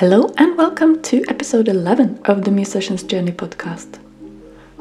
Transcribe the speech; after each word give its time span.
Hello 0.00 0.32
and 0.38 0.56
welcome 0.56 1.02
to 1.02 1.22
episode 1.28 1.68
11 1.68 2.22
of 2.24 2.44
the 2.44 2.50
Musician's 2.50 3.02
Journey 3.02 3.32
podcast. 3.32 3.98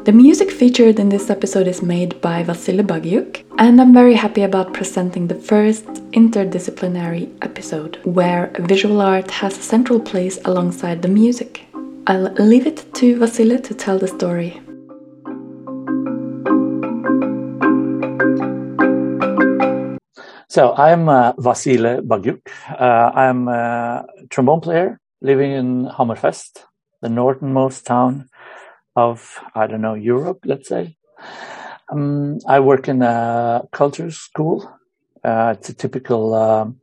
The 0.05 0.13
music 0.13 0.49
featured 0.49 0.97
in 0.97 1.09
this 1.09 1.29
episode 1.29 1.67
is 1.67 1.81
made 1.81 2.21
by 2.21 2.41
Vasile 2.41 2.85
Baghiuc, 2.85 3.43
and 3.57 3.81
I'm 3.81 3.93
very 3.93 4.13
happy 4.13 4.43
about 4.43 4.73
presenting 4.73 5.27
the 5.27 5.35
first 5.35 5.87
interdisciplinary 6.13 7.35
episode 7.41 7.99
where 8.05 8.49
visual 8.59 9.01
art 9.01 9.29
has 9.31 9.57
a 9.57 9.61
central 9.61 9.99
place 9.99 10.39
alongside 10.45 11.01
the 11.01 11.09
music. 11.09 11.65
I'll 12.07 12.31
leave 12.35 12.65
it 12.65 12.85
to 12.93 13.19
Vasile 13.19 13.59
to 13.59 13.73
tell 13.73 13.99
the 13.99 14.07
story. 14.07 14.61
So 20.47 20.73
I'm 20.75 21.09
uh, 21.09 21.33
Vasile 21.37 22.01
Baghiuc. 22.03 22.39
Uh, 22.69 23.11
I'm 23.13 23.49
a 23.49 24.07
trombone 24.29 24.61
player 24.61 24.97
living 25.21 25.51
in 25.51 25.85
Hammerfest, 25.85 26.63
the 27.01 27.09
northernmost 27.09 27.85
town 27.85 28.29
of, 28.95 29.39
I 29.55 29.67
don't 29.67 29.81
know, 29.81 29.95
Europe, 29.95 30.39
let's 30.45 30.69
say. 30.69 30.97
Um, 31.91 32.39
I 32.47 32.59
work 32.59 32.87
in 32.87 33.01
a 33.01 33.63
culture 33.71 34.11
school. 34.11 34.69
Uh, 35.23 35.55
it's 35.57 35.69
a 35.69 35.73
typical 35.73 36.33
um, 36.33 36.79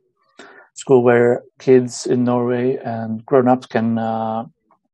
school 0.73 1.01
where 1.01 1.43
kids 1.59 2.05
in 2.05 2.23
Norway 2.23 2.77
and 2.77 3.25
grown-ups 3.25 3.67
can 3.67 3.97
uh, 3.97 4.45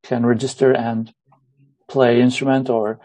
can 0.03 0.25
register 0.25 0.71
and 0.71 1.13
play 1.87 2.21
instrument 2.21 2.69
or 2.69 2.99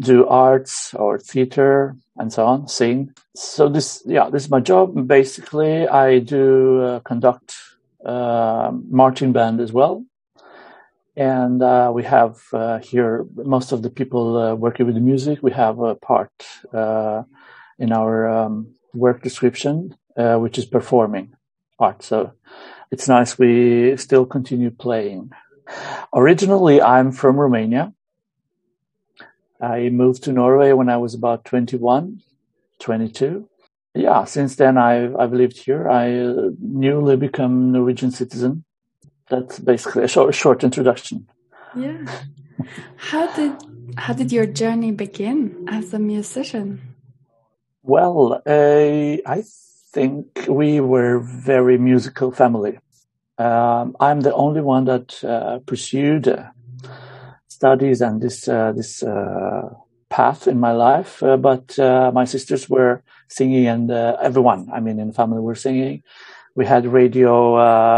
do 0.00 0.26
arts 0.26 0.94
or 0.94 1.18
theater 1.18 1.96
and 2.16 2.32
so 2.32 2.46
on, 2.46 2.68
sing. 2.68 3.12
So 3.34 3.68
this, 3.68 4.02
yeah, 4.06 4.30
this 4.30 4.44
is 4.44 4.50
my 4.50 4.60
job. 4.60 5.06
Basically, 5.06 5.86
I 5.88 6.20
do 6.20 6.82
uh, 6.82 7.00
conduct 7.00 7.54
uh, 8.04 8.72
marching 8.90 9.32
band 9.32 9.60
as 9.60 9.72
well. 9.72 10.04
And 11.16 11.62
uh, 11.62 11.92
we 11.94 12.02
have 12.04 12.42
uh, 12.52 12.78
here 12.78 13.26
most 13.34 13.72
of 13.72 13.82
the 13.82 13.90
people 13.90 14.36
uh, 14.36 14.54
working 14.54 14.86
with 14.86 14.96
the 14.96 15.00
music. 15.00 15.42
We 15.42 15.52
have 15.52 15.78
a 15.78 15.94
part 15.94 16.32
uh, 16.72 17.22
in 17.78 17.92
our 17.92 18.28
um, 18.28 18.74
work 18.92 19.22
description, 19.22 19.96
which 20.16 20.58
is 20.58 20.66
performing 20.66 21.34
art. 21.78 22.02
So 22.02 22.32
it's 22.90 23.08
nice 23.08 23.38
we 23.38 23.96
still 23.96 24.26
continue 24.26 24.70
playing. 24.70 25.30
Originally, 26.12 26.82
I'm 26.82 27.12
from 27.12 27.36
Romania 27.36 27.94
I 29.64 29.88
moved 29.88 30.24
to 30.24 30.32
Norway 30.32 30.72
when 30.72 30.90
I 30.90 30.98
was 30.98 31.14
about 31.14 31.44
21, 31.46 32.20
22. 32.80 33.48
Yeah, 33.94 34.24
since 34.24 34.56
then 34.56 34.76
I've, 34.76 35.14
I've 35.16 35.32
lived 35.32 35.58
here. 35.58 35.88
I 35.88 36.18
uh, 36.18 36.50
newly 36.60 37.16
become 37.16 37.72
Norwegian 37.72 38.10
citizen. 38.10 38.64
That's 39.30 39.58
basically 39.58 40.04
a 40.04 40.08
short, 40.08 40.34
short 40.34 40.64
introduction. 40.64 41.28
Yeah. 41.76 42.04
how 42.96 43.32
did 43.34 43.52
how 43.96 44.12
did 44.12 44.32
your 44.32 44.46
journey 44.46 44.90
begin 44.90 45.66
as 45.68 45.94
a 45.94 45.98
musician? 45.98 46.94
Well, 47.82 48.42
uh, 48.46 49.16
I 49.26 49.44
think 49.92 50.46
we 50.48 50.80
were 50.80 51.20
very 51.20 51.78
musical 51.78 52.32
family. 52.32 52.78
Um, 53.38 53.96
I'm 54.00 54.20
the 54.20 54.34
only 54.34 54.60
one 54.60 54.84
that 54.86 55.22
uh, 55.22 55.58
pursued 55.66 56.26
studies 57.48 58.00
and 58.00 58.20
this 58.20 58.48
uh, 58.48 58.72
this 58.72 59.02
uh, 59.02 59.74
path 60.16 60.40
in 60.52 60.58
my 60.60 60.72
life. 60.72 61.22
Uh, 61.22 61.36
but 61.36 61.66
my 62.18 62.24
sisters 62.24 62.62
were 62.68 63.02
singing, 63.28 63.66
and 63.66 63.90
everyone, 64.28 64.62
I 64.76 64.80
mean, 64.80 64.98
in 64.98 65.08
the 65.08 65.18
family, 65.20 65.40
were 65.40 65.62
singing. 65.66 66.02
We 66.54 66.64
had 66.66 66.86
radio 66.86 67.36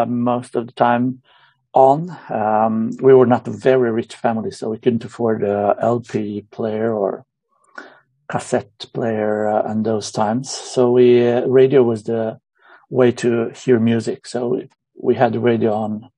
most 0.07 0.57
of 0.57 0.67
the 0.67 0.73
time 0.73 1.23
on. 1.77 2.17
Um, 2.31 2.75
we 3.01 3.13
were 3.15 3.31
not 3.35 3.47
a 3.47 3.51
very 3.51 3.91
rich 3.93 4.15
family, 4.17 4.51
so 4.51 4.71
we 4.71 4.79
couldn't 4.79 5.05
afford 5.05 5.45
a 5.45 5.77
LP 5.79 6.47
player 6.51 6.93
or 6.93 7.27
cassette 8.29 8.87
player 8.93 9.47
uh, 9.47 9.71
and 9.71 9.85
those 9.85 10.11
times. 10.11 10.51
So 10.51 10.91
we 10.91 11.29
uh, 11.29 11.47
radio 11.47 11.83
was 11.83 12.05
the 12.05 12.41
way 12.89 13.13
to 13.13 13.51
hear 13.51 13.79
music. 13.79 14.27
So 14.27 14.49
we, 14.49 14.69
we 15.01 15.15
had 15.15 15.35
the 15.35 15.41
radio 15.41 15.73
on 15.73 16.11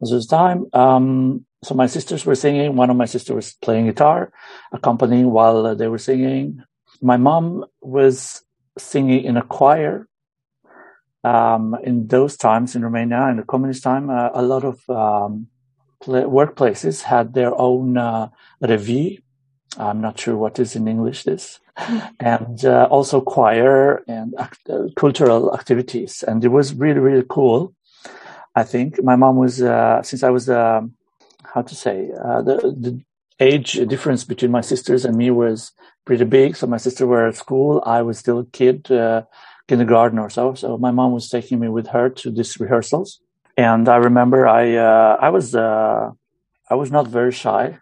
this 0.00 0.26
time. 0.26 0.66
Um, 0.72 1.46
so 1.62 1.74
my 1.74 1.86
sisters 1.86 2.24
were 2.24 2.34
singing. 2.34 2.74
One 2.74 2.90
of 2.90 2.96
my 2.96 3.04
sisters 3.04 3.34
was 3.34 3.52
playing 3.60 3.86
guitar, 3.86 4.32
accompanying 4.72 5.30
while 5.30 5.74
they 5.76 5.88
were 5.88 5.98
singing. 5.98 6.62
My 7.02 7.16
mom 7.16 7.66
was 7.82 8.42
singing 8.78 9.24
in 9.24 9.36
a 9.36 9.42
choir. 9.42 10.06
Um, 11.22 11.76
in 11.84 12.06
those 12.06 12.38
times 12.38 12.74
in 12.74 12.82
Romania, 12.82 13.28
in 13.28 13.36
the 13.36 13.42
communist 13.42 13.82
time, 13.82 14.08
uh, 14.08 14.30
a 14.32 14.40
lot 14.40 14.64
of 14.64 14.88
um, 14.88 15.48
workplaces 16.06 17.02
had 17.02 17.34
their 17.34 17.54
own 17.54 17.98
uh, 17.98 18.30
revue. 18.62 19.18
I'm 19.76 20.00
not 20.00 20.18
sure 20.18 20.36
what 20.38 20.58
is 20.58 20.74
in 20.74 20.88
English 20.88 21.24
this, 21.24 21.60
and 22.20 22.64
uh, 22.64 22.88
also 22.90 23.20
choir 23.20 24.02
and 24.08 24.34
act- 24.38 24.70
uh, 24.70 24.88
cultural 24.96 25.54
activities. 25.54 26.24
And 26.26 26.42
it 26.42 26.48
was 26.48 26.72
really, 26.72 27.00
really 27.00 27.26
cool. 27.28 27.74
I 28.56 28.64
think 28.64 29.02
my 29.04 29.14
mom 29.14 29.36
was, 29.36 29.60
uh, 29.60 30.02
since 30.02 30.22
I 30.22 30.30
was 30.30 30.48
um, 30.48 30.94
how 31.44 31.62
to 31.62 31.74
say 31.74 32.10
uh, 32.24 32.42
the 32.42 32.56
the 32.56 33.00
age 33.40 33.72
difference 33.88 34.24
between 34.24 34.50
my 34.50 34.60
sisters 34.60 35.04
and 35.04 35.16
me 35.16 35.30
was 35.30 35.72
pretty 36.04 36.24
big. 36.24 36.56
So 36.56 36.66
my 36.66 36.76
sister 36.76 37.06
were 37.06 37.26
at 37.26 37.36
school, 37.36 37.82
I 37.86 38.02
was 38.02 38.18
still 38.18 38.40
a 38.40 38.46
kid, 38.46 38.90
uh, 38.90 39.22
kindergarten 39.68 40.18
or 40.18 40.30
so. 40.30 40.54
So 40.54 40.76
my 40.76 40.90
mom 40.90 41.12
was 41.12 41.28
taking 41.28 41.58
me 41.58 41.68
with 41.68 41.88
her 41.88 42.10
to 42.10 42.30
these 42.30 42.58
rehearsals, 42.60 43.20
and 43.56 43.88
I 43.88 43.96
remember 43.96 44.46
I 44.46 44.76
uh, 44.76 45.16
I 45.20 45.30
was 45.30 45.54
uh, 45.54 46.10
I 46.68 46.74
was 46.74 46.90
not 46.90 47.06
very 47.08 47.32
shy. 47.32 47.78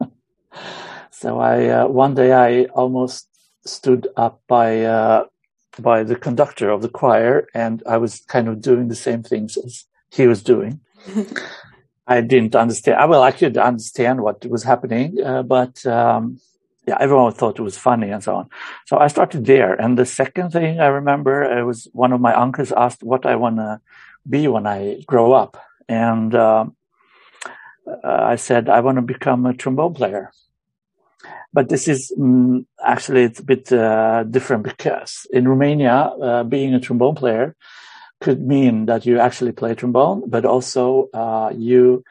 so 1.10 1.40
I 1.40 1.68
uh, 1.68 1.86
one 1.88 2.14
day 2.14 2.32
I 2.32 2.64
almost 2.66 3.28
stood 3.66 4.08
up 4.16 4.40
by 4.48 4.82
uh, 4.82 5.24
by 5.78 6.02
the 6.02 6.16
conductor 6.16 6.70
of 6.70 6.82
the 6.82 6.88
choir, 6.88 7.48
and 7.54 7.82
I 7.86 7.96
was 7.96 8.20
kind 8.20 8.48
of 8.48 8.60
doing 8.60 8.88
the 8.88 8.94
same 8.94 9.22
things 9.22 9.56
as 9.56 9.84
he 10.10 10.26
was 10.26 10.42
doing. 10.42 10.80
I 12.10 12.20
didn't 12.22 12.56
understand. 12.56 12.98
I 12.98 13.06
well, 13.06 13.22
I 13.22 13.30
could 13.30 13.56
understand 13.56 14.20
what 14.20 14.44
was 14.46 14.64
happening, 14.64 15.22
uh, 15.24 15.44
but 15.44 15.86
um, 15.86 16.40
yeah, 16.86 16.96
everyone 16.98 17.32
thought 17.32 17.60
it 17.60 17.62
was 17.62 17.78
funny 17.78 18.10
and 18.10 18.22
so 18.22 18.34
on. 18.34 18.50
So 18.86 18.98
I 18.98 19.06
started 19.06 19.46
there. 19.46 19.80
And 19.80 19.96
the 19.96 20.04
second 20.04 20.50
thing 20.50 20.80
I 20.80 20.88
remember, 20.88 21.44
it 21.44 21.62
was 21.62 21.86
one 21.92 22.12
of 22.12 22.20
my 22.20 22.34
uncles 22.34 22.72
asked 22.72 23.04
what 23.04 23.24
I 23.26 23.36
want 23.36 23.58
to 23.58 23.80
be 24.28 24.48
when 24.48 24.66
I 24.66 25.02
grow 25.06 25.32
up, 25.32 25.56
and 25.88 26.34
um, 26.34 26.74
uh, 27.86 28.24
I 28.32 28.36
said 28.36 28.68
I 28.68 28.80
want 28.80 28.96
to 28.96 29.02
become 29.02 29.46
a 29.46 29.54
trombone 29.54 29.94
player. 29.94 30.32
But 31.52 31.68
this 31.68 31.86
is 31.86 32.12
mm, 32.18 32.66
actually 32.84 33.22
it's 33.22 33.38
a 33.38 33.44
bit 33.44 33.72
uh, 33.72 34.24
different 34.24 34.64
because 34.64 35.28
in 35.32 35.46
Romania, 35.46 35.94
uh, 35.94 36.42
being 36.42 36.74
a 36.74 36.80
trombone 36.80 37.14
player 37.14 37.54
could 38.20 38.40
mean 38.46 38.86
that 38.86 39.06
you 39.06 39.18
actually 39.18 39.52
play 39.52 39.74
trombone, 39.74 40.28
but 40.28 40.44
also 40.44 41.08
uh, 41.14 41.52
you 41.54 42.04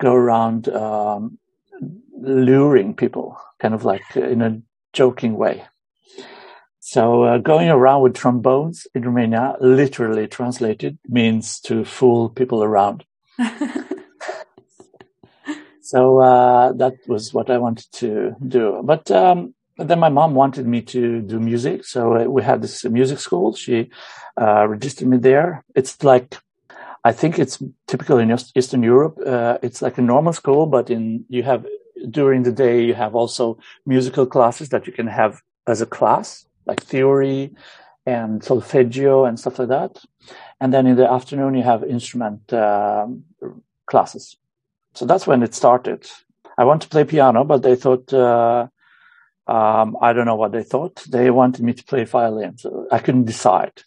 go 0.00 0.12
around 0.12 0.68
um, 0.68 1.38
luring 2.20 2.94
people, 2.94 3.38
kind 3.60 3.74
of 3.74 3.84
like 3.84 4.02
in 4.16 4.42
a 4.42 4.60
joking 4.92 5.36
way. 5.36 5.64
So 6.80 7.22
uh, 7.22 7.38
going 7.38 7.70
around 7.70 8.02
with 8.02 8.14
trombones 8.14 8.86
in 8.94 9.02
Romania, 9.04 9.54
literally 9.60 10.26
translated, 10.26 10.98
means 11.08 11.60
to 11.60 11.84
fool 11.84 12.28
people 12.28 12.64
around. 12.64 13.04
so 15.80 16.18
uh, 16.18 16.72
that 16.72 16.94
was 17.06 17.32
what 17.32 17.50
I 17.50 17.58
wanted 17.58 17.86
to 17.92 18.34
do. 18.46 18.82
But 18.84 19.10
um, 19.10 19.54
then 19.82 19.98
my 20.00 20.08
mom 20.08 20.34
wanted 20.34 20.66
me 20.66 20.82
to 20.82 21.20
do 21.20 21.40
music, 21.40 21.84
so 21.84 22.16
uh, 22.16 22.24
we 22.24 22.42
had 22.42 22.62
this 22.62 22.84
music 22.84 23.18
school. 23.18 23.54
She 23.54 23.90
uh, 24.40 24.66
registered 24.66 25.08
me 25.08 25.18
there. 25.18 25.64
It's 25.74 26.02
like, 26.02 26.38
I 27.04 27.12
think 27.12 27.38
it's 27.38 27.62
typical 27.86 28.18
in 28.18 28.30
Eastern 28.54 28.82
Europe. 28.82 29.18
Uh, 29.24 29.58
it's 29.62 29.82
like 29.82 29.98
a 29.98 30.02
normal 30.02 30.32
school, 30.32 30.66
but 30.66 30.90
in 30.90 31.24
you 31.28 31.42
have 31.42 31.66
during 32.10 32.42
the 32.42 32.52
day 32.52 32.84
you 32.84 32.94
have 32.94 33.14
also 33.14 33.58
musical 33.86 34.26
classes 34.26 34.68
that 34.70 34.86
you 34.86 34.92
can 34.92 35.06
have 35.06 35.40
as 35.66 35.80
a 35.80 35.86
class, 35.86 36.46
like 36.66 36.82
theory 36.82 37.54
and 38.04 38.42
solfeggio 38.42 39.24
and 39.24 39.38
stuff 39.38 39.58
like 39.58 39.68
that. 39.68 40.04
And 40.60 40.72
then 40.72 40.86
in 40.86 40.96
the 40.96 41.10
afternoon 41.10 41.54
you 41.54 41.62
have 41.62 41.84
instrument 41.84 42.52
um, 42.52 43.24
classes. 43.86 44.36
So 44.94 45.06
that's 45.06 45.26
when 45.26 45.42
it 45.42 45.54
started. 45.54 46.08
I 46.58 46.64
want 46.64 46.82
to 46.82 46.88
play 46.88 47.04
piano, 47.04 47.44
but 47.44 47.62
they 47.62 47.76
thought. 47.76 48.12
Uh, 48.12 48.68
um, 49.52 49.98
I 50.00 50.14
don't 50.14 50.24
know 50.24 50.40
what 50.42 50.52
they 50.52 50.62
thought. 50.62 51.04
They 51.16 51.30
wanted 51.30 51.62
me 51.62 51.74
to 51.74 51.84
play 51.84 52.04
violin, 52.04 52.56
so 52.56 52.86
I 52.90 52.98
couldn't 53.00 53.26
decide. 53.26 53.82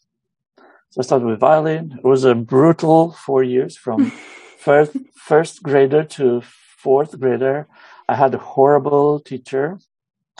So 0.91 0.99
I 0.99 1.01
started 1.01 1.25
with 1.25 1.39
violin. 1.39 1.95
It 1.97 2.07
was 2.07 2.23
a 2.23 2.35
brutal 2.35 3.13
four 3.13 3.41
years 3.43 3.75
from 3.75 4.11
first 4.59 4.95
first 5.15 5.63
grader 5.63 6.03
to 6.17 6.41
fourth 6.77 7.19
grader. 7.19 7.67
I 8.07 8.15
had 8.15 8.35
a 8.35 8.37
horrible 8.37 9.19
teacher. 9.19 9.79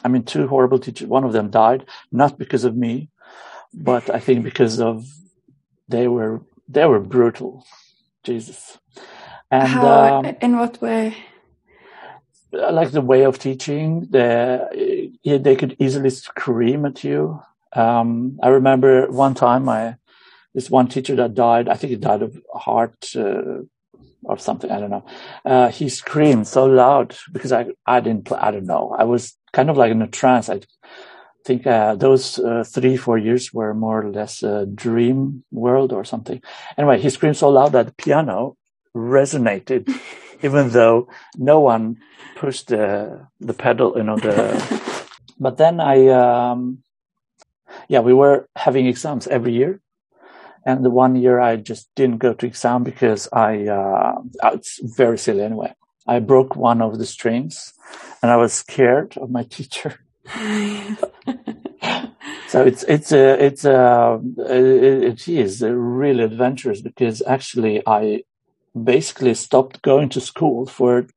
I 0.04 0.10
mean, 0.10 0.24
two 0.24 0.48
horrible 0.48 0.78
teachers. 0.78 1.08
One 1.08 1.24
of 1.24 1.34
them 1.34 1.50
died, 1.50 1.86
not 2.12 2.38
because 2.38 2.64
of 2.64 2.78
me, 2.78 3.10
but 3.74 4.04
I 4.12 4.20
think 4.20 4.44
because 4.44 4.80
of 4.80 5.06
they 5.90 6.08
were 6.08 6.44
they 6.70 6.86
were 6.86 7.00
brutal. 7.00 7.66
Jesus. 8.24 8.78
And 9.50 9.70
How, 9.70 10.20
um, 10.20 10.26
in 10.42 10.58
what 10.58 10.82
way? 10.82 11.16
Like 12.72 12.92
the 12.92 13.02
way 13.02 13.24
of 13.24 13.40
teaching, 13.40 14.08
the, 14.10 15.12
they 15.24 15.56
could 15.56 15.76
easily 15.80 16.10
scream 16.10 16.86
at 16.86 17.04
you. 17.04 17.42
Um, 17.74 18.40
I 18.42 18.50
remember 18.50 19.08
one 19.12 19.34
time 19.34 19.68
I, 19.68 19.98
this 20.54 20.70
one 20.70 20.88
teacher 20.88 21.16
that 21.18 21.34
died, 21.34 21.68
I 21.68 21.76
think 21.76 21.92
he 21.92 21.98
died 21.98 22.22
of 22.22 22.42
heart 22.54 23.06
uh, 23.16 23.64
or 24.24 24.38
something. 24.38 24.72
I 24.72 24.80
don't 24.80 24.90
know. 24.90 25.06
Uh, 25.44 25.70
he 25.70 25.90
screamed 25.90 26.48
so 26.48 26.66
loud 26.66 27.16
because 27.32 27.52
I, 27.52 27.68
I 27.86 28.00
didn't. 28.00 28.32
I 28.32 28.52
don't 28.52 28.66
know. 28.66 28.96
I 28.98 29.04
was 29.04 29.38
kind 29.54 29.70
of 29.70 29.78
like 29.78 29.92
in 29.92 30.02
a 30.02 30.08
trance. 30.08 30.50
I 30.50 30.62
think 31.46 31.68
uh, 31.68 31.96
those 31.96 32.40
uh, 32.40 32.64
three, 32.66 32.98
four 32.98 33.18
years 33.18 33.54
were 33.54 33.74
more 33.74 34.02
or 34.02 34.12
less 34.12 34.44
a 34.44 34.66
dream 34.66 35.44
world 35.52 35.94
or 35.94 36.04
something. 36.04 36.42
Anyway, 36.78 37.00
he 37.00 37.10
screamed 37.10 37.38
so 37.38 37.50
loud 37.50 37.74
that 37.74 37.86
the 37.88 37.94
piano 37.94 38.58
resonated, 38.96 39.94
even 40.46 40.70
though 40.70 41.10
no 41.38 41.60
one 41.60 41.98
pushed 42.36 42.68
the 42.68 43.28
the 43.40 43.54
pedal, 43.54 43.94
you 43.98 44.04
know. 44.04 44.18
The 44.18 44.38
but 45.40 45.58
then 45.58 45.80
I, 45.80 46.08
um, 46.08 46.84
yeah, 47.88 48.00
we 48.00 48.14
were 48.14 48.48
having 48.56 48.86
exams 48.88 49.28
every 49.28 49.54
year, 49.54 49.82
and 50.66 50.84
the 50.84 50.90
one 50.90 51.16
year 51.16 51.40
I 51.40 51.58
just 51.58 51.90
didn't 51.96 52.18
go 52.18 52.34
to 52.34 52.46
exam 52.46 52.84
because 52.84 53.30
I, 53.32 53.68
uh, 53.68 54.16
it's 54.54 54.80
very 54.98 55.18
silly 55.18 55.44
anyway. 55.44 55.74
I 56.08 56.20
broke 56.20 56.56
one 56.56 56.82
of 56.82 56.98
the 57.00 57.06
strings 57.06 57.74
and 58.22 58.32
I 58.32 58.38
was 58.38 58.54
scared 58.54 59.18
of 59.18 59.30
my 59.32 59.44
teacher. 59.44 60.00
so 62.48 62.64
it's, 62.64 62.84
it's, 62.84 63.12
a 63.12 63.44
it's, 63.44 63.66
a 63.66 64.20
it, 64.38 65.04
it 65.04 65.28
is 65.28 65.62
really 65.62 66.24
adventurous 66.24 66.82
because 66.82 67.22
actually 67.26 67.82
I 67.88 68.24
basically 68.84 69.34
stopped 69.34 69.82
going 69.82 70.10
to 70.10 70.22
school 70.22 70.66
for, 70.66 71.08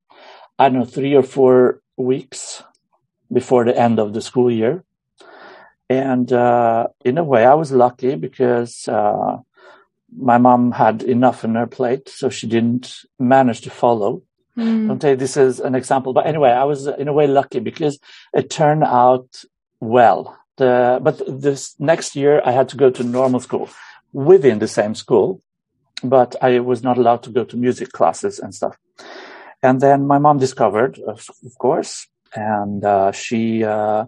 I 0.58 0.68
don't 0.68 0.78
know, 0.80 0.84
three 0.84 1.14
or 1.14 1.22
four 1.22 1.80
weeks 1.96 2.62
before 3.32 3.64
the 3.64 3.76
end 3.76 3.98
of 3.98 4.12
the 4.12 4.22
school 4.22 4.50
year. 4.50 4.84
And 5.90 6.32
uh, 6.32 6.88
in 7.04 7.18
a 7.18 7.24
way, 7.24 7.44
I 7.44 7.54
was 7.54 7.72
lucky 7.72 8.14
because 8.14 8.86
uh, 8.88 9.38
my 10.16 10.38
mom 10.38 10.72
had 10.72 11.02
enough 11.02 11.44
on 11.44 11.54
her 11.54 11.66
plate, 11.66 12.08
so 12.08 12.28
she 12.28 12.46
didn't 12.46 13.04
manage 13.18 13.62
to 13.62 13.70
follow. 13.70 14.22
Mm. 14.56 14.88
Don't 14.88 15.00
take 15.00 15.18
this 15.18 15.36
as 15.36 15.60
an 15.60 15.74
example, 15.74 16.12
but 16.12 16.26
anyway, 16.26 16.50
I 16.50 16.64
was 16.64 16.86
in 16.86 17.08
a 17.08 17.12
way 17.12 17.26
lucky 17.26 17.60
because 17.60 17.98
it 18.34 18.50
turned 18.50 18.84
out 18.84 19.44
well. 19.80 20.36
The, 20.56 20.98
but 21.00 21.22
this 21.26 21.74
next 21.78 22.16
year, 22.16 22.42
I 22.44 22.50
had 22.50 22.68
to 22.70 22.76
go 22.76 22.90
to 22.90 23.04
normal 23.04 23.40
school 23.40 23.70
within 24.12 24.58
the 24.58 24.68
same 24.68 24.94
school, 24.94 25.40
but 26.02 26.36
I 26.42 26.60
was 26.60 26.82
not 26.82 26.98
allowed 26.98 27.22
to 27.24 27.30
go 27.30 27.44
to 27.44 27.56
music 27.56 27.92
classes 27.92 28.38
and 28.38 28.54
stuff. 28.54 28.76
And 29.62 29.80
then 29.80 30.06
my 30.06 30.18
mom 30.18 30.38
discovered, 30.38 30.98
of 31.00 31.28
course, 31.58 32.06
and 32.34 32.84
uh, 32.84 33.12
she 33.12 33.64
uh, 33.64 34.06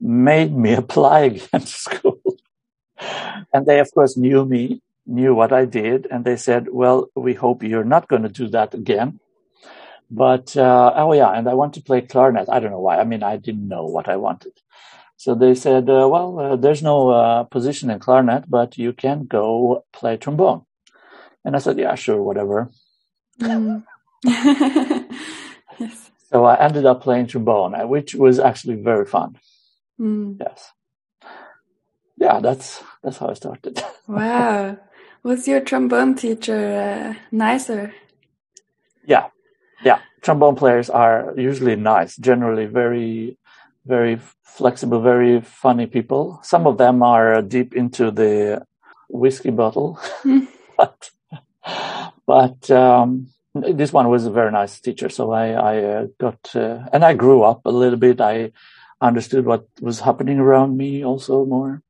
made 0.00 0.54
me 0.54 0.74
apply 0.84 1.20
again 1.20 1.60
to 1.60 1.66
school. 1.66 2.20
and 3.52 3.66
they, 3.66 3.80
of 3.80 3.90
course, 3.92 4.16
knew 4.16 4.44
me, 4.44 4.82
knew 5.06 5.34
what 5.34 5.52
I 5.52 5.64
did, 5.64 6.06
and 6.10 6.24
they 6.24 6.36
said, 6.36 6.68
"Well, 6.70 7.08
we 7.14 7.34
hope 7.34 7.62
you're 7.62 7.84
not 7.84 8.08
going 8.08 8.22
to 8.22 8.28
do 8.28 8.48
that 8.48 8.74
again." 8.74 9.20
But 10.10 10.56
uh, 10.56 10.92
oh 10.96 11.12
yeah, 11.12 11.30
and 11.30 11.48
I 11.48 11.54
want 11.54 11.74
to 11.74 11.82
play 11.82 12.00
clarinet. 12.02 12.48
I 12.50 12.60
don't 12.60 12.72
know 12.72 12.80
why. 12.80 12.98
I 12.98 13.04
mean, 13.04 13.22
I 13.22 13.36
didn't 13.36 13.68
know 13.68 13.84
what 13.84 14.08
I 14.08 14.16
wanted. 14.16 14.52
So 15.16 15.34
they 15.34 15.54
said, 15.54 15.88
uh, 15.88 16.08
"Well, 16.08 16.38
uh, 16.38 16.56
there's 16.56 16.82
no 16.82 17.10
uh, 17.10 17.44
position 17.44 17.90
in 17.90 18.00
clarinet, 18.00 18.50
but 18.50 18.76
you 18.76 18.92
can 18.92 19.24
go 19.26 19.84
play 19.92 20.16
trombone." 20.16 20.66
And 21.44 21.56
I 21.56 21.58
said, 21.58 21.78
"Yeah, 21.78 21.94
sure, 21.94 22.22
whatever." 22.22 22.70
Mm. 23.40 23.84
yes. 24.24 26.10
So 26.30 26.44
I 26.44 26.60
ended 26.60 26.86
up 26.86 27.02
playing 27.02 27.26
trombone, 27.26 27.74
uh, 27.74 27.86
which 27.86 28.14
was 28.14 28.38
actually 28.38 28.76
very 28.76 29.06
fun. 29.06 29.38
Mm. 29.98 30.36
Yes. 30.40 30.72
Yeah, 32.16 32.40
that's 32.40 32.82
that's 33.02 33.18
how 33.18 33.28
I 33.28 33.34
started. 33.34 33.82
wow. 34.06 34.76
Was 35.22 35.48
your 35.48 35.60
trombone 35.60 36.14
teacher 36.14 36.56
uh, 36.56 37.14
nicer? 37.30 37.94
Yeah, 39.06 39.28
yeah. 39.84 40.00
Trombone 40.22 40.56
players 40.56 40.90
are 40.90 41.34
usually 41.36 41.76
nice, 41.76 42.16
generally 42.16 42.66
very, 42.66 43.38
very 43.86 44.20
flexible, 44.42 45.00
very 45.00 45.40
funny 45.40 45.86
people. 45.86 46.40
Some 46.42 46.66
of 46.66 46.78
them 46.78 47.02
are 47.02 47.42
deep 47.42 47.74
into 47.74 48.10
the 48.10 48.66
whiskey 49.08 49.50
bottle, 49.50 49.98
hmm. 50.22 50.44
but 50.76 51.10
but 52.26 52.70
um, 52.70 53.28
this 53.54 53.92
one 53.92 54.08
was 54.08 54.26
a 54.26 54.30
very 54.30 54.52
nice 54.52 54.80
teacher. 54.80 55.08
So 55.08 55.32
I 55.32 55.52
I 55.52 55.84
uh, 55.84 56.06
got 56.18 56.54
uh, 56.54 56.86
and 56.92 57.04
I 57.04 57.14
grew 57.14 57.42
up 57.42 57.66
a 57.66 57.70
little 57.70 57.98
bit. 57.98 58.20
I 58.20 58.52
understood 59.00 59.46
what 59.46 59.66
was 59.80 60.00
happening 60.00 60.38
around 60.38 60.76
me 60.76 61.04
also 61.04 61.44
more. 61.44 61.82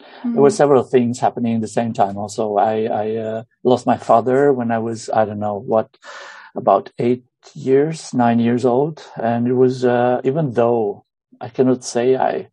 Mm-hmm. 0.00 0.32
There 0.34 0.42
were 0.42 0.50
several 0.50 0.82
things 0.82 1.18
happening 1.18 1.56
at 1.56 1.60
the 1.60 1.68
same 1.68 1.92
time. 1.92 2.16
Also, 2.16 2.56
I, 2.56 2.84
I 2.84 3.16
uh, 3.16 3.42
lost 3.64 3.86
my 3.86 3.96
father 3.96 4.52
when 4.52 4.70
I 4.70 4.78
was, 4.78 5.08
I 5.10 5.24
don't 5.24 5.38
know 5.38 5.56
what, 5.56 5.96
about 6.54 6.92
eight 6.98 7.24
years, 7.54 8.12
nine 8.12 8.38
years 8.38 8.64
old. 8.64 9.02
And 9.16 9.46
it 9.48 9.54
was, 9.54 9.84
uh, 9.84 10.20
even 10.24 10.52
though 10.52 11.04
I 11.40 11.48
cannot 11.48 11.84
say 11.84 12.16
I, 12.16 12.48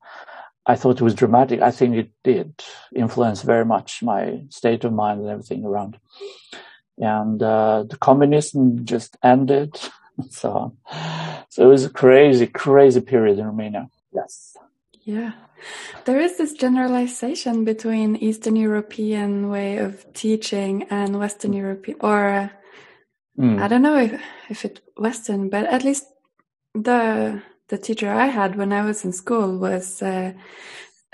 I 0.68 0.76
thought 0.76 1.00
it 1.00 1.04
was 1.04 1.16
dramatic, 1.16 1.62
I 1.62 1.72
think 1.72 1.96
it 1.96 2.12
did 2.24 2.62
influence 2.94 3.42
very 3.42 3.64
much 3.66 4.04
my 4.04 4.44
state 4.50 4.84
of 4.84 4.92
mind 4.92 5.22
and 5.22 5.30
everything 5.30 5.64
around. 5.66 5.98
And, 6.98 7.42
uh, 7.42 7.86
the 7.90 7.98
communism 7.98 8.86
just 8.86 9.18
ended. 9.24 9.80
so, 10.30 10.76
so 11.50 11.64
it 11.64 11.68
was 11.68 11.86
a 11.86 11.90
crazy, 11.90 12.48
crazy 12.48 13.02
period 13.02 13.40
in 13.40 13.46
Romania. 13.46 13.90
Yes. 14.14 14.58
Yeah. 15.04 15.32
There 16.06 16.20
is 16.20 16.38
this 16.38 16.54
generalization 16.54 17.64
between 17.64 18.18
Eastern 18.18 18.56
European 18.56 19.50
way 19.50 19.78
of 19.78 20.06
teaching 20.14 20.84
and 20.90 21.18
Western 21.18 21.54
European, 21.54 21.98
or 22.02 22.52
mm. 23.40 23.62
I 23.62 23.68
don't 23.68 23.82
know 23.82 23.98
if, 23.98 24.22
if 24.50 24.66
it 24.66 24.82
Western, 24.98 25.50
but 25.50 25.66
at 25.66 25.84
least 25.84 26.06
the 26.74 27.42
the 27.68 27.78
teacher 27.78 28.12
I 28.12 28.28
had 28.28 28.56
when 28.56 28.72
I 28.72 28.84
was 28.84 29.04
in 29.04 29.12
school 29.12 29.58
was 29.58 30.02
uh, 30.02 30.34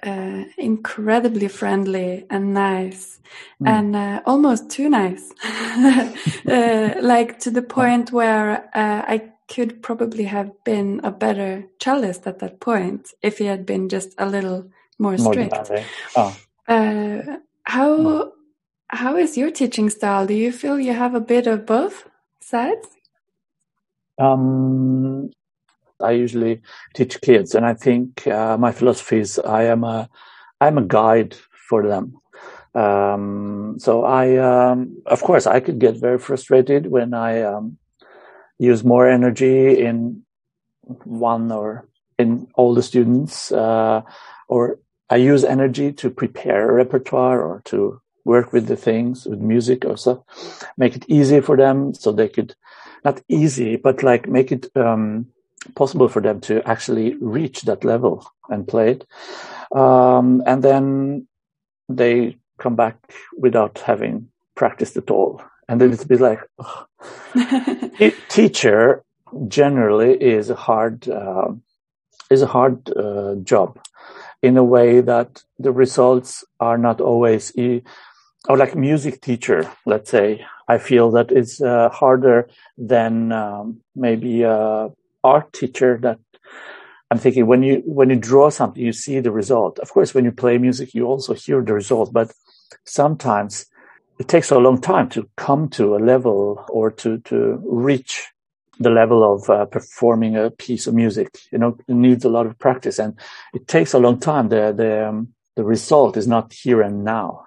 uh, 0.03 0.43
incredibly 0.57 1.47
friendly 1.47 2.25
and 2.29 2.53
nice, 2.53 3.19
mm. 3.61 3.67
and 3.67 3.95
uh, 3.95 4.21
almost 4.25 4.69
too 4.69 4.89
nice, 4.89 5.31
uh, 6.47 6.95
like 7.01 7.39
to 7.39 7.51
the 7.51 7.61
point 7.61 8.11
where 8.11 8.69
uh, 8.75 9.03
I 9.07 9.31
could 9.47 9.81
probably 9.81 10.25
have 10.25 10.51
been 10.63 11.01
a 11.03 11.11
better 11.11 11.65
cellist 11.79 12.27
at 12.27 12.39
that 12.39 12.59
point 12.59 13.13
if 13.21 13.37
he 13.37 13.45
had 13.45 13.65
been 13.65 13.89
just 13.89 14.13
a 14.17 14.25
little 14.25 14.69
more 14.99 15.17
strict. 15.17 15.69
More 15.69 15.83
oh. 16.15 16.37
uh, 16.67 17.37
how 17.63 17.95
no. 17.97 18.31
how 18.87 19.15
is 19.15 19.37
your 19.37 19.51
teaching 19.51 19.89
style? 19.89 20.27
Do 20.27 20.33
you 20.33 20.51
feel 20.51 20.79
you 20.79 20.93
have 20.93 21.15
a 21.15 21.21
bit 21.21 21.47
of 21.47 21.65
both 21.65 22.09
sides? 22.41 22.87
Um, 24.19 25.31
I 26.03 26.11
usually 26.11 26.61
teach 26.93 27.21
kids, 27.21 27.55
and 27.55 27.65
I 27.65 27.73
think 27.73 28.27
uh, 28.27 28.57
my 28.57 28.71
philosophy 28.71 29.19
is 29.19 29.39
I 29.39 29.63
am 29.63 29.83
a 29.83 30.09
I'm 30.61 30.77
a 30.77 30.83
guide 30.83 31.35
for 31.69 31.87
them. 31.87 32.17
Um, 32.75 33.75
so 33.77 34.03
I, 34.03 34.37
um, 34.37 35.01
of 35.05 35.21
course, 35.21 35.45
I 35.45 35.59
could 35.59 35.79
get 35.79 35.97
very 35.97 36.17
frustrated 36.17 36.87
when 36.87 37.13
I 37.13 37.41
um, 37.41 37.77
use 38.57 38.83
more 38.83 39.07
energy 39.07 39.79
in 39.79 40.23
one 41.03 41.51
or 41.51 41.87
in 42.17 42.47
all 42.55 42.73
the 42.73 42.83
students, 42.83 43.51
uh, 43.51 44.01
or 44.47 44.79
I 45.09 45.17
use 45.17 45.43
energy 45.43 45.91
to 45.93 46.09
prepare 46.09 46.69
a 46.69 46.73
repertoire 46.73 47.41
or 47.41 47.61
to 47.65 48.01
work 48.25 48.53
with 48.53 48.67
the 48.67 48.77
things 48.77 49.25
with 49.25 49.39
music 49.39 49.85
or 49.85 49.97
stuff, 49.97 50.19
make 50.77 50.95
it 50.95 51.05
easy 51.07 51.41
for 51.41 51.57
them 51.57 51.93
so 51.93 52.11
they 52.11 52.29
could 52.29 52.55
not 53.03 53.21
easy, 53.27 53.75
but 53.75 54.01
like 54.01 54.27
make 54.27 54.51
it 54.51 54.67
um, 54.75 55.27
possible 55.75 56.07
for 56.07 56.21
them 56.21 56.41
to 56.41 56.67
actually 56.67 57.15
reach 57.15 57.61
that 57.63 57.83
level 57.83 58.25
and 58.49 58.67
play 58.67 58.91
it. 58.91 59.07
Um, 59.75 60.43
and 60.45 60.63
then 60.63 61.27
they 61.89 62.37
come 62.59 62.75
back 62.75 62.97
without 63.37 63.79
having 63.79 64.29
practiced 64.55 64.97
at 64.97 65.09
all 65.09 65.41
and 65.67 65.79
then 65.81 65.91
it's 65.91 66.03
a 66.03 66.07
bit 66.07 66.21
like 66.21 66.39
teacher 68.29 69.03
generally 69.47 70.13
is 70.21 70.49
a 70.49 70.55
hard 70.55 71.07
uh, 71.09 71.51
is 72.29 72.41
a 72.41 72.47
hard 72.47 72.89
uh, 72.95 73.35
job 73.43 73.79
in 74.41 74.57
a 74.57 74.63
way 74.63 75.01
that 75.01 75.43
the 75.59 75.71
results 75.71 76.43
are 76.59 76.77
not 76.77 77.01
always 77.01 77.55
e- 77.57 77.81
or 78.49 78.57
like 78.57 78.75
music 78.75 79.21
teacher 79.21 79.69
let's 79.85 80.11
say 80.11 80.45
i 80.67 80.77
feel 80.77 81.11
that 81.11 81.31
it's 81.31 81.61
uh, 81.61 81.89
harder 81.89 82.47
than 82.77 83.31
um, 83.31 83.79
maybe 83.95 84.43
a 84.43 84.89
art 85.23 85.51
teacher 85.53 85.97
that 86.01 86.19
i'm 87.11 87.17
thinking 87.17 87.47
when 87.47 87.63
you 87.63 87.81
when 87.85 88.09
you 88.09 88.15
draw 88.15 88.49
something 88.49 88.83
you 88.83 88.93
see 88.93 89.19
the 89.19 89.31
result 89.31 89.79
of 89.79 89.89
course 89.89 90.13
when 90.13 90.25
you 90.25 90.31
play 90.31 90.57
music 90.57 90.93
you 90.93 91.05
also 91.05 91.33
hear 91.33 91.61
the 91.61 91.73
result 91.73 92.11
but 92.13 92.31
sometimes 92.85 93.65
it 94.19 94.27
takes 94.27 94.51
a 94.51 94.59
long 94.59 94.79
time 94.79 95.09
to 95.09 95.27
come 95.35 95.67
to 95.69 95.95
a 95.95 95.99
level 95.99 96.63
or 96.69 96.91
to 96.91 97.17
to 97.19 97.61
reach 97.65 98.27
the 98.79 98.89
level 98.89 99.23
of 99.23 99.49
uh, 99.49 99.65
performing 99.65 100.35
a 100.35 100.49
piece 100.49 100.87
of 100.87 100.93
music. 100.93 101.37
You 101.51 101.59
know, 101.59 101.77
it 101.87 101.93
needs 101.93 102.25
a 102.25 102.29
lot 102.29 102.45
of 102.45 102.57
practice, 102.57 102.99
and 102.99 103.17
it 103.53 103.67
takes 103.67 103.93
a 103.93 103.99
long 103.99 104.19
time. 104.19 104.49
the 104.49 104.73
the 104.75 105.09
um, 105.09 105.33
The 105.55 105.63
result 105.63 106.17
is 106.17 106.27
not 106.27 106.53
here 106.53 106.81
and 106.81 107.03
now. 107.03 107.45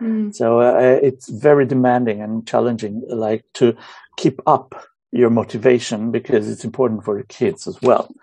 Mm. 0.00 0.34
So 0.34 0.60
uh, 0.60 0.98
it's 1.02 1.28
very 1.28 1.66
demanding 1.66 2.22
and 2.22 2.46
challenging, 2.46 3.02
like 3.08 3.44
to 3.54 3.76
keep 4.16 4.40
up 4.46 4.74
your 5.16 5.30
motivation 5.30 6.10
because 6.10 6.48
it's 6.48 6.64
important 6.64 7.04
for 7.04 7.16
the 7.16 7.26
kids 7.26 7.66
as 7.66 7.80
well. 7.82 8.14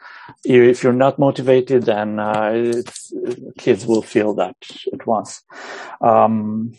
If 0.43 0.83
you're 0.83 0.93
not 0.93 1.19
motivated, 1.19 1.83
then 1.83 2.19
uh, 2.19 2.81
kids 3.57 3.85
will 3.85 4.01
feel 4.01 4.33
that 4.35 4.55
at 4.93 5.05
once. 5.07 5.41
Um, 6.01 6.73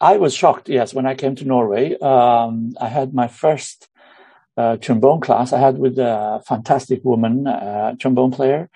I 0.00 0.16
was 0.16 0.34
shocked, 0.34 0.68
yes, 0.68 0.94
when 0.94 1.06
I 1.06 1.14
came 1.14 1.34
to 1.36 1.44
Norway. 1.44 1.98
Um, 1.98 2.72
I 2.80 2.88
had 2.88 3.12
my 3.12 3.28
first 3.28 3.88
uh, 4.56 4.76
trombone 4.76 5.20
class 5.20 5.52
I 5.52 5.58
had 5.58 5.78
with 5.78 5.98
a 5.98 6.42
fantastic 6.46 7.04
woman, 7.04 7.46
uh, 7.46 7.94
trombone 7.98 8.30
player. 8.30 8.70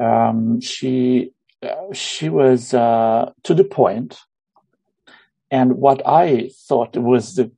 Um, 0.00 0.60
she 0.60 1.32
uh, 1.62 1.92
she 1.92 2.28
was 2.30 2.72
uh, 2.72 3.32
to 3.42 3.54
the 3.54 3.64
point, 3.64 4.18
and 5.50 5.76
what 5.76 6.00
I 6.06 6.50
thought 6.66 6.96
was 6.96 7.34
the, 7.34 7.52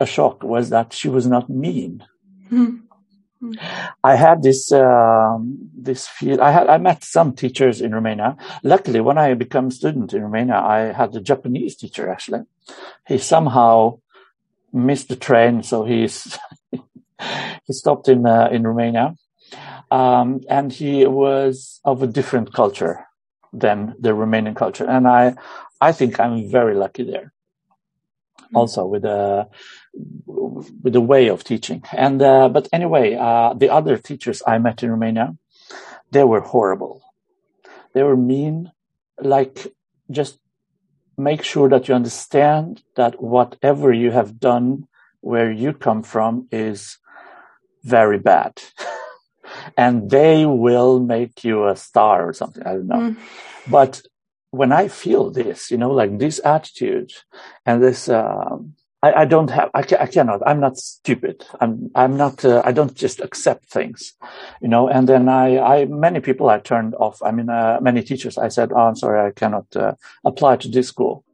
a 0.00 0.06
shock 0.06 0.42
was 0.42 0.70
that 0.70 0.92
she 0.92 1.08
was 1.08 1.26
not 1.26 1.50
mean. 1.50 2.04
I 4.04 4.14
had 4.14 4.42
this 4.42 4.70
um, 4.72 5.70
this 5.74 6.06
feel. 6.06 6.40
I 6.40 6.50
had 6.50 6.68
I 6.68 6.78
met 6.78 7.02
some 7.02 7.32
teachers 7.32 7.80
in 7.80 7.94
Romania. 7.94 8.36
Luckily, 8.62 9.00
when 9.00 9.18
I 9.18 9.34
became 9.34 9.70
student 9.70 10.14
in 10.14 10.22
Romania, 10.22 10.56
I 10.56 10.92
had 10.92 11.14
a 11.16 11.20
Japanese 11.20 11.76
teacher. 11.76 12.08
Actually, 12.08 12.42
he 13.06 13.18
somehow 13.18 13.98
missed 14.72 15.08
the 15.08 15.16
train, 15.16 15.62
so 15.62 15.84
he's 15.84 16.38
he 16.70 17.72
stopped 17.72 18.08
in 18.08 18.26
uh, 18.26 18.48
in 18.52 18.66
Romania, 18.66 19.16
um, 19.90 20.40
and 20.48 20.72
he 20.72 21.06
was 21.06 21.80
of 21.84 22.02
a 22.02 22.06
different 22.06 22.52
culture 22.52 23.06
than 23.52 23.94
the 23.98 24.10
Romanian 24.10 24.54
culture, 24.54 24.88
and 24.88 25.08
I 25.08 25.34
I 25.80 25.92
think 25.92 26.20
I'm 26.20 26.48
very 26.48 26.74
lucky 26.74 27.02
there. 27.02 27.32
Mm. 28.52 28.58
Also 28.58 28.86
with 28.86 29.02
the 29.02 29.48
with 29.94 30.92
the 30.92 31.00
way 31.00 31.28
of 31.28 31.44
teaching, 31.44 31.82
and 31.92 32.22
uh, 32.22 32.48
but 32.48 32.68
anyway, 32.72 33.14
uh, 33.14 33.54
the 33.54 33.70
other 33.70 33.96
teachers 33.96 34.42
I 34.46 34.58
met 34.58 34.82
in 34.82 34.90
Romania, 34.90 35.36
they 36.10 36.24
were 36.24 36.40
horrible. 36.40 37.02
They 37.94 38.02
were 38.02 38.16
mean, 38.16 38.72
like 39.20 39.66
just 40.10 40.38
make 41.16 41.42
sure 41.42 41.68
that 41.68 41.88
you 41.88 41.94
understand 41.94 42.82
that 42.96 43.22
whatever 43.22 43.92
you 43.92 44.10
have 44.10 44.40
done 44.40 44.88
where 45.20 45.52
you 45.52 45.72
come 45.72 46.02
from 46.02 46.48
is 46.50 46.98
very 47.84 48.18
bad. 48.18 48.60
and 49.76 50.10
they 50.10 50.46
will 50.46 51.00
make 51.00 51.44
you 51.44 51.68
a 51.68 51.76
star 51.76 52.28
or 52.28 52.32
something. 52.32 52.64
I 52.66 52.72
don't 52.72 52.86
know. 52.86 52.96
Mm. 52.96 53.16
But 53.70 54.02
when 54.52 54.70
I 54.70 54.86
feel 54.86 55.30
this, 55.30 55.70
you 55.70 55.78
know, 55.78 55.90
like 55.90 56.18
this 56.18 56.38
attitude 56.44 57.10
and 57.64 57.82
this, 57.82 58.08
um, 58.10 58.74
I, 59.02 59.22
I, 59.22 59.24
don't 59.24 59.48
have, 59.48 59.70
I, 59.72 59.82
ca- 59.82 59.96
I, 59.98 60.06
cannot, 60.06 60.42
I'm 60.46 60.60
not 60.60 60.76
stupid. 60.76 61.46
I'm, 61.58 61.90
I'm 61.94 62.18
not, 62.18 62.44
uh, 62.44 62.60
I 62.62 62.72
don't 62.72 62.94
just 62.94 63.20
accept 63.20 63.64
things, 63.64 64.12
you 64.60 64.68
know, 64.68 64.88
and 64.88 65.08
then 65.08 65.30
I, 65.30 65.58
I, 65.58 65.84
many 65.86 66.20
people 66.20 66.50
I 66.50 66.58
turned 66.58 66.94
off. 66.96 67.22
I 67.22 67.30
mean, 67.30 67.48
uh, 67.48 67.78
many 67.80 68.02
teachers, 68.02 68.36
I 68.36 68.48
said, 68.48 68.72
Oh, 68.72 68.80
I'm 68.80 68.94
sorry, 68.94 69.26
I 69.26 69.32
cannot 69.32 69.74
uh, 69.74 69.94
apply 70.22 70.56
to 70.56 70.68
this 70.68 70.88
school. 70.88 71.24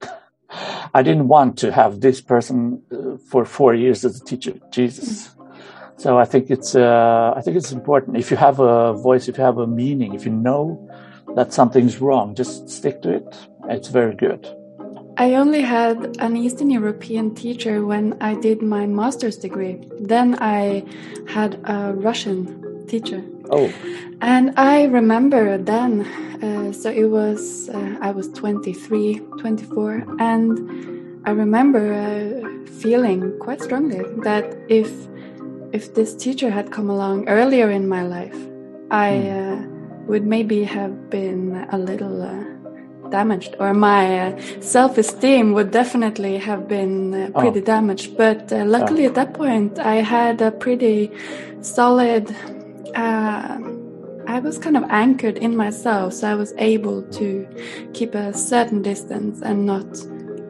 I 0.94 1.02
didn't 1.02 1.28
want 1.28 1.56
to 1.60 1.72
have 1.72 2.02
this 2.02 2.20
person 2.20 2.82
uh, 2.92 3.16
for 3.30 3.46
four 3.46 3.74
years 3.74 4.04
as 4.04 4.20
a 4.20 4.24
teacher. 4.24 4.60
Jesus. 4.70 5.30
So 5.96 6.18
I 6.18 6.26
think 6.26 6.50
it's 6.50 6.76
uh, 6.76 7.32
I 7.34 7.40
think 7.40 7.56
it's 7.56 7.72
important. 7.72 8.18
If 8.18 8.30
you 8.30 8.36
have 8.36 8.60
a 8.60 8.92
voice, 8.92 9.28
if 9.28 9.38
you 9.38 9.44
have 9.44 9.56
a 9.56 9.66
meaning, 9.66 10.12
if 10.12 10.26
you 10.26 10.30
know 10.30 10.86
that 11.36 11.52
something's 11.52 12.00
wrong, 12.00 12.34
just 12.34 12.68
stick 12.68 13.02
to 13.02 13.10
it. 13.14 13.36
It's 13.68 13.88
very 13.88 14.14
good. 14.14 14.48
I 15.18 15.34
only 15.34 15.62
had 15.62 16.16
an 16.18 16.36
Eastern 16.36 16.70
European 16.70 17.34
teacher 17.34 17.86
when 17.86 18.16
I 18.20 18.34
did 18.34 18.62
my 18.62 18.86
master's 18.86 19.36
degree. 19.36 19.80
Then 20.00 20.36
I 20.40 20.84
had 21.28 21.60
a 21.64 21.94
Russian 21.94 22.86
teacher. 22.86 23.22
Oh. 23.50 23.72
And 24.20 24.52
I 24.58 24.84
remember 24.84 25.58
then, 25.58 26.02
uh, 26.42 26.72
so 26.72 26.90
it 26.90 27.06
was, 27.06 27.68
uh, 27.68 27.96
I 28.00 28.10
was 28.10 28.28
23, 28.32 29.20
24, 29.38 30.04
and 30.18 31.22
I 31.26 31.30
remember 31.30 31.92
uh, 31.92 32.70
feeling 32.80 33.38
quite 33.40 33.60
strongly 33.62 34.02
that 34.22 34.56
if 34.68 34.90
if 35.72 35.94
this 35.94 36.14
teacher 36.14 36.48
had 36.48 36.70
come 36.70 36.88
along 36.88 37.28
earlier 37.28 37.70
in 37.70 37.88
my 37.88 38.02
life, 38.02 38.38
I 38.90 39.10
mm. 39.10 39.55
Uh, 40.06 40.08
would 40.08 40.26
maybe 40.26 40.64
have 40.64 41.10
been 41.10 41.66
a 41.70 41.78
little 41.78 42.22
uh, 42.22 43.10
damaged, 43.10 43.56
or 43.58 43.74
my 43.74 44.32
uh, 44.32 44.60
self 44.60 44.98
esteem 44.98 45.52
would 45.52 45.70
definitely 45.70 46.38
have 46.38 46.68
been 46.68 47.14
uh, 47.14 47.30
oh. 47.34 47.40
pretty 47.40 47.60
oh. 47.60 47.64
damaged. 47.64 48.16
But 48.16 48.52
uh, 48.52 48.64
luckily, 48.64 49.04
oh. 49.04 49.08
at 49.08 49.14
that 49.14 49.34
point, 49.34 49.78
I 49.78 49.96
had 49.96 50.40
a 50.40 50.50
pretty 50.50 51.10
solid. 51.60 52.34
Uh, 52.94 53.58
I 54.28 54.40
was 54.40 54.58
kind 54.58 54.76
of 54.76 54.84
anchored 54.88 55.38
in 55.38 55.56
myself, 55.56 56.12
so 56.14 56.28
I 56.28 56.34
was 56.34 56.52
able 56.58 57.02
to 57.12 57.46
keep 57.94 58.14
a 58.14 58.32
certain 58.32 58.82
distance 58.82 59.40
and 59.40 59.66
not 59.66 59.86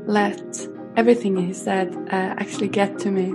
let 0.06 0.68
everything 0.96 1.36
he 1.36 1.52
said 1.52 1.94
actually 2.10 2.68
get 2.68 2.98
to 3.00 3.10
me. 3.10 3.34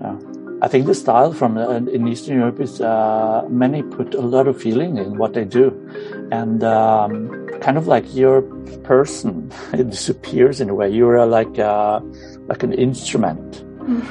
Yeah. 0.00 0.31
I 0.62 0.68
think 0.68 0.86
the 0.86 0.94
style 0.94 1.32
from 1.32 1.58
uh, 1.58 1.70
in 1.70 2.06
Eastern 2.06 2.36
Europe 2.36 2.60
is 2.60 2.80
uh, 2.80 3.44
many 3.48 3.82
put 3.82 4.14
a 4.14 4.20
lot 4.20 4.46
of 4.46 4.62
feeling 4.62 4.96
in 4.96 5.18
what 5.18 5.34
they 5.34 5.44
do, 5.44 5.66
and 6.30 6.62
um, 6.62 7.48
kind 7.60 7.76
of 7.76 7.88
like 7.88 8.14
your 8.14 8.42
person 8.84 9.50
it 9.72 9.90
disappears 9.90 10.60
in 10.60 10.70
a 10.70 10.74
way. 10.74 10.88
You're 10.88 11.26
like 11.26 11.58
uh, 11.58 11.98
like 12.46 12.62
an 12.62 12.72
instrument. 12.74 13.64
Mm. 13.80 14.06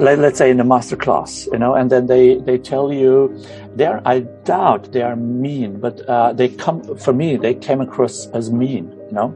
Let, 0.00 0.20
us 0.20 0.38
say 0.38 0.50
in 0.50 0.60
a 0.60 0.64
master 0.64 0.94
class, 0.94 1.48
you 1.50 1.58
know, 1.58 1.74
and 1.74 1.90
then 1.90 2.06
they 2.06 2.36
they 2.36 2.58
tell 2.58 2.92
you 2.92 3.36
they're 3.74 4.00
I 4.04 4.20
doubt 4.44 4.92
they 4.92 5.02
are 5.02 5.16
mean, 5.16 5.80
but 5.80 6.02
uh, 6.02 6.32
they 6.32 6.48
come 6.48 6.96
for 6.96 7.12
me 7.12 7.36
they 7.36 7.54
came 7.54 7.80
across 7.80 8.28
as 8.28 8.52
mean, 8.52 8.92
you 9.08 9.12
know, 9.12 9.34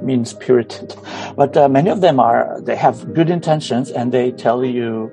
mean 0.00 0.24
spirited. 0.24 0.94
But 1.34 1.56
uh, 1.56 1.68
many 1.68 1.90
of 1.90 2.02
them 2.02 2.20
are 2.20 2.60
they 2.60 2.76
have 2.76 3.14
good 3.14 3.30
intentions 3.30 3.90
and 3.90 4.12
they 4.12 4.30
tell 4.30 4.64
you 4.64 5.10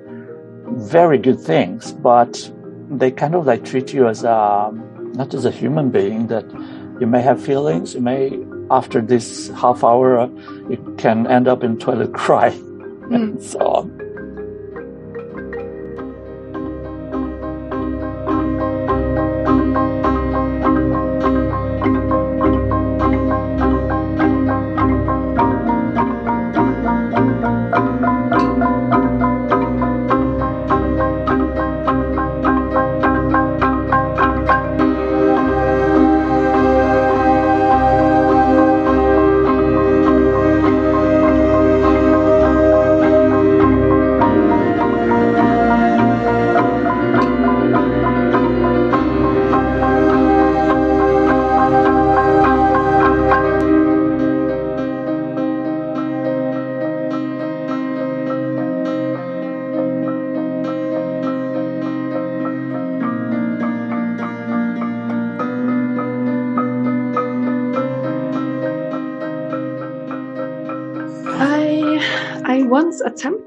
very 0.76 1.18
good 1.18 1.40
things, 1.40 1.92
but 1.92 2.50
they 2.90 3.10
kind 3.10 3.34
of 3.34 3.46
like 3.46 3.64
treat 3.64 3.92
you 3.92 4.08
as 4.08 4.24
a, 4.24 4.70
not 5.14 5.34
as 5.34 5.44
a 5.44 5.50
human 5.50 5.90
being 5.90 6.26
that 6.28 6.44
you 7.00 7.06
may 7.06 7.22
have 7.22 7.42
feelings. 7.42 7.94
You 7.94 8.00
may, 8.00 8.38
after 8.70 9.00
this 9.00 9.48
half 9.50 9.82
hour, 9.84 10.30
you 10.68 10.94
can 10.98 11.26
end 11.26 11.48
up 11.48 11.64
in 11.64 11.78
toilet 11.78 12.12
cry 12.14 12.50
mm. 12.50 13.14
and 13.14 13.42
so 13.42 13.58
on. 13.60 14.11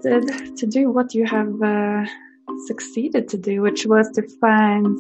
To 0.10 0.66
do 0.68 0.92
what 0.92 1.14
you 1.14 1.26
have 1.26 1.62
uh, 1.62 2.06
succeeded 2.68 3.28
to 3.30 3.38
do, 3.38 3.62
which 3.62 3.86
was 3.86 4.10
to 4.12 4.24
find 4.40 4.98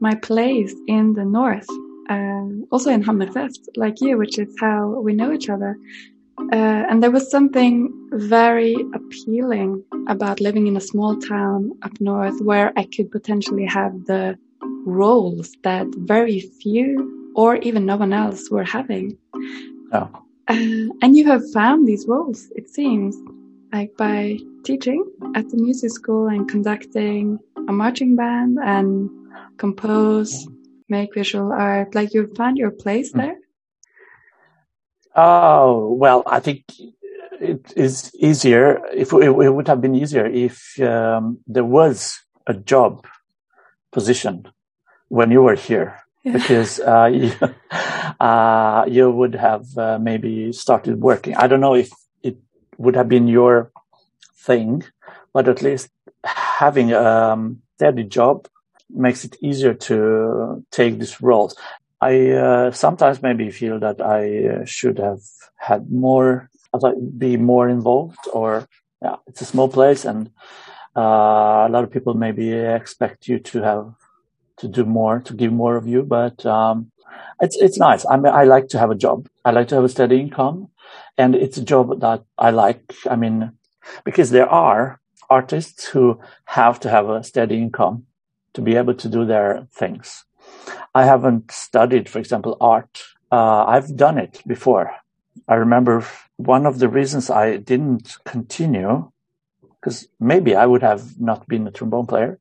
my 0.00 0.14
place 0.14 0.74
in 0.86 1.14
the 1.14 1.24
north, 1.24 1.68
uh, 2.10 2.46
also 2.70 2.90
in 2.90 3.02
Hammerfest, 3.02 3.68
like 3.76 4.00
you, 4.00 4.18
which 4.18 4.38
is 4.38 4.54
how 4.60 5.00
we 5.00 5.12
know 5.12 5.32
each 5.32 5.48
other. 5.48 5.76
Uh, 6.52 6.82
and 6.90 7.02
there 7.02 7.10
was 7.10 7.30
something 7.30 7.92
very 8.12 8.76
appealing 8.94 9.82
about 10.08 10.40
living 10.40 10.66
in 10.66 10.76
a 10.76 10.80
small 10.80 11.16
town 11.16 11.72
up 11.82 11.92
north 12.00 12.40
where 12.40 12.72
I 12.76 12.84
could 12.84 13.10
potentially 13.10 13.66
have 13.66 13.92
the 14.06 14.36
roles 14.84 15.52
that 15.62 15.86
very 15.96 16.40
few 16.40 17.32
or 17.34 17.56
even 17.56 17.86
no 17.86 17.96
one 17.96 18.12
else 18.12 18.50
were 18.50 18.64
having. 18.64 19.16
Oh. 19.92 20.10
Uh, 20.48 20.90
and 21.02 21.16
you 21.16 21.24
have 21.26 21.42
found 21.52 21.88
these 21.88 22.06
roles, 22.06 22.52
it 22.54 22.68
seems, 22.68 23.16
like 23.74 23.96
by 23.96 24.38
teaching 24.62 25.04
at 25.34 25.50
the 25.50 25.56
music 25.56 25.90
school 25.90 26.28
and 26.28 26.48
conducting 26.48 27.40
a 27.68 27.72
marching 27.72 28.14
band 28.14 28.56
and 28.62 29.10
compose, 29.58 30.46
make 30.88 31.12
visual 31.12 31.50
art. 31.50 31.92
Like 31.92 32.14
you 32.14 32.32
found 32.36 32.56
your 32.56 32.70
place 32.70 33.10
hmm. 33.10 33.18
there? 33.18 33.36
Oh, 35.16 35.92
well, 35.92 36.22
I 36.26 36.38
think 36.38 36.62
it 37.40 37.72
is 37.76 38.14
easier 38.14 38.80
if 38.94 39.12
it, 39.12 39.30
would 39.30 39.66
have 39.66 39.80
been 39.80 39.96
easier 39.96 40.26
if 40.26 40.78
um, 40.80 41.38
there 41.48 41.64
was 41.64 42.20
a 42.46 42.54
job 42.54 43.04
position 43.90 44.46
when 45.08 45.32
you 45.32 45.42
were 45.42 45.56
here 45.56 45.98
yeah. 46.22 46.32
because 46.32 46.78
uh, 46.78 47.10
you, 47.12 47.32
uh, 48.20 48.84
you, 48.86 49.10
would 49.10 49.34
have 49.34 49.66
uh, 49.76 49.98
maybe 50.00 50.52
started 50.52 51.00
working. 51.00 51.34
I 51.36 51.48
don't 51.48 51.60
know 51.60 51.74
if 51.74 51.90
would 52.78 52.96
have 52.96 53.08
been 53.08 53.28
your 53.28 53.70
thing, 54.36 54.84
but 55.32 55.48
at 55.48 55.62
least 55.62 55.88
having 56.24 56.92
a 56.92 57.02
um, 57.02 57.62
steady 57.76 58.04
job 58.04 58.46
makes 58.90 59.24
it 59.24 59.36
easier 59.40 59.74
to 59.74 60.64
take 60.70 60.98
these 60.98 61.20
roles. 61.20 61.56
I 62.00 62.30
uh, 62.30 62.70
sometimes 62.70 63.22
maybe 63.22 63.50
feel 63.50 63.78
that 63.80 64.00
I 64.00 64.46
uh, 64.46 64.64
should 64.64 64.98
have 64.98 65.20
had 65.56 65.90
more, 65.90 66.50
be 67.18 67.36
more 67.36 67.68
involved, 67.68 68.18
or 68.32 68.68
yeah, 69.02 69.16
it's 69.26 69.40
a 69.40 69.46
small 69.46 69.68
place, 69.68 70.04
and 70.04 70.30
uh, 70.96 71.66
a 71.66 71.70
lot 71.70 71.84
of 71.84 71.90
people 71.90 72.14
maybe 72.14 72.52
expect 72.52 73.28
you 73.28 73.38
to 73.38 73.62
have 73.62 73.94
to 74.58 74.68
do 74.68 74.84
more, 74.84 75.20
to 75.20 75.34
give 75.34 75.52
more 75.52 75.76
of 75.76 75.88
you. 75.88 76.02
But 76.02 76.44
um, 76.44 76.90
it's 77.40 77.56
it's 77.56 77.78
nice. 77.78 78.04
I 78.06 78.16
mean, 78.16 78.32
I 78.32 78.44
like 78.44 78.68
to 78.68 78.78
have 78.78 78.90
a 78.90 78.94
job. 78.94 79.28
I 79.44 79.50
like 79.50 79.68
to 79.68 79.74
have 79.76 79.84
a 79.84 79.88
steady 79.88 80.20
income, 80.20 80.68
and 81.16 81.34
it's 81.34 81.58
a 81.58 81.64
job 81.64 82.00
that 82.00 82.24
I 82.38 82.50
like. 82.50 82.94
I 83.08 83.16
mean, 83.16 83.52
because 84.04 84.30
there 84.30 84.48
are 84.48 85.00
artists 85.30 85.86
who 85.86 86.20
have 86.44 86.80
to 86.80 86.90
have 86.90 87.08
a 87.08 87.24
steady 87.24 87.56
income 87.56 88.06
to 88.54 88.60
be 88.60 88.76
able 88.76 88.94
to 88.94 89.08
do 89.08 89.24
their 89.24 89.66
things. 89.72 90.24
I 90.94 91.04
haven't 91.04 91.50
studied, 91.50 92.08
for 92.08 92.18
example, 92.18 92.56
art. 92.60 93.02
Uh, 93.30 93.64
I've 93.64 93.96
done 93.96 94.18
it 94.18 94.42
before. 94.46 94.92
I 95.48 95.54
remember 95.54 96.06
one 96.36 96.66
of 96.66 96.78
the 96.78 96.88
reasons 96.88 97.30
I 97.30 97.56
didn't 97.56 98.16
continue, 98.24 99.10
because 99.80 100.08
maybe 100.20 100.54
I 100.54 100.66
would 100.66 100.82
have 100.82 101.20
not 101.20 101.46
been 101.48 101.66
a 101.66 101.70
trombone 101.70 102.06
player. 102.06 102.38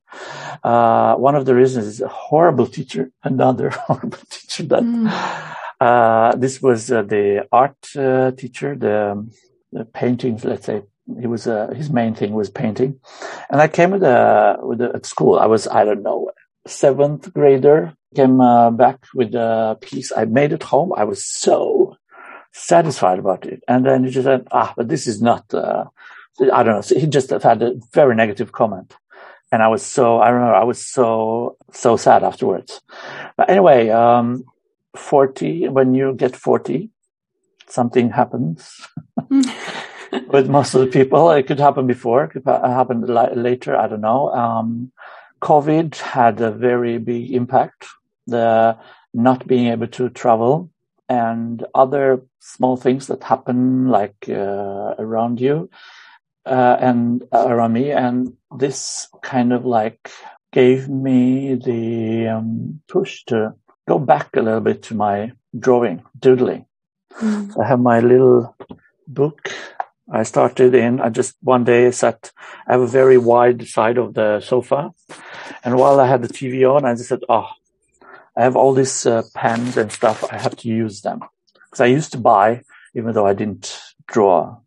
Uh, 0.64 1.16
one 1.16 1.36
of 1.36 1.46
the 1.46 1.56
reasons 1.56 1.86
is 1.88 2.02
a 2.02 2.08
horrible 2.08 2.68
teacher, 2.68 3.12
another 3.24 3.70
horrible 3.88 4.20
teacher 4.30 4.64
that, 4.64 4.84
mm. 4.84 5.56
Uh, 5.84 6.36
this 6.43 6.56
was 6.62 6.80
uh, 6.91 7.02
the 7.15 7.48
art 7.52 7.82
uh, 7.96 8.32
teacher, 8.32 8.69
the, 8.76 8.98
the 9.72 9.86
painting, 9.86 10.39
let's 10.43 10.65
say, 10.65 10.84
he 11.19 11.28
was 11.28 11.48
uh, 11.48 11.67
his 11.76 11.89
main 12.00 12.13
thing 12.15 12.32
was 12.34 12.50
painting, 12.50 12.91
and 13.50 13.60
I 13.60 13.67
came 13.67 13.91
with 13.91 14.04
a 14.04 14.58
with 14.69 14.80
a, 14.80 14.89
at 14.98 15.06
school. 15.06 15.38
I 15.38 15.48
was 15.48 15.67
I 15.67 15.84
don't 15.84 16.02
know 16.02 16.32
seventh 16.65 17.34
grader 17.34 17.93
came 18.15 18.39
uh, 18.39 18.72
back 18.72 19.06
with 19.13 19.34
a 19.36 19.78
piece 19.82 20.12
I 20.15 20.26
made 20.26 20.54
at 20.54 20.63
home. 20.63 20.93
I 20.96 21.04
was 21.04 21.26
so 21.26 21.98
satisfied 22.52 23.19
about 23.19 23.46
it. 23.46 23.63
And 23.67 23.86
then 23.86 24.04
he 24.04 24.12
just 24.12 24.26
said, 24.26 24.48
ah, 24.52 24.74
but 24.78 24.88
this 24.88 25.08
is 25.08 25.22
not, 25.22 25.52
uh, 25.54 25.86
I 26.39 26.63
don't 26.63 26.76
know. 26.76 26.82
So 26.82 27.00
he 27.00 27.08
just 27.08 27.32
had 27.32 27.62
a 27.62 27.76
very 27.91 28.15
negative 28.15 28.52
comment. 28.52 28.96
And 29.52 29.62
I 29.62 29.67
was 29.67 29.84
so, 29.84 30.17
I 30.17 30.30
remember 30.30 30.56
I 30.56 30.63
was 30.63 30.86
so, 30.86 31.58
so 31.72 31.98
sad 31.98 32.24
afterwards. 32.24 32.82
But 33.38 33.50
anyway, 33.50 33.89
um, 33.89 34.46
40, 34.96 35.70
when 35.70 35.94
you 35.94 36.14
get 36.14 36.36
40, 36.36 36.90
something 37.68 38.12
happens 38.12 38.88
with 40.28 40.50
most 40.50 40.74
of 40.74 40.82
the 40.82 40.88
people. 40.88 41.32
It 41.32 41.48
could 41.48 41.60
happen 41.60 41.88
before, 41.88 42.26
it 42.26 42.30
could 42.30 42.46
happen 42.46 43.02
later. 43.02 43.76
I 43.76 43.88
don't 43.88 44.02
know. 44.02 44.32
Um, 44.32 44.92
COVID 45.42 45.96
had 45.96 46.40
a 46.42 46.52
very 46.52 46.98
big 46.98 47.32
impact. 47.32 47.88
The 48.28 48.78
not 49.14 49.46
being 49.48 49.68
able 49.68 49.88
to 49.88 50.10
travel 50.10 50.72
and 51.10 51.66
other 51.76 52.24
small 52.40 52.78
things 52.78 53.08
that 53.08 53.24
happen 53.24 53.88
like 53.90 54.30
uh, 54.30 54.96
around 54.98 55.40
you 55.40 55.70
uh, 56.46 56.78
and 56.80 57.24
uh, 57.32 57.46
around 57.48 57.74
me. 57.74 57.92
And 57.92 58.34
this 58.58 59.08
kind 59.22 59.54
of 59.54 59.66
like 59.66 60.10
gave 60.52 60.90
me 60.90 61.56
the 61.56 62.28
um, 62.28 62.82
push 62.88 63.24
to 63.26 63.54
go 63.88 64.00
back 64.00 64.36
a 64.36 64.41
little 64.41 64.62
bit 64.62 64.84
to 64.84 64.96
my 64.96 65.34
drawing, 65.58 66.04
doodling. 66.19 66.65
Mm. 67.19 67.62
I 67.62 67.67
have 67.67 67.80
my 67.80 68.00
little 68.00 68.56
book 69.08 69.52
I 70.12 70.24
started 70.24 70.76
in, 70.76 71.00
I 71.00 71.10
just 71.10 71.36
one 71.41 71.63
day 71.63 71.89
sat, 71.91 72.32
I 72.67 72.74
have 72.74 72.82
a 72.82 72.88
very 72.88 73.17
wide 73.17 73.67
side 73.67 73.98
of 73.98 74.13
the 74.13 74.41
sofa. 74.41 74.91
And 75.63 75.78
while 75.78 76.00
I 76.00 76.08
had 76.08 76.22
the 76.22 76.28
TV 76.28 76.69
on, 76.69 76.86
I 76.86 76.93
just 76.93 77.10
said, 77.10 77.22
oh, 77.30 77.48
I 78.36 78.43
have 78.43 78.56
all 78.56 78.74
these 78.74 79.06
uh, 79.06 79.24
pens 79.34 79.78
and 79.78 79.91
stuff. 79.91 80.24
I 80.32 80.38
have 80.38 80.56
to 80.58 80.67
use 80.67 81.02
them 81.02 81.22
because 81.54 81.80
I 81.80 81.86
used 81.86 82.12
to 82.12 82.17
buy, 82.17 82.63
even 82.93 83.13
though 83.13 83.26
I 83.26 83.34
didn't 83.34 83.82
draw 84.08 84.58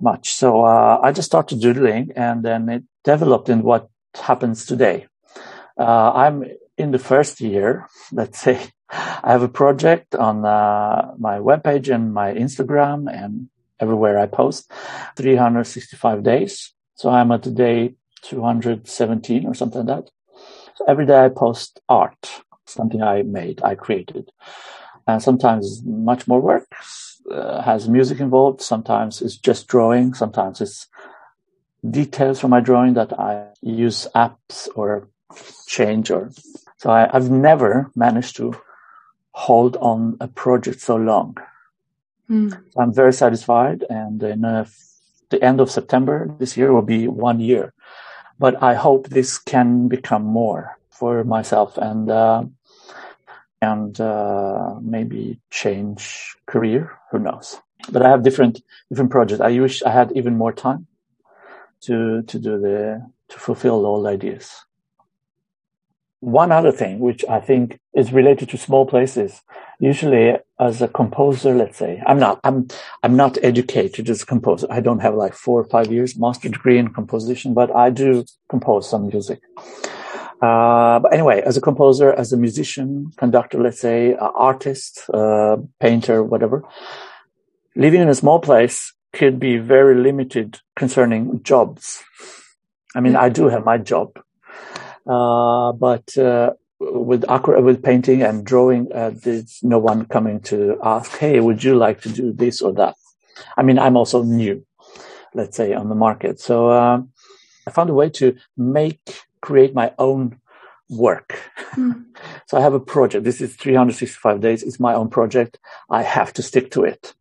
much. 0.00 0.32
So, 0.32 0.64
uh, 0.64 1.00
I 1.02 1.12
just 1.12 1.26
started 1.26 1.60
doodling 1.60 2.12
and 2.16 2.44
then 2.44 2.68
it 2.68 2.82
developed 3.04 3.48
in 3.48 3.62
what 3.62 3.88
happens 4.14 4.66
today. 4.66 5.06
Uh, 5.78 6.12
I'm 6.12 6.44
in 6.78 6.92
the 6.92 6.98
first 6.98 7.40
year, 7.40 7.88
let's 8.12 8.38
say, 8.38 8.70
I 8.90 9.32
have 9.32 9.42
a 9.42 9.48
project 9.48 10.14
on 10.14 10.44
uh, 10.46 11.12
my 11.18 11.38
webpage 11.38 11.92
and 11.94 12.14
my 12.14 12.32
Instagram 12.32 13.12
and 13.12 13.50
everywhere 13.80 14.18
I 14.18 14.26
post, 14.26 14.72
365 15.16 16.22
days. 16.22 16.72
So 16.94 17.10
I'm 17.10 17.30
at 17.32 17.54
day 17.54 17.94
217 18.22 19.46
or 19.46 19.54
something 19.54 19.84
like 19.84 20.04
that. 20.04 20.10
So 20.76 20.84
every 20.88 21.04
day 21.04 21.24
I 21.24 21.28
post 21.28 21.80
art, 21.88 22.42
something 22.66 23.02
I 23.02 23.22
made, 23.22 23.60
I 23.62 23.74
created. 23.74 24.30
And 25.06 25.22
sometimes 25.22 25.82
much 25.84 26.26
more 26.26 26.40
work, 26.40 26.68
uh, 27.30 27.62
has 27.62 27.88
music 27.88 28.20
involved. 28.20 28.62
Sometimes 28.62 29.20
it's 29.20 29.36
just 29.36 29.68
drawing. 29.68 30.14
Sometimes 30.14 30.60
it's 30.60 30.86
details 31.88 32.40
from 32.40 32.50
my 32.50 32.60
drawing 32.60 32.94
that 32.94 33.18
I 33.18 33.48
use 33.60 34.06
apps 34.14 34.68
or 34.74 35.08
change 35.66 36.10
or 36.10 36.30
so 36.78 36.90
I, 36.90 37.14
I've 37.14 37.30
never 37.30 37.90
managed 37.94 38.36
to 38.36 38.54
hold 39.32 39.76
on 39.76 40.16
a 40.20 40.28
project 40.28 40.80
so 40.80 40.96
long. 40.96 41.36
Mm. 42.30 42.50
So 42.52 42.80
I'm 42.80 42.94
very 42.94 43.12
satisfied. 43.12 43.84
And 43.90 44.22
in 44.22 44.44
uh, 44.44 44.66
the 45.30 45.42
end 45.42 45.60
of 45.60 45.70
September 45.70 46.34
this 46.38 46.56
year 46.56 46.72
will 46.72 46.82
be 46.82 47.08
one 47.08 47.40
year. 47.40 47.74
But 48.38 48.62
I 48.62 48.74
hope 48.74 49.08
this 49.08 49.38
can 49.38 49.88
become 49.88 50.24
more 50.24 50.78
for 50.90 51.24
myself 51.24 51.76
and, 51.78 52.08
uh, 52.10 52.44
and, 53.60 54.00
uh, 54.00 54.76
maybe 54.80 55.40
change 55.50 56.36
career. 56.46 56.96
Who 57.10 57.18
knows? 57.18 57.60
But 57.90 58.02
I 58.02 58.10
have 58.10 58.22
different, 58.22 58.62
different 58.88 59.10
projects. 59.10 59.40
I 59.40 59.58
wish 59.58 59.82
I 59.82 59.90
had 59.90 60.12
even 60.14 60.36
more 60.36 60.52
time 60.52 60.86
to, 61.82 62.22
to 62.22 62.38
do 62.38 62.60
the, 62.60 63.10
to 63.30 63.38
fulfill 63.38 63.84
all 63.86 64.06
ideas. 64.06 64.64
One 66.20 66.50
other 66.50 66.72
thing, 66.72 66.98
which 66.98 67.24
I 67.28 67.40
think 67.40 67.78
is 67.94 68.12
related 68.12 68.48
to 68.50 68.58
small 68.58 68.86
places, 68.86 69.40
usually 69.78 70.36
as 70.58 70.82
a 70.82 70.88
composer, 70.88 71.54
let's 71.54 71.78
say, 71.78 72.02
I'm 72.06 72.18
not, 72.18 72.40
I'm, 72.42 72.66
I'm 73.04 73.14
not 73.14 73.38
educated 73.42 74.10
as 74.10 74.22
a 74.22 74.26
composer. 74.26 74.66
I 74.68 74.80
don't 74.80 74.98
have 74.98 75.14
like 75.14 75.34
four 75.34 75.60
or 75.60 75.64
five 75.64 75.92
years 75.92 76.18
master 76.18 76.48
degree 76.48 76.78
in 76.78 76.92
composition, 76.92 77.54
but 77.54 77.74
I 77.74 77.90
do 77.90 78.24
compose 78.48 78.90
some 78.90 79.06
music. 79.06 79.40
Uh, 80.40 80.98
but 81.00 81.12
anyway, 81.12 81.40
as 81.42 81.56
a 81.56 81.60
composer, 81.60 82.12
as 82.12 82.32
a 82.32 82.36
musician, 82.36 83.12
conductor, 83.16 83.60
let's 83.60 83.80
say, 83.80 84.14
uh, 84.14 84.30
artist, 84.34 85.08
uh, 85.12 85.56
painter, 85.80 86.22
whatever, 86.22 86.64
living 87.76 88.00
in 88.00 88.08
a 88.08 88.14
small 88.14 88.40
place 88.40 88.92
could 89.12 89.38
be 89.40 89.56
very 89.56 90.00
limited 90.00 90.60
concerning 90.76 91.42
jobs. 91.42 92.02
I 92.94 93.00
mean, 93.00 93.16
I 93.16 93.28
do 93.28 93.48
have 93.48 93.64
my 93.64 93.78
job, 93.78 94.18
but 95.08 96.16
uh, 96.18 96.52
with 96.80 97.24
aqua, 97.28 97.60
with 97.60 97.82
painting 97.82 98.22
and 98.22 98.44
drawing, 98.44 98.92
uh, 98.92 99.12
there's 99.14 99.60
no 99.62 99.78
one 99.78 100.04
coming 100.06 100.40
to 100.40 100.78
ask, 100.82 101.16
"Hey, 101.18 101.40
would 101.40 101.64
you 101.64 101.76
like 101.76 102.00
to 102.02 102.08
do 102.08 102.32
this 102.32 102.60
or 102.60 102.72
that?" 102.74 102.94
I 103.56 103.62
mean, 103.62 103.78
I'm 103.78 103.96
also 103.96 104.22
new, 104.22 104.64
let's 105.34 105.56
say, 105.56 105.72
on 105.72 105.88
the 105.88 105.94
market, 105.94 106.40
so 106.40 106.68
uh, 106.68 107.00
I 107.66 107.70
found 107.70 107.90
a 107.90 107.94
way 107.94 108.10
to 108.10 108.36
make 108.56 109.00
create 109.40 109.74
my 109.74 109.92
own 109.98 110.38
work. 110.88 111.38
Mm. 111.74 112.06
so 112.46 112.58
I 112.58 112.60
have 112.60 112.74
a 112.74 112.80
project. 112.80 113.24
This 113.24 113.40
is 113.40 113.54
365 113.56 114.40
days. 114.40 114.62
It's 114.62 114.80
my 114.80 114.94
own 114.94 115.08
project. 115.08 115.58
I 115.90 116.02
have 116.02 116.32
to 116.34 116.42
stick 116.42 116.70
to 116.72 116.84
it. 116.84 117.14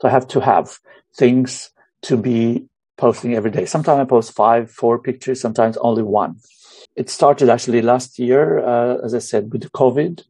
So 0.00 0.08
I 0.08 0.10
have 0.10 0.28
to 0.28 0.40
have 0.40 0.78
things 1.16 1.70
to 2.02 2.16
be 2.16 2.66
posting 2.96 3.34
every 3.34 3.50
day. 3.50 3.64
Sometimes 3.64 4.00
I 4.00 4.04
post 4.04 4.32
five, 4.32 4.70
four 4.70 4.98
pictures, 4.98 5.40
sometimes 5.40 5.76
only 5.78 6.02
one. 6.02 6.36
It 6.96 7.10
started 7.10 7.48
actually 7.48 7.82
last 7.82 8.18
year, 8.18 8.58
uh, 8.58 8.98
as 9.04 9.14
I 9.14 9.18
said, 9.18 9.52
with 9.52 9.70
COVID. 9.72 10.22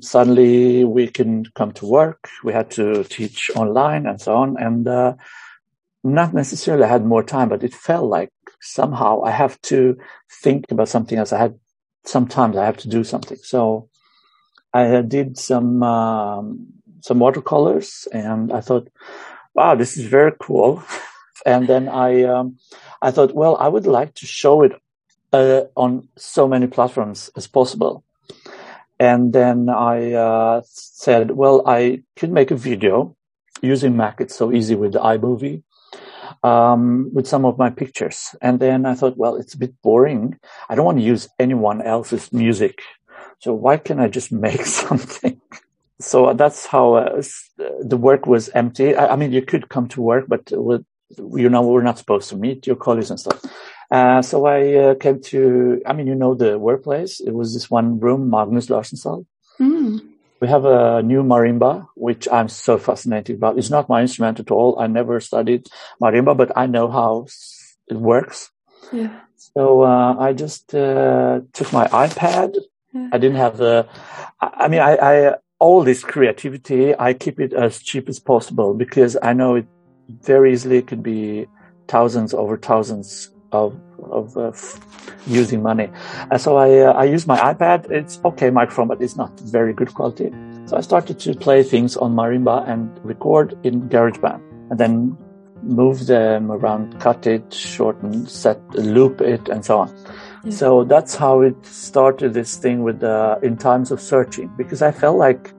Suddenly 0.00 0.84
we 0.84 1.08
can 1.08 1.44
come 1.54 1.72
to 1.72 1.86
work. 1.86 2.28
We 2.44 2.52
had 2.52 2.70
to 2.72 3.04
teach 3.04 3.50
online 3.56 4.06
and 4.06 4.20
so 4.20 4.36
on. 4.36 4.56
And, 4.58 4.86
uh, 4.86 5.14
not 6.04 6.32
necessarily 6.32 6.84
I 6.84 6.88
had 6.88 7.04
more 7.04 7.22
time, 7.22 7.48
but 7.48 7.64
it 7.64 7.74
felt 7.74 8.08
like 8.08 8.30
somehow 8.60 9.22
I 9.22 9.30
have 9.30 9.60
to 9.62 9.96
think 10.42 10.70
about 10.70 10.88
something 10.88 11.18
else. 11.18 11.32
I 11.32 11.38
had 11.38 11.58
sometimes 12.04 12.56
I 12.56 12.64
have 12.64 12.76
to 12.78 12.88
do 12.88 13.04
something. 13.04 13.38
So 13.42 13.88
I 14.72 15.02
did 15.02 15.38
some 15.38 15.82
um, 15.82 16.66
some 17.00 17.18
watercolors, 17.18 18.08
and 18.12 18.52
I 18.52 18.60
thought, 18.60 18.88
wow, 19.54 19.74
this 19.74 19.96
is 19.96 20.06
very 20.06 20.32
cool. 20.40 20.82
and 21.46 21.66
then 21.66 21.88
I 21.88 22.24
um, 22.24 22.58
I 23.02 23.10
thought, 23.10 23.34
well, 23.34 23.56
I 23.56 23.68
would 23.68 23.86
like 23.86 24.14
to 24.14 24.26
show 24.26 24.62
it 24.62 24.72
uh, 25.32 25.62
on 25.76 26.08
so 26.16 26.48
many 26.48 26.66
platforms 26.66 27.30
as 27.36 27.46
possible. 27.46 28.04
And 29.00 29.32
then 29.32 29.68
I 29.68 30.12
uh, 30.12 30.62
said, 30.64 31.30
well, 31.32 31.62
I 31.66 32.02
could 32.16 32.32
make 32.32 32.50
a 32.50 32.56
video 32.56 33.16
using 33.62 33.96
Mac. 33.96 34.20
It's 34.20 34.36
so 34.36 34.52
easy 34.52 34.74
with 34.74 34.92
the 34.92 35.00
iMovie 35.00 35.62
um, 36.42 37.10
with 37.12 37.26
some 37.26 37.44
of 37.44 37.58
my 37.58 37.70
pictures. 37.70 38.34
And 38.40 38.60
then 38.60 38.86
I 38.86 38.94
thought, 38.94 39.16
well, 39.16 39.36
it's 39.36 39.54
a 39.54 39.58
bit 39.58 39.80
boring. 39.82 40.38
I 40.68 40.74
don't 40.74 40.84
want 40.84 40.98
to 40.98 41.04
use 41.04 41.28
anyone 41.38 41.82
else's 41.82 42.32
music. 42.32 42.80
So 43.40 43.52
why 43.52 43.76
can't 43.76 44.00
I 44.00 44.08
just 44.08 44.32
make 44.32 44.64
something? 44.66 45.40
so 46.00 46.32
that's 46.34 46.66
how 46.66 46.94
uh, 46.94 47.22
the 47.80 47.96
work 47.96 48.26
was 48.26 48.48
empty. 48.50 48.94
I, 48.94 49.14
I, 49.14 49.16
mean, 49.16 49.32
you 49.32 49.42
could 49.42 49.68
come 49.68 49.88
to 49.88 50.00
work, 50.00 50.26
but 50.28 50.50
with, 50.52 50.84
you 51.16 51.48
know, 51.48 51.62
we're 51.62 51.82
not 51.82 51.98
supposed 51.98 52.28
to 52.30 52.36
meet 52.36 52.66
your 52.66 52.76
colleagues 52.76 53.10
and 53.10 53.18
stuff. 53.20 53.44
Uh, 53.90 54.20
so 54.20 54.44
I 54.44 54.74
uh, 54.74 54.94
came 54.94 55.20
to, 55.22 55.80
I 55.86 55.92
mean, 55.92 56.06
you 56.06 56.14
know, 56.14 56.34
the 56.34 56.58
workplace. 56.58 57.20
It 57.20 57.32
was 57.32 57.54
this 57.54 57.70
one 57.70 58.00
room, 58.00 58.28
Magnus 58.30 58.66
Larsensal. 58.66 59.24
Mm. 59.58 60.00
We 60.40 60.48
have 60.48 60.64
a 60.64 61.02
new 61.02 61.22
marimba, 61.22 61.88
which 61.94 62.28
I'm 62.30 62.48
so 62.48 62.78
fascinated 62.78 63.36
about. 63.36 63.58
It's 63.58 63.70
not 63.70 63.88
my 63.88 64.02
instrument 64.02 64.38
at 64.38 64.50
all. 64.50 64.78
I 64.78 64.86
never 64.86 65.20
studied 65.20 65.68
marimba, 66.00 66.36
but 66.36 66.52
I 66.56 66.66
know 66.66 66.88
how 66.88 67.26
it 67.88 67.96
works. 67.96 68.50
Yeah. 68.92 69.20
So 69.36 69.82
uh, 69.82 70.16
I 70.18 70.32
just 70.34 70.74
uh, 70.74 71.40
took 71.52 71.72
my 71.72 71.88
iPad. 71.88 72.56
Yeah. 72.92 73.08
I 73.12 73.18
didn't 73.18 73.38
have 73.38 73.56
the. 73.56 73.88
I 74.40 74.68
mean, 74.68 74.80
I, 74.80 74.96
I 74.96 75.34
all 75.58 75.82
this 75.82 76.04
creativity. 76.04 76.94
I 76.96 77.14
keep 77.14 77.40
it 77.40 77.52
as 77.52 77.80
cheap 77.80 78.08
as 78.08 78.20
possible 78.20 78.74
because 78.74 79.16
I 79.20 79.32
know 79.32 79.56
it 79.56 79.66
very 80.08 80.52
easily 80.52 80.82
could 80.82 81.02
be 81.02 81.46
thousands 81.88 82.32
over 82.32 82.56
thousands 82.56 83.30
of 83.52 83.78
of 84.10 84.36
uh, 84.36 84.52
using 85.26 85.62
money. 85.62 85.88
And 86.30 86.40
so 86.40 86.56
I 86.56 86.78
uh, 86.80 86.92
I 86.92 87.04
use 87.04 87.26
my 87.26 87.38
iPad. 87.38 87.90
It's 87.90 88.20
okay 88.24 88.50
microphone, 88.50 88.88
but 88.88 89.00
it's 89.02 89.16
not 89.16 89.38
very 89.40 89.72
good 89.72 89.94
quality. 89.94 90.32
So 90.66 90.76
I 90.76 90.80
started 90.80 91.18
to 91.20 91.34
play 91.34 91.62
things 91.62 91.96
on 91.96 92.14
marimba 92.14 92.68
and 92.68 92.90
record 93.04 93.58
in 93.64 93.88
GarageBand, 93.88 94.40
and 94.70 94.78
then 94.78 95.16
move 95.62 96.06
them 96.06 96.52
around, 96.52 97.00
cut 97.00 97.26
it, 97.26 97.52
shorten, 97.52 98.26
set, 98.26 98.60
loop 98.74 99.20
it, 99.20 99.48
and 99.48 99.64
so 99.64 99.80
on. 99.80 99.96
Yeah. 100.44 100.50
So 100.52 100.84
that's 100.84 101.16
how 101.16 101.40
it 101.40 101.64
started. 101.64 102.34
This 102.34 102.56
thing 102.56 102.82
with 102.82 103.02
uh, 103.02 103.38
in 103.42 103.56
times 103.56 103.90
of 103.90 104.00
searching, 104.00 104.52
because 104.56 104.82
I 104.82 104.92
felt 104.92 105.16
like 105.16 105.52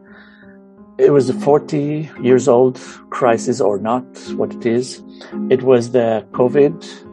it 0.99 1.11
was 1.11 1.29
a 1.29 1.33
40 1.33 2.09
years 2.21 2.47
old 2.47 2.77
crisis 3.09 3.61
or 3.61 3.79
not, 3.79 4.03
what 4.35 4.53
it 4.53 4.65
is. 4.65 5.01
It 5.49 5.63
was 5.63 5.91
the 5.91 6.27
COVID 6.31 7.08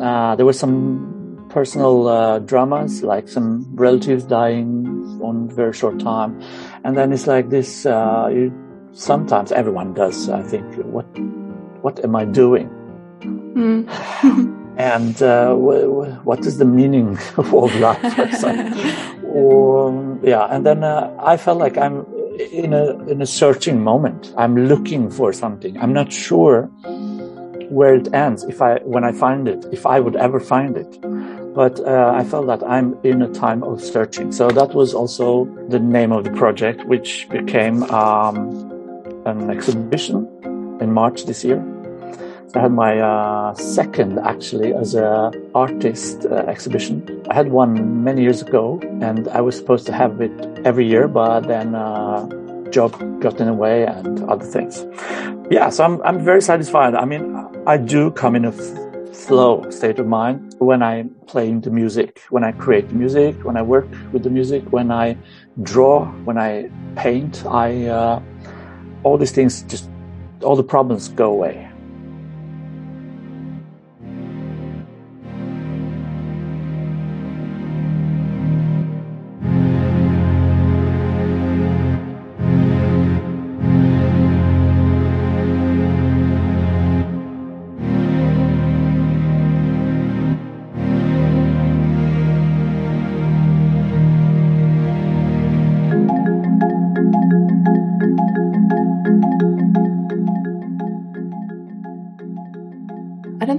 uh, 0.00 0.36
there 0.36 0.46
were 0.46 0.52
some 0.52 1.46
personal 1.50 2.08
uh, 2.08 2.38
dramas, 2.40 3.02
like 3.02 3.28
some 3.28 3.66
relatives 3.74 4.24
dying 4.24 5.20
on 5.22 5.48
very 5.48 5.72
short 5.72 6.00
time, 6.00 6.40
and 6.84 6.96
then 6.96 7.12
it's 7.12 7.26
like 7.26 7.50
this. 7.50 7.86
Uh, 7.86 8.30
you, 8.32 8.52
sometimes 8.92 9.52
everyone 9.52 9.94
does. 9.94 10.28
I 10.28 10.42
think 10.42 10.64
what 10.84 11.06
what 11.82 12.02
am 12.04 12.16
I 12.16 12.24
doing? 12.24 12.68
Mm. 13.22 13.86
and 14.78 15.22
uh, 15.22 15.54
what 15.54 16.46
is 16.46 16.58
the 16.58 16.64
meaning 16.64 17.18
of 17.36 17.52
life? 17.52 18.44
or, 19.24 20.18
yeah, 20.22 20.46
and 20.50 20.64
then 20.64 20.82
uh, 20.84 21.14
I 21.18 21.36
felt 21.36 21.58
like 21.58 21.76
I'm 21.76 22.06
in 22.38 22.72
a 22.72 22.98
in 23.08 23.20
a 23.20 23.26
searching 23.26 23.82
moment. 23.82 24.32
I'm 24.36 24.56
looking 24.56 25.10
for 25.10 25.32
something. 25.32 25.78
I'm 25.78 25.92
not 25.92 26.12
sure 26.12 26.70
where 27.72 27.94
it 27.94 28.12
ends 28.12 28.44
if 28.44 28.60
I 28.60 28.78
when 28.84 29.04
I 29.04 29.12
find 29.12 29.48
it, 29.48 29.66
if 29.72 29.86
I 29.86 29.98
would 29.98 30.16
ever 30.16 30.40
find 30.40 30.76
it. 30.76 30.92
But 31.54 31.80
uh, 31.80 32.12
I 32.14 32.24
felt 32.24 32.46
that 32.46 32.62
I'm 32.62 32.96
in 33.02 33.22
a 33.22 33.28
time 33.28 33.62
of 33.62 33.82
searching. 33.82 34.32
So 34.32 34.48
that 34.50 34.74
was 34.74 34.94
also 34.94 35.44
the 35.68 35.78
name 35.78 36.12
of 36.12 36.24
the 36.24 36.30
project, 36.30 36.84
which 36.86 37.28
became 37.30 37.82
um, 37.84 38.36
an 39.26 39.50
exhibition 39.50 40.28
in 40.80 40.92
March 40.92 41.24
this 41.24 41.44
year. 41.44 41.60
I 42.54 42.60
had 42.60 42.72
my 42.72 43.00
uh, 43.00 43.54
second 43.54 44.18
actually 44.18 44.74
as 44.74 44.94
a 44.94 45.32
artist 45.54 46.26
uh, 46.26 46.44
exhibition. 46.54 46.96
I 47.30 47.34
had 47.34 47.48
one 47.48 48.04
many 48.04 48.22
years 48.22 48.42
ago, 48.42 48.78
and 49.00 49.28
I 49.28 49.40
was 49.40 49.56
supposed 49.56 49.86
to 49.86 49.92
have 49.92 50.20
it 50.20 50.32
every 50.66 50.86
year, 50.86 51.08
but 51.08 51.48
then 51.48 51.74
uh, 51.74 52.28
job 52.72 52.92
got 53.20 53.40
in 53.40 53.46
the 53.46 53.54
way 53.54 53.86
and 53.86 54.24
other 54.24 54.44
things. 54.44 54.84
Yeah, 55.50 55.68
so 55.68 55.84
I'm 55.84 56.02
I'm 56.02 56.24
very 56.24 56.42
satisfied. 56.42 56.94
I 56.94 57.04
mean, 57.04 57.36
I 57.66 57.76
do 57.76 58.10
come 58.10 58.34
in 58.34 58.44
a 58.44 58.52
flow 59.12 59.68
state 59.70 59.98
of 59.98 60.06
mind 60.06 60.54
when 60.58 60.82
I'm 60.82 61.10
playing 61.26 61.60
the 61.60 61.70
music, 61.70 62.20
when 62.30 62.44
I 62.44 62.52
create 62.52 62.90
music, 62.92 63.44
when 63.44 63.56
I 63.56 63.62
work 63.62 63.86
with 64.12 64.22
the 64.22 64.30
music, 64.30 64.62
when 64.72 64.90
I 64.90 65.16
draw, 65.62 66.06
when 66.24 66.38
I 66.38 66.70
paint. 66.96 67.44
I 67.46 67.86
uh, 67.86 68.22
all 69.04 69.18
these 69.18 69.32
things 69.32 69.62
just 69.62 69.88
all 70.42 70.56
the 70.56 70.64
problems 70.64 71.08
go 71.08 71.30
away. 71.30 71.71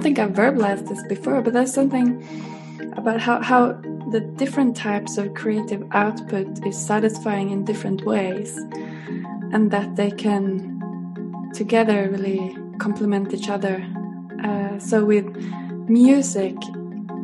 Think 0.01 0.19
I've 0.19 0.32
verbalized 0.32 0.88
this 0.88 1.03
before, 1.08 1.41
but 1.41 1.53
there's 1.53 1.73
something 1.73 2.23
about 2.95 3.19
how, 3.19 3.41
how 3.41 3.73
the 4.12 4.19
different 4.19 4.75
types 4.75 5.17
of 5.17 5.34
creative 5.34 5.84
output 5.91 6.65
is 6.65 6.77
satisfying 6.77 7.51
in 7.51 7.65
different 7.65 8.06
ways, 8.06 8.58
and 9.51 9.71
that 9.71 9.95
they 9.95 10.12
can 10.12 11.51
together 11.53 12.10
really 12.12 12.56
complement 12.79 13.34
each 13.34 13.49
other. 13.49 13.86
Uh, 14.43 14.77
so 14.79 15.06
with 15.06 15.25
music, 15.88 16.56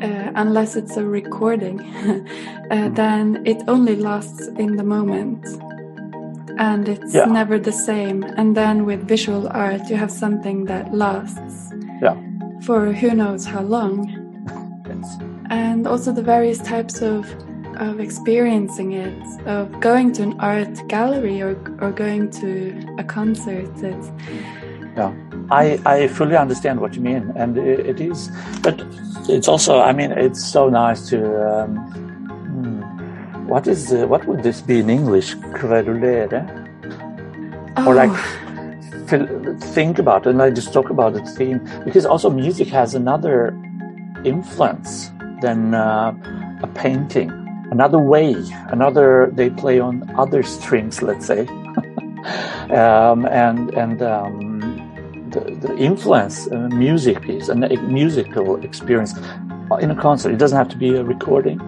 uh, 0.02 0.32
unless 0.36 0.76
it's 0.76 0.96
a 0.98 1.06
recording, 1.06 1.82
uh, 2.72 2.90
then 2.90 3.44
it 3.46 3.62
only 3.68 3.96
lasts 3.96 4.48
in 4.48 4.78
the 4.78 4.84
moment 4.84 5.46
and 6.60 6.90
it's 6.90 7.16
yeah. 7.16 7.26
never 7.26 7.58
the 7.58 7.72
same. 7.72 8.24
And 8.24 8.56
then 8.56 8.86
with 8.86 9.08
visual 9.08 9.48
art, 9.48 9.90
you 9.90 9.96
have 9.96 10.12
something 10.12 10.66
that 10.66 10.94
lasts. 10.94 11.72
For 12.64 12.92
who 12.94 13.12
knows 13.12 13.46
how 13.46 13.62
long. 13.62 14.16
And 15.50 15.88
also 15.88 16.12
the 16.12 16.22
various 16.22 16.60
types 16.60 17.02
of 17.02 17.26
of 17.80 18.00
experiencing 18.00 18.92
it, 18.92 19.48
of 19.48 19.80
going 19.80 20.12
to 20.12 20.24
an 20.24 20.40
art 20.40 20.88
gallery 20.88 21.42
or 21.42 21.56
or 21.80 21.92
going 21.92 22.30
to 22.32 22.96
a 22.98 23.04
concert. 23.04 23.70
It's, 23.82 24.12
yeah, 24.98 25.14
I 25.50 25.80
I 25.86 26.08
fully 26.08 26.36
understand 26.36 26.82
what 26.82 26.96
you 26.96 27.02
mean, 27.02 27.32
and 27.36 27.58
it, 27.58 27.80
it 27.80 28.02
is, 28.02 28.30
but 28.62 28.84
it's 29.30 29.48
also 29.48 29.80
I 29.80 29.94
mean 29.94 30.12
it's 30.12 30.44
so 30.44 30.70
nice 30.70 31.10
to. 31.10 31.18
Um, 31.50 31.78
hmm, 32.50 33.48
what 33.48 33.68
is 33.68 33.94
uh, 33.94 34.08
what 34.08 34.26
would 34.28 34.44
this 34.44 34.62
be 34.62 34.80
in 34.80 34.90
English? 34.90 35.36
Kverulere? 35.36 36.42
Oh. 37.78 37.88
Or 37.88 37.96
like 37.96 38.12
oh 38.12 38.49
think 39.10 40.00
about 40.00 40.26
it 40.26 40.30
and 40.30 40.42
I 40.42 40.50
just 40.50 40.74
talk 40.74 40.90
about 40.90 41.14
the 41.14 41.22
theme 41.22 41.60
because 41.86 42.06
also 42.06 42.30
music 42.30 42.68
has 42.70 42.96
another 42.96 43.58
influence 44.24 45.12
than 45.42 45.74
uh, 45.74 46.14
a 46.62 46.68
painting, 46.68 47.30
another 47.72 48.00
way, 48.00 48.36
another 48.70 49.30
they 49.34 49.50
play 49.50 49.80
on 49.80 50.10
other 50.18 50.44
strings, 50.44 51.02
let's 51.02 51.26
say, 51.26 51.48
um, 52.72 53.26
and 53.26 53.74
and 53.76 54.02
um, 54.02 55.30
the, 55.32 55.40
the 55.68 55.76
influence 55.78 56.48
a 56.48 56.70
music 56.70 57.30
is 57.30 57.50
a 57.50 57.56
musical 57.56 58.62
experience 58.64 59.14
in 59.80 59.92
a 59.92 59.96
concert. 59.96 60.32
It 60.32 60.38
doesn't 60.38 60.58
have 60.58 60.70
to 60.70 60.78
be 60.78 60.96
a 60.96 61.04
recording, 61.04 61.60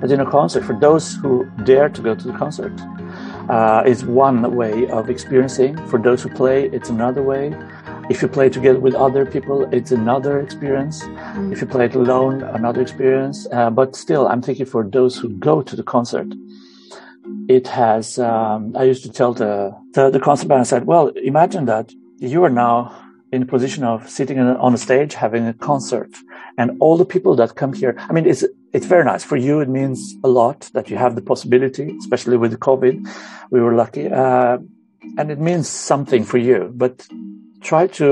but 0.00 0.10
in 0.10 0.20
a 0.20 0.30
concert, 0.30 0.64
for 0.64 0.78
those 0.78 1.14
who 1.16 1.46
dare 1.64 1.88
to 1.88 2.02
go 2.02 2.14
to 2.14 2.26
the 2.26 2.36
concert, 2.38 2.72
uh, 3.48 3.82
is 3.86 4.04
one 4.04 4.54
way 4.54 4.86
of 4.88 5.10
experiencing. 5.10 5.76
For 5.88 5.98
those 5.98 6.22
who 6.22 6.28
play, 6.28 6.66
it's 6.66 6.90
another 6.90 7.22
way. 7.22 7.54
If 8.10 8.20
you 8.20 8.28
play 8.28 8.50
together 8.50 8.80
with 8.80 8.94
other 8.94 9.24
people, 9.24 9.68
it's 9.72 9.90
another 9.90 10.40
experience. 10.40 11.02
Mm. 11.02 11.52
If 11.52 11.60
you 11.60 11.66
play 11.66 11.86
it 11.86 11.94
alone, 11.94 12.42
another 12.42 12.82
experience. 12.82 13.46
Uh, 13.50 13.70
but 13.70 13.96
still, 13.96 14.28
I'm 14.28 14.42
thinking 14.42 14.66
for 14.66 14.84
those 14.84 15.16
who 15.16 15.28
go 15.30 15.62
to 15.62 15.76
the 15.76 15.82
concert, 15.82 16.28
it 17.48 17.68
has. 17.68 18.18
Um, 18.18 18.76
I 18.76 18.84
used 18.84 19.04
to 19.04 19.10
tell 19.10 19.32
the, 19.32 19.74
the 19.92 20.10
the 20.10 20.20
concert 20.20 20.48
band. 20.48 20.60
I 20.60 20.64
said, 20.64 20.86
"Well, 20.86 21.08
imagine 21.22 21.64
that 21.66 21.92
you 22.18 22.44
are 22.44 22.50
now 22.50 23.04
in 23.32 23.42
a 23.42 23.46
position 23.46 23.84
of 23.84 24.08
sitting 24.08 24.38
on 24.38 24.74
a 24.74 24.78
stage 24.78 25.14
having 25.14 25.46
a 25.46 25.54
concert 25.54 26.10
and 26.56 26.70
all 26.80 26.96
the 26.96 27.04
people 27.04 27.34
that 27.34 27.56
come 27.56 27.72
here 27.72 27.96
i 28.08 28.12
mean 28.12 28.26
it's 28.26 28.44
it's 28.74 28.86
very 28.86 29.04
nice. 29.04 29.24
For 29.24 29.36
you 29.36 29.60
it 29.60 29.68
means 29.68 29.98
a 30.22 30.28
lot 30.28 30.68
that 30.74 30.90
you 30.90 30.96
have 30.96 31.14
the 31.14 31.22
possibility 31.22 31.96
especially 31.98 32.36
with 32.36 32.58
covid. 32.60 32.96
We 33.50 33.60
were 33.60 33.74
lucky. 33.74 34.06
Uh, 34.10 34.58
and 35.18 35.30
it 35.30 35.38
means 35.38 35.68
something 35.68 36.24
for 36.24 36.38
you. 36.38 36.72
But 36.74 37.06
try 37.62 37.86
to 37.98 38.06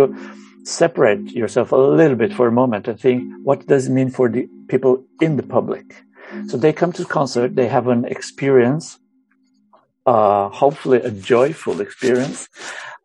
separate 0.65 1.33
yourself 1.33 1.73
a 1.73 1.77
little 1.77 2.17
bit 2.17 2.33
for 2.33 2.47
a 2.47 2.53
moment 2.53 2.87
and 2.89 2.99
think 2.99 3.25
what 3.43 3.67
does 3.67 3.89
it 3.89 3.93
mean 3.93 4.11
for 4.11 4.29
the 4.29 4.49
people 4.69 5.05
in 5.21 5.37
the 5.37 5.43
public? 5.43 5.87
So 6.49 6.57
they 6.57 6.73
come 6.73 6.93
to 6.93 7.05
concert. 7.05 7.57
They 7.57 7.69
have 7.69 7.89
an 7.89 8.05
experience 8.07 8.99
uh, 10.07 10.49
hopefully 10.49 10.99
a 10.99 11.11
joyful 11.11 11.81
experience 11.81 12.49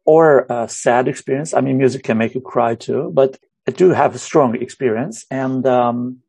or 0.05 0.45
a 0.49 0.67
sad 0.67 1.07
experience. 1.07 1.53
I 1.53 1.61
mean, 1.61 1.77
music 1.77 2.03
can 2.03 2.17
make 2.17 2.33
you 2.33 2.41
cry 2.41 2.75
too, 2.75 3.11
but 3.13 3.37
I 3.67 3.71
do 3.71 3.89
have 3.89 4.15
a 4.15 4.19
strong 4.19 4.55
experience. 4.55 5.25
And, 5.29 5.65
um, 5.67 6.19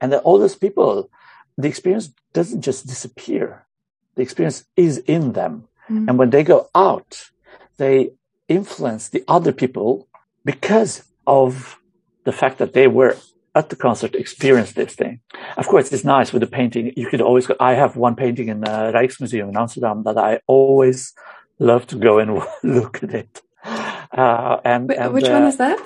and 0.00 0.12
the, 0.12 0.18
all 0.20 0.38
those 0.38 0.56
people, 0.56 1.10
the 1.56 1.68
experience 1.68 2.12
doesn't 2.32 2.62
just 2.62 2.86
disappear. 2.86 3.66
The 4.14 4.22
experience 4.22 4.64
is 4.76 4.98
in 4.98 5.32
them. 5.32 5.68
Mm. 5.90 6.08
And 6.08 6.18
when 6.18 6.30
they 6.30 6.42
go 6.42 6.68
out, 6.74 7.30
they 7.76 8.12
influence 8.48 9.08
the 9.08 9.24
other 9.28 9.52
people 9.52 10.08
because 10.44 11.04
of 11.26 11.78
the 12.24 12.32
fact 12.32 12.58
that 12.58 12.72
they 12.72 12.86
were 12.86 13.16
at 13.54 13.70
the 13.70 13.76
concert 13.76 14.14
experience 14.14 14.72
this 14.72 14.94
thing. 14.94 15.20
Of 15.56 15.66
course, 15.66 15.90
it's 15.90 16.04
nice 16.04 16.32
with 16.32 16.40
the 16.40 16.46
painting. 16.46 16.92
You 16.96 17.08
could 17.08 17.22
always 17.22 17.46
go. 17.46 17.56
I 17.58 17.72
have 17.72 17.96
one 17.96 18.14
painting 18.14 18.48
in 18.48 18.60
the 18.60 18.92
Rijksmuseum 18.94 19.48
in 19.48 19.56
Amsterdam 19.56 20.02
that 20.04 20.18
I 20.18 20.40
always 20.46 21.14
love 21.58 21.86
to 21.88 21.96
go 21.96 22.18
and 22.18 22.42
look 22.62 23.02
at 23.02 23.14
it. 23.14 23.42
Uh, 23.64 24.60
and, 24.64 24.88
Wait, 24.88 24.98
and, 24.98 25.12
which 25.14 25.24
uh, 25.24 25.32
one 25.32 25.44
is 25.44 25.56
that? 25.56 25.78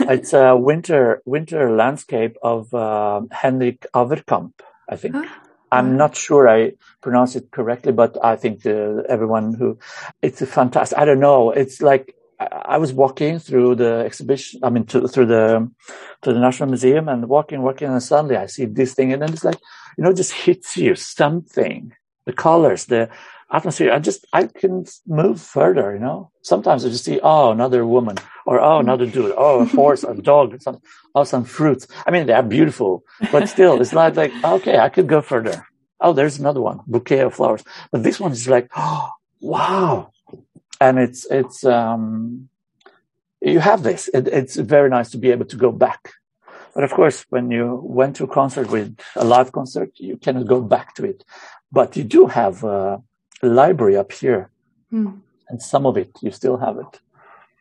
It's 0.00 0.32
a 0.32 0.56
winter 0.56 1.22
winter 1.24 1.70
landscape 1.74 2.36
of 2.42 2.72
uh, 2.74 3.22
Henrik 3.30 3.86
Avercamp, 3.94 4.52
I 4.88 4.96
think. 4.96 5.14
Huh? 5.14 5.26
I'm 5.72 5.96
not 5.96 6.16
sure 6.16 6.48
I 6.48 6.72
pronounce 7.00 7.36
it 7.36 7.52
correctly, 7.52 7.92
but 7.92 8.18
I 8.24 8.34
think 8.34 8.66
uh, 8.66 9.02
everyone 9.08 9.54
who 9.54 9.78
it's 10.20 10.42
a 10.42 10.46
fantastic. 10.46 10.98
I 10.98 11.04
don't 11.04 11.20
know. 11.20 11.50
It's 11.50 11.80
like 11.80 12.16
I 12.40 12.78
was 12.78 12.92
walking 12.92 13.38
through 13.38 13.76
the 13.76 14.02
exhibition. 14.04 14.60
I 14.64 14.70
mean, 14.70 14.86
to, 14.86 15.06
through 15.06 15.26
the 15.26 15.70
to 16.22 16.32
the 16.32 16.40
National 16.40 16.68
Museum 16.68 17.08
and 17.08 17.28
walking, 17.28 17.62
walking, 17.62 17.88
and 17.88 18.02
suddenly 18.02 18.36
I 18.36 18.46
see 18.46 18.64
this 18.64 18.94
thing, 18.94 19.12
and 19.12 19.22
then 19.22 19.32
it's 19.32 19.44
like 19.44 19.58
you 19.96 20.04
know, 20.04 20.12
just 20.12 20.32
hits 20.32 20.76
you 20.76 20.94
something. 20.94 21.92
The 22.30 22.36
colors, 22.36 22.84
the 22.84 23.08
atmosphere. 23.50 23.92
I 23.92 23.98
just, 23.98 24.24
I 24.32 24.46
can 24.46 24.84
move 25.04 25.40
further, 25.40 25.92
you 25.94 25.98
know. 25.98 26.30
Sometimes 26.42 26.84
I 26.84 26.88
just 26.90 27.04
see, 27.04 27.18
oh, 27.20 27.50
another 27.50 27.84
woman, 27.84 28.16
or 28.46 28.60
oh, 28.60 28.78
another 28.78 29.06
dude, 29.06 29.34
oh, 29.36 29.60
a 29.60 29.64
horse, 29.64 30.04
a 30.04 30.14
dog, 30.14 30.62
some, 30.62 30.78
oh, 31.16 31.24
some 31.24 31.44
fruits. 31.44 31.88
I 32.06 32.12
mean, 32.12 32.26
they 32.26 32.32
are 32.32 32.44
beautiful, 32.44 33.02
but 33.32 33.48
still, 33.48 33.80
it's 33.80 33.92
not 33.92 34.14
like, 34.14 34.32
okay, 34.44 34.78
I 34.78 34.90
could 34.90 35.08
go 35.08 35.20
further. 35.20 35.66
Oh, 36.00 36.12
there's 36.12 36.38
another 36.38 36.60
one, 36.60 36.78
bouquet 36.86 37.20
of 37.20 37.34
flowers. 37.34 37.64
But 37.90 38.04
this 38.04 38.20
one 38.20 38.30
is 38.30 38.46
like, 38.46 38.70
oh, 38.76 39.10
wow. 39.40 40.12
And 40.80 41.00
it's, 41.00 41.26
it's, 41.30 41.64
um, 41.64 42.48
you 43.40 43.58
have 43.58 43.82
this. 43.82 44.08
It, 44.14 44.28
it's 44.28 44.54
very 44.54 44.88
nice 44.88 45.10
to 45.10 45.18
be 45.18 45.32
able 45.32 45.46
to 45.46 45.56
go 45.56 45.72
back. 45.72 46.12
But 46.74 46.84
of 46.84 46.92
course, 46.92 47.26
when 47.30 47.50
you 47.50 47.80
went 47.82 48.16
to 48.16 48.24
a 48.24 48.28
concert 48.28 48.70
with 48.70 48.96
a 49.16 49.24
live 49.24 49.50
concert, 49.50 49.90
you 49.96 50.16
cannot 50.16 50.46
go 50.46 50.60
back 50.60 50.94
to 50.94 51.04
it. 51.04 51.24
But 51.72 51.96
you 51.96 52.04
do 52.04 52.26
have, 52.26 52.64
a 52.64 53.02
library 53.42 53.96
up 53.96 54.12
here, 54.12 54.50
mm. 54.92 55.18
and 55.48 55.62
some 55.62 55.86
of 55.86 55.96
it 55.96 56.10
you 56.20 56.30
still 56.30 56.56
have 56.58 56.76
it. 56.78 57.00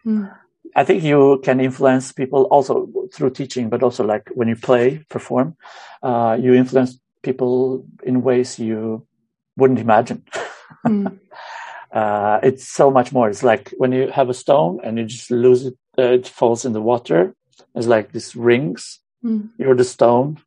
Mm. 0.05 0.31
I 0.75 0.83
think 0.83 1.03
you 1.03 1.41
can 1.43 1.59
influence 1.59 2.11
people 2.11 2.43
also 2.43 2.89
through 3.13 3.31
teaching, 3.31 3.69
but 3.69 3.81
also 3.81 4.03
like 4.03 4.29
when 4.33 4.47
you 4.47 4.55
play, 4.55 5.05
perform, 5.09 5.55
uh, 6.03 6.37
you 6.39 6.53
influence 6.53 6.99
people 7.21 7.85
in 8.03 8.21
ways 8.21 8.59
you 8.59 9.05
wouldn't 9.57 9.79
imagine. 9.79 10.23
Mm. 10.85 11.19
uh, 11.91 12.39
it's 12.43 12.67
so 12.67 12.91
much 12.91 13.11
more. 13.11 13.29
It's 13.29 13.43
like 13.43 13.73
when 13.77 13.91
you 13.91 14.09
have 14.09 14.29
a 14.29 14.33
stone 14.33 14.79
and 14.83 14.97
you 14.97 15.05
just 15.05 15.31
lose 15.31 15.65
it, 15.65 15.77
uh, 15.97 16.03
it 16.03 16.27
falls 16.27 16.65
in 16.65 16.73
the 16.73 16.81
water. 16.81 17.33
It's 17.75 17.87
like 17.87 18.11
this 18.11 18.35
rings. 18.35 18.99
Mm. 19.23 19.49
You're 19.57 19.75
the 19.75 19.83
stone, 19.83 20.39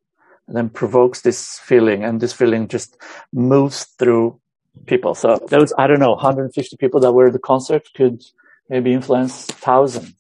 and 0.47 0.57
then 0.57 0.69
provokes 0.69 1.23
this 1.23 1.59
feeling, 1.59 2.05
and 2.05 2.21
this 2.21 2.33
feeling 2.33 2.69
just 2.69 2.97
moves 3.33 3.85
through 3.99 4.41
people. 4.87 5.15
So 5.15 5.39
those, 5.49 5.73
I 5.79 5.87
don't 5.87 6.01
know, 6.01 6.13
150 6.13 6.77
people 6.77 7.01
that 7.01 7.13
were 7.13 7.27
at 7.27 7.33
the 7.33 7.39
concert 7.39 7.89
could 7.95 8.23
maybe 8.69 8.93
influence 8.93 9.47
thousand. 9.47 10.15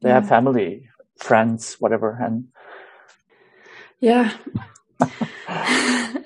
They 0.00 0.08
yeah. 0.08 0.14
have 0.14 0.28
family, 0.28 0.88
friends, 1.18 1.76
whatever. 1.78 2.18
And 2.20 2.48
yeah. 4.00 4.32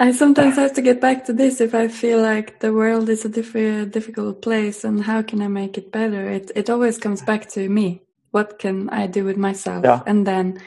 I 0.01 0.13
sometimes 0.13 0.57
have 0.57 0.75
to 0.75 0.83
get 0.83 1.01
back 1.01 1.25
to 1.27 1.33
this 1.33 1.61
if 1.61 1.75
I 1.75 1.89
feel 1.89 2.21
like 2.21 2.61
the 2.61 2.73
world 2.73 3.09
is 3.09 3.25
a 3.25 3.29
diff- 3.29 3.91
difficult 3.91 4.43
place 4.43 4.85
and 4.85 5.03
how 5.03 5.23
can 5.23 5.41
I 5.41 5.49
make 5.49 5.79
it 5.79 5.93
better? 5.93 6.29
It 6.29 6.51
it 6.55 6.69
always 6.69 6.99
comes 6.99 7.23
back 7.23 7.49
to 7.51 7.69
me. 7.69 8.03
What 8.33 8.59
can 8.59 8.91
I 8.91 9.07
do 9.07 9.25
with 9.25 9.39
myself? 9.39 9.85
Yeah. 9.85 10.03
And 10.07 10.27
then 10.27 10.61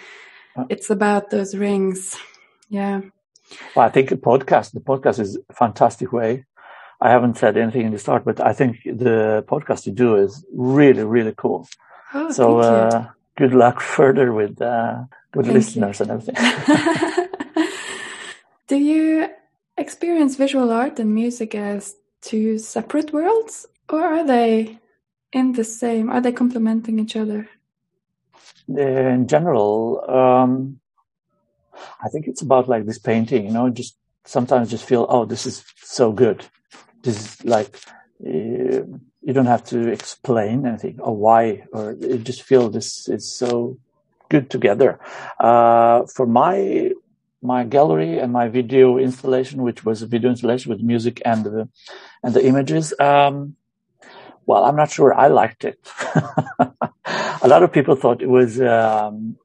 it's 0.69 0.89
about 0.89 1.29
those 1.29 1.55
rings. 1.55 2.17
Yeah. 2.69 3.01
Well, 3.75 3.85
I 3.85 3.89
think 3.89 4.09
the 4.09 4.17
podcast, 4.17 4.73
the 4.73 4.79
podcast 4.79 5.19
is 5.19 5.37
a 5.49 5.53
fantastic 5.53 6.11
way. 6.11 6.45
I 7.01 7.09
haven't 7.09 7.37
said 7.37 7.57
anything 7.57 7.85
in 7.85 7.91
the 7.91 7.99
start, 7.99 8.25
but 8.25 8.39
I 8.41 8.53
think 8.53 8.83
the 8.83 9.43
podcast 9.47 9.85
you 9.85 9.93
do 9.93 10.15
is 10.15 10.45
really, 10.53 11.03
really 11.03 11.33
cool. 11.35 11.67
Oh, 12.13 12.31
so, 12.31 12.59
uh, 12.59 13.07
good 13.37 13.53
luck 13.53 13.79
further 13.97 14.33
with, 14.33 14.61
uh, 14.61 15.03
with 15.33 15.45
thank 15.45 15.55
listeners 15.55 15.99
you. 15.99 16.05
and 16.05 16.11
everything. 16.11 17.27
do 18.67 18.77
you 18.77 19.29
experience 19.77 20.35
visual 20.35 20.71
art 20.71 20.99
and 20.99 21.15
music 21.15 21.55
as 21.55 21.95
two 22.21 22.57
separate 22.57 23.13
worlds 23.13 23.65
or 23.87 24.01
are 24.01 24.25
they 24.25 24.79
in 25.31 25.53
the 25.53 25.63
same? 25.63 26.09
Are 26.09 26.21
they 26.21 26.31
complementing 26.31 26.99
each 26.99 27.15
other? 27.15 27.49
In 28.67 29.27
general, 29.27 30.03
um, 30.07 30.79
I 32.03 32.09
think 32.09 32.27
it's 32.27 32.41
about 32.41 32.67
like 32.67 32.85
this 32.85 32.99
painting, 32.99 33.45
you 33.45 33.51
know, 33.51 33.69
just 33.69 33.97
sometimes 34.25 34.69
just 34.69 34.85
feel, 34.85 35.05
oh, 35.09 35.25
this 35.25 35.45
is 35.45 35.63
so 35.77 36.11
good. 36.11 36.45
This 37.03 37.19
is 37.19 37.45
like, 37.45 37.79
uh, 38.25 38.83
you 39.21 39.33
don't 39.33 39.47
have 39.47 39.63
to 39.65 39.87
explain 39.89 40.65
anything 40.65 40.99
or 40.99 41.15
why, 41.15 41.63
or 41.71 41.93
you 41.93 42.17
just 42.19 42.43
feel 42.43 42.69
this 42.69 43.07
is 43.07 43.31
so 43.31 43.77
good 44.29 44.49
together. 44.49 44.99
Uh, 45.39 46.05
for 46.15 46.25
my, 46.25 46.91
my 47.41 47.63
gallery 47.63 48.19
and 48.19 48.31
my 48.31 48.49
video 48.49 48.97
installation, 48.97 49.63
which 49.63 49.83
was 49.83 50.01
a 50.01 50.07
video 50.07 50.29
installation 50.29 50.69
with 50.69 50.81
music 50.81 51.21
and 51.25 51.45
the, 51.45 51.69
and 52.23 52.33
the 52.33 52.45
images, 52.45 52.93
um, 52.99 53.55
well, 54.45 54.65
I'm 54.65 54.75
not 54.75 54.91
sure 54.91 55.13
I 55.13 55.27
liked 55.27 55.63
it. 55.63 55.79
a 57.41 57.47
lot 57.47 57.63
of 57.63 57.71
people 57.71 57.95
thought 57.95 58.21
it 58.21 58.29
was, 58.29 58.59
um, 58.61 59.37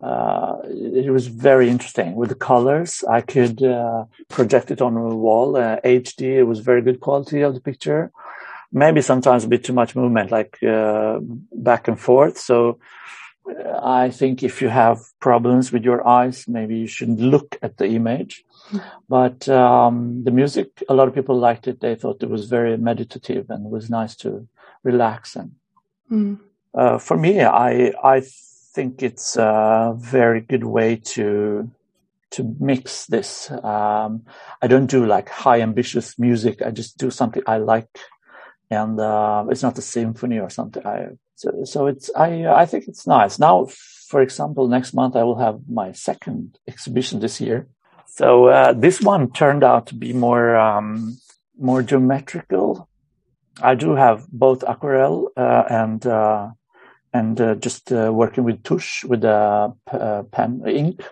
uh, 0.00 0.56
it 0.64 1.12
was 1.12 1.26
very 1.26 1.68
interesting 1.68 2.14
with 2.14 2.28
the 2.28 2.34
colors. 2.34 3.04
I 3.08 3.20
could 3.20 3.62
uh, 3.62 4.04
project 4.28 4.70
it 4.70 4.80
on 4.80 4.96
a 4.96 5.14
wall, 5.14 5.56
uh, 5.56 5.78
HD. 5.84 6.38
It 6.38 6.44
was 6.44 6.60
very 6.60 6.82
good 6.82 7.00
quality 7.00 7.42
of 7.42 7.54
the 7.54 7.60
picture. 7.60 8.10
Maybe 8.72 9.02
sometimes 9.02 9.44
a 9.44 9.48
bit 9.48 9.64
too 9.64 9.74
much 9.74 9.94
movement, 9.94 10.30
like 10.30 10.62
uh, 10.62 11.18
back 11.52 11.88
and 11.88 12.00
forth. 12.00 12.38
So 12.38 12.78
uh, 13.46 13.80
I 13.82 14.10
think 14.10 14.42
if 14.42 14.62
you 14.62 14.68
have 14.68 15.00
problems 15.20 15.72
with 15.72 15.84
your 15.84 16.06
eyes, 16.06 16.48
maybe 16.48 16.78
you 16.78 16.86
shouldn't 16.86 17.20
look 17.20 17.58
at 17.62 17.76
the 17.76 17.86
image. 17.86 18.44
But 19.08 19.48
um, 19.48 20.24
the 20.24 20.30
music, 20.30 20.82
a 20.88 20.94
lot 20.94 21.08
of 21.08 21.14
people 21.14 21.38
liked 21.38 21.68
it. 21.68 21.80
They 21.80 21.94
thought 21.94 22.22
it 22.22 22.30
was 22.30 22.46
very 22.46 22.76
meditative 22.78 23.50
and 23.50 23.70
was 23.70 23.90
nice 23.90 24.16
to 24.16 24.48
relax. 24.82 25.36
And 25.36 25.52
mm. 26.10 26.38
For 26.98 27.16
me, 27.16 27.42
I 27.42 27.92
I 28.02 28.22
think 28.74 29.02
it's 29.02 29.36
a 29.36 29.94
very 29.96 30.40
good 30.40 30.64
way 30.64 30.96
to 31.14 31.70
to 32.30 32.56
mix 32.58 33.06
this. 33.06 33.50
Um, 33.50 34.24
I 34.62 34.66
don't 34.66 34.86
do 34.86 35.04
like 35.04 35.28
high 35.28 35.60
ambitious 35.60 36.18
music. 36.18 36.62
I 36.62 36.70
just 36.70 36.96
do 36.96 37.10
something 37.10 37.42
I 37.46 37.58
like 37.58 37.98
and 38.72 38.98
uh, 38.98 39.44
it's 39.50 39.62
not 39.62 39.78
a 39.78 39.82
symphony 39.82 40.38
or 40.38 40.48
something. 40.48 40.84
I, 40.86 41.08
so, 41.34 41.64
so 41.64 41.86
it's 41.86 42.10
I 42.16 42.46
I 42.46 42.66
think 42.66 42.88
it's 42.88 43.06
nice. 43.06 43.38
Now, 43.38 43.66
for 44.08 44.22
example, 44.22 44.66
next 44.66 44.94
month 44.94 45.14
I 45.14 45.24
will 45.24 45.38
have 45.38 45.60
my 45.68 45.92
second 45.92 46.58
exhibition 46.66 47.20
this 47.20 47.40
year. 47.40 47.68
So 48.06 48.46
uh, 48.46 48.72
this 48.72 49.00
one 49.00 49.30
turned 49.30 49.64
out 49.64 49.86
to 49.88 49.94
be 49.94 50.12
more 50.12 50.56
um, 50.56 51.18
more 51.58 51.82
geometrical. 51.82 52.88
I 53.62 53.74
do 53.74 53.94
have 53.94 54.26
both 54.28 54.64
aquarelle 54.64 55.28
uh, 55.36 55.64
and 55.68 56.06
uh, 56.06 56.50
and 57.12 57.40
uh, 57.40 57.54
just 57.56 57.92
uh, 57.92 58.10
working 58.12 58.44
with 58.44 58.62
tush 58.62 59.04
with 59.04 59.24
a 59.24 59.72
uh, 59.90 60.22
pen 60.30 60.62
ink, 60.66 61.02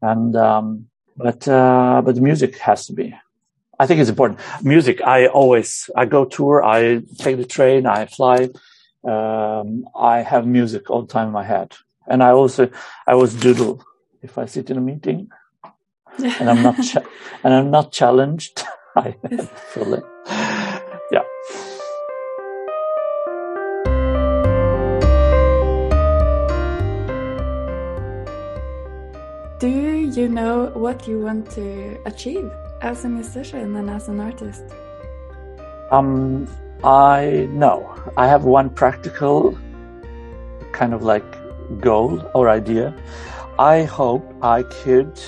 and 0.00 0.34
um, 0.36 0.86
but 1.16 1.40
but 1.40 2.14
the 2.14 2.20
music 2.20 2.58
has 2.58 2.86
to 2.86 2.92
be 2.92 3.14
I 3.78 3.86
think 3.86 4.00
it's 4.00 4.10
important. 4.10 4.40
Music, 4.62 5.02
I 5.02 5.26
always, 5.26 5.90
I 5.96 6.04
go 6.06 6.24
tour, 6.24 6.64
I 6.64 7.02
take 7.18 7.36
the 7.36 7.44
train, 7.44 7.86
I 7.86 8.06
fly. 8.06 8.50
Um, 9.04 9.86
I 9.94 10.18
have 10.22 10.46
music 10.46 10.90
all 10.90 11.02
the 11.02 11.12
time 11.12 11.28
in 11.28 11.32
my 11.32 11.44
head. 11.44 11.74
And 12.06 12.22
I 12.22 12.30
also, 12.30 12.70
I 13.06 13.12
always 13.12 13.34
doodle 13.34 13.84
if 14.22 14.38
I 14.38 14.46
sit 14.46 14.70
in 14.70 14.78
a 14.78 14.80
meeting 14.80 15.30
and 16.18 16.50
I'm 16.50 16.62
not, 16.62 16.82
cha- 16.88 17.04
and 17.42 17.52
I'm 17.52 17.70
not 17.70 17.92
challenged. 17.92 18.62
I 18.96 19.12
feel 19.72 19.94
it. 19.94 20.04
You 30.24 30.30
know 30.30 30.70
what 30.74 31.06
you 31.06 31.20
want 31.20 31.50
to 31.50 31.98
achieve? 32.06 32.50
as 32.84 33.04
a 33.04 33.08
musician 33.08 33.76
and 33.76 33.88
as 33.88 34.08
an 34.08 34.20
artist? 34.20 34.64
Um, 35.90 36.46
I 36.84 37.48
know 37.50 37.78
I 38.16 38.26
have 38.28 38.44
one 38.44 38.68
practical 38.68 39.58
kind 40.72 40.92
of 40.92 41.02
like 41.02 41.24
goal 41.80 42.22
or 42.34 42.50
idea. 42.50 42.94
I 43.58 43.84
hope 43.84 44.24
I 44.42 44.64
could 44.64 45.18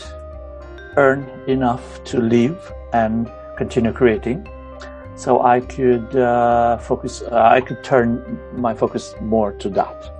earn 0.96 1.20
enough 1.46 2.04
to 2.04 2.20
live 2.20 2.72
and 2.92 3.30
continue 3.56 3.92
creating. 3.92 4.46
So 5.16 5.42
I 5.42 5.60
could 5.60 6.14
uh, 6.14 6.76
focus, 6.76 7.22
uh, 7.22 7.48
I 7.56 7.62
could 7.62 7.82
turn 7.82 8.38
my 8.52 8.74
focus 8.74 9.14
more 9.22 9.52
to 9.52 9.70
that 9.70 10.12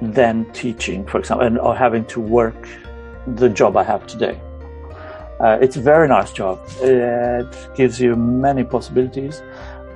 than 0.00 0.50
teaching, 0.52 1.04
for 1.06 1.18
example, 1.18 1.46
and 1.46 1.58
or 1.58 1.76
having 1.76 2.06
to 2.06 2.20
work 2.20 2.66
the 3.26 3.48
job 3.48 3.76
I 3.76 3.84
have 3.84 4.06
today. 4.06 4.40
Uh, 5.40 5.58
it's 5.60 5.76
a 5.76 5.80
very 5.80 6.08
nice 6.08 6.32
job. 6.32 6.60
It 6.80 7.54
gives 7.76 8.00
you 8.00 8.14
many 8.16 8.64
possibilities. 8.64 9.42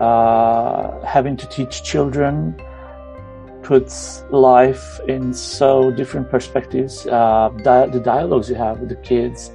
Uh, 0.01 1.01
having 1.05 1.37
to 1.37 1.47
teach 1.49 1.83
children 1.83 2.61
puts 3.63 4.25
life 4.31 5.01
in 5.09 5.35
so 5.35 5.91
different 5.91 6.31
perspectives. 6.31 7.07
Uh, 7.07 7.51
di- 7.63 7.87
the 7.87 8.01
dialogues 8.01 8.49
you 8.49 8.57
have 8.57 8.81
with 8.81 8.89
the 8.89 8.97
kids, 8.97 9.51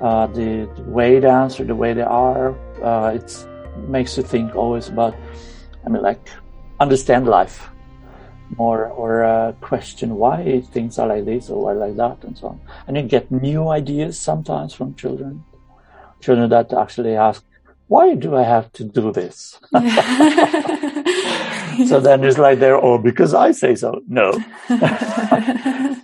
uh, 0.00 0.26
the, 0.28 0.68
the, 0.76 0.82
way 0.82 1.18
they 1.18 1.28
answer, 1.28 1.64
the 1.64 1.74
way 1.74 1.92
they 1.94 2.02
are, 2.02 2.54
uh, 2.82 3.14
it 3.14 3.46
makes 3.88 4.16
you 4.16 4.22
think 4.22 4.54
always 4.54 4.88
about, 4.88 5.14
I 5.84 5.88
mean, 5.88 6.02
like, 6.02 6.28
understand 6.80 7.26
life 7.26 7.70
more 8.56 8.86
or 8.86 9.24
uh, 9.24 9.52
question 9.60 10.16
why 10.16 10.60
things 10.72 10.98
are 10.98 11.08
like 11.08 11.24
this 11.24 11.50
or 11.50 11.64
why 11.64 11.72
like 11.72 11.96
that 11.96 12.22
and 12.24 12.36
so 12.38 12.48
on. 12.48 12.60
And 12.86 12.96
you 12.96 13.02
get 13.02 13.30
new 13.30 13.68
ideas 13.68 14.18
sometimes 14.18 14.72
from 14.74 14.94
children, 14.94 15.44
children 16.20 16.48
that 16.50 16.72
actually 16.72 17.16
ask, 17.16 17.44
why 17.88 18.14
do 18.14 18.36
I 18.36 18.42
have 18.42 18.72
to 18.72 18.84
do 18.84 19.12
this? 19.12 19.58
so 21.88 22.00
then 22.00 22.24
it's 22.24 22.38
like 22.38 22.58
they're, 22.58 22.76
oh, 22.76 22.98
because 22.98 23.34
I 23.34 23.52
say 23.52 23.74
so. 23.74 24.00
No. 24.08 24.32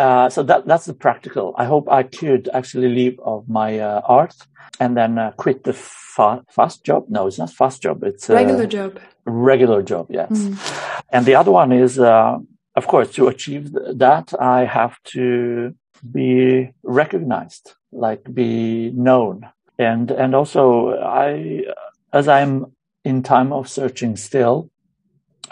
uh, 0.00 0.30
so 0.30 0.42
that 0.42 0.66
that's 0.66 0.86
the 0.86 0.94
practical. 0.94 1.54
I 1.62 1.66
hope 1.66 1.84
I 1.90 2.02
could 2.04 2.48
actually 2.54 2.88
leave 2.88 3.20
of 3.20 3.48
my 3.48 3.78
uh, 3.78 4.00
art 4.20 4.34
and 4.80 4.96
then 4.96 5.18
uh, 5.18 5.32
quit 5.36 5.64
the 5.64 5.74
fa- 5.74 6.42
fast 6.48 6.84
job. 6.84 7.04
No, 7.08 7.26
it's 7.26 7.38
not 7.38 7.52
fast 7.52 7.82
job. 7.82 8.02
It's 8.02 8.30
a 8.30 8.34
regular 8.34 8.66
job. 8.66 8.98
Regular 9.26 9.82
job, 9.82 10.06
yes. 10.08 10.30
Mm. 10.30 10.52
And 11.10 11.26
the 11.26 11.34
other 11.34 11.50
one 11.50 11.70
is, 11.72 11.98
uh, 11.98 12.38
of 12.76 12.86
course, 12.86 13.12
to 13.16 13.28
achieve 13.28 13.72
that, 13.72 14.32
I 14.40 14.64
have 14.64 14.94
to 15.16 15.74
be 16.18 16.70
recognized, 16.82 17.74
like 17.92 18.22
be 18.32 18.90
known, 19.08 19.50
and 19.78 20.10
and 20.10 20.34
also 20.34 20.96
I, 20.98 21.64
as 22.12 22.26
I'm 22.26 22.72
in 23.04 23.22
time 23.22 23.52
of 23.52 23.68
searching 23.68 24.16
still. 24.16 24.70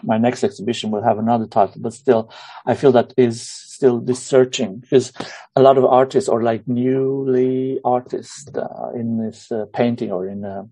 My 0.05 0.17
next 0.17 0.45
exhibition 0.45 0.93
will 0.93 1.03
have 1.03 1.19
another 1.19 1.49
title, 1.49 1.81
but 1.83 1.93
still, 1.93 2.31
I 2.65 2.75
feel 2.77 2.93
that 2.93 3.13
is 3.17 3.68
still 3.79 4.01
this 4.01 4.21
searching 4.21 4.81
because 4.81 5.13
a 5.55 5.63
lot 5.63 5.79
of 5.79 5.85
artists 5.85 6.29
or 6.29 6.43
like 6.43 6.67
newly 6.67 7.79
artists 7.85 8.51
uh, 8.57 8.91
in 8.93 9.19
this 9.23 9.53
uh, 9.53 9.67
painting 9.73 10.11
or 10.11 10.27
in 10.27 10.45
a, 10.45 10.67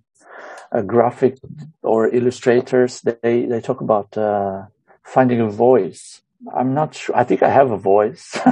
graphic 0.83 1.39
or 1.83 2.13
illustrators 2.13 3.01
they 3.01 3.47
they 3.51 3.61
talk 3.61 3.81
about 3.81 4.11
uh, 4.19 4.67
finding 5.05 5.41
a 5.41 5.49
voice. 5.49 6.21
I'm 6.53 6.75
not 6.75 6.95
sure 6.95 7.17
i 7.17 7.25
think 7.25 7.43
i 7.43 7.51
have 7.59 7.71
a 7.71 7.83
voice. 7.95 8.27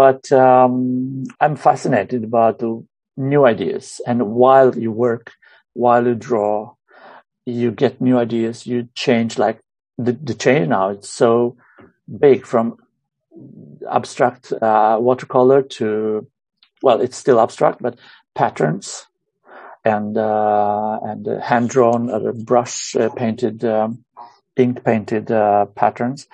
But 0.00 0.30
um, 0.32 1.24
i'm 1.40 1.56
fascinated 1.56 2.24
about 2.24 2.58
the 2.58 2.70
new 3.16 3.46
ideas 3.46 4.00
and 4.08 4.18
while 4.40 4.76
you 4.76 4.90
work 5.06 5.32
while 5.84 6.04
you 6.08 6.16
draw 6.28 6.74
you 7.46 7.70
get 7.70 8.00
new 8.00 8.18
ideas 8.18 8.66
you 8.66 8.88
change 9.04 9.38
like 9.38 9.58
the, 10.06 10.12
the 10.12 10.34
change 10.34 10.68
now 10.68 10.90
it's 10.94 11.08
so 11.08 11.56
big 12.26 12.46
from 12.46 12.76
abstract 13.90 14.52
uh, 14.52 14.98
watercolor 15.00 15.62
to 15.62 16.26
well 16.82 17.00
it's 17.00 17.16
still 17.16 17.40
abstract 17.40 17.80
but 17.80 17.98
patterns 18.34 19.06
and 19.84 20.16
uh, 20.16 20.98
and 21.02 21.26
uh, 21.26 21.40
hand 21.40 21.70
drawn 21.70 22.10
uh, 22.10 22.32
brush 22.32 22.94
uh, 22.96 23.08
painted 23.10 23.64
um, 23.64 24.04
ink 24.56 24.84
painted 24.84 25.30
uh, 25.30 25.66
patterns. 25.66 26.26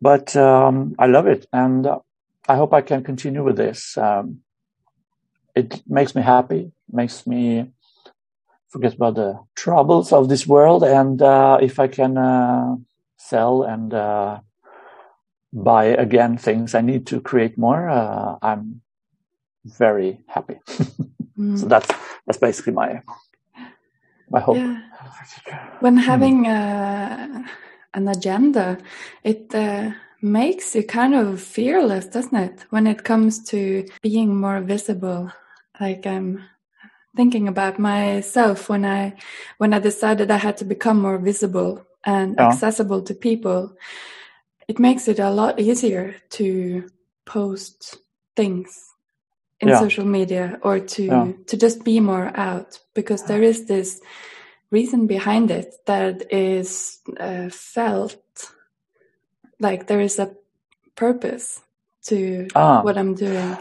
But 0.00 0.36
um, 0.36 0.94
I 0.98 1.06
love 1.06 1.26
it 1.26 1.46
and 1.52 1.86
I 2.48 2.56
hope 2.56 2.72
I 2.72 2.82
can 2.82 3.02
continue 3.02 3.42
with 3.42 3.56
this. 3.56 3.96
Um, 3.96 4.40
it 5.54 5.82
makes 5.86 6.14
me 6.14 6.22
happy 6.22 6.72
makes 6.92 7.26
me 7.26 7.72
forget 8.68 8.94
about 8.94 9.14
the 9.14 9.40
troubles 9.54 10.12
of 10.12 10.28
this 10.28 10.46
world 10.46 10.84
and 10.84 11.20
if 11.62 11.80
I 11.80 11.88
can 11.88 12.86
sell 13.16 13.62
and 13.62 13.90
buy 15.56 15.84
again 15.84 16.36
things 16.36 16.74
I 16.74 16.82
need 16.82 17.06
to 17.08 17.20
create 17.20 17.56
more, 17.56 17.88
uh, 17.88 18.36
I'm 18.42 18.82
very 19.64 20.20
happy. 20.28 20.60
mm. 21.38 21.58
So 21.58 21.66
that's 21.66 21.88
that's 22.26 22.38
basically 22.38 22.74
my 22.74 23.02
my 24.30 24.40
hope. 24.40 24.56
Yeah. 24.56 24.82
When 25.80 25.96
having 25.96 26.44
mm. 26.44 26.48
uh, 26.48 27.48
an 27.94 28.08
agenda, 28.08 28.78
it 29.22 29.54
uh, 29.54 29.92
makes 30.20 30.74
you 30.74 30.82
kind 30.82 31.14
of 31.14 31.40
fearless, 31.40 32.06
doesn't 32.06 32.36
it? 32.36 32.66
When 32.70 32.86
it 32.86 33.04
comes 33.04 33.44
to 33.50 33.86
being 34.02 34.36
more 34.36 34.60
visible, 34.60 35.30
like 35.80 36.06
I'm 36.06 36.42
thinking 37.16 37.48
about 37.48 37.78
myself 37.78 38.68
when 38.68 38.84
I 38.84 39.14
when 39.58 39.72
I 39.72 39.78
decided 39.78 40.30
I 40.30 40.36
had 40.36 40.56
to 40.58 40.64
become 40.64 41.00
more 41.00 41.18
visible 41.18 41.86
and 42.04 42.34
yeah. 42.36 42.48
accessible 42.48 43.02
to 43.02 43.14
people 43.14 43.76
it 44.68 44.78
makes 44.78 45.08
it 45.08 45.18
a 45.18 45.30
lot 45.30 45.60
easier 45.60 46.16
to 46.30 46.88
post 47.24 47.98
things 48.34 48.90
in 49.60 49.68
yeah. 49.68 49.78
social 49.78 50.04
media 50.04 50.58
or 50.62 50.80
to 50.80 51.04
yeah. 51.04 51.32
to 51.46 51.56
just 51.56 51.84
be 51.84 52.00
more 52.00 52.30
out 52.36 52.78
because 52.94 53.24
there 53.24 53.42
is 53.42 53.66
this 53.66 54.00
reason 54.70 55.06
behind 55.06 55.50
it 55.50 55.74
that 55.86 56.30
is 56.32 56.98
uh, 57.18 57.48
felt 57.50 58.52
like 59.60 59.86
there 59.86 60.00
is 60.00 60.18
a 60.18 60.34
purpose 60.94 61.62
to 62.02 62.48
ah. 62.54 62.82
what 62.82 62.98
I'm 62.98 63.14
doing. 63.14 63.56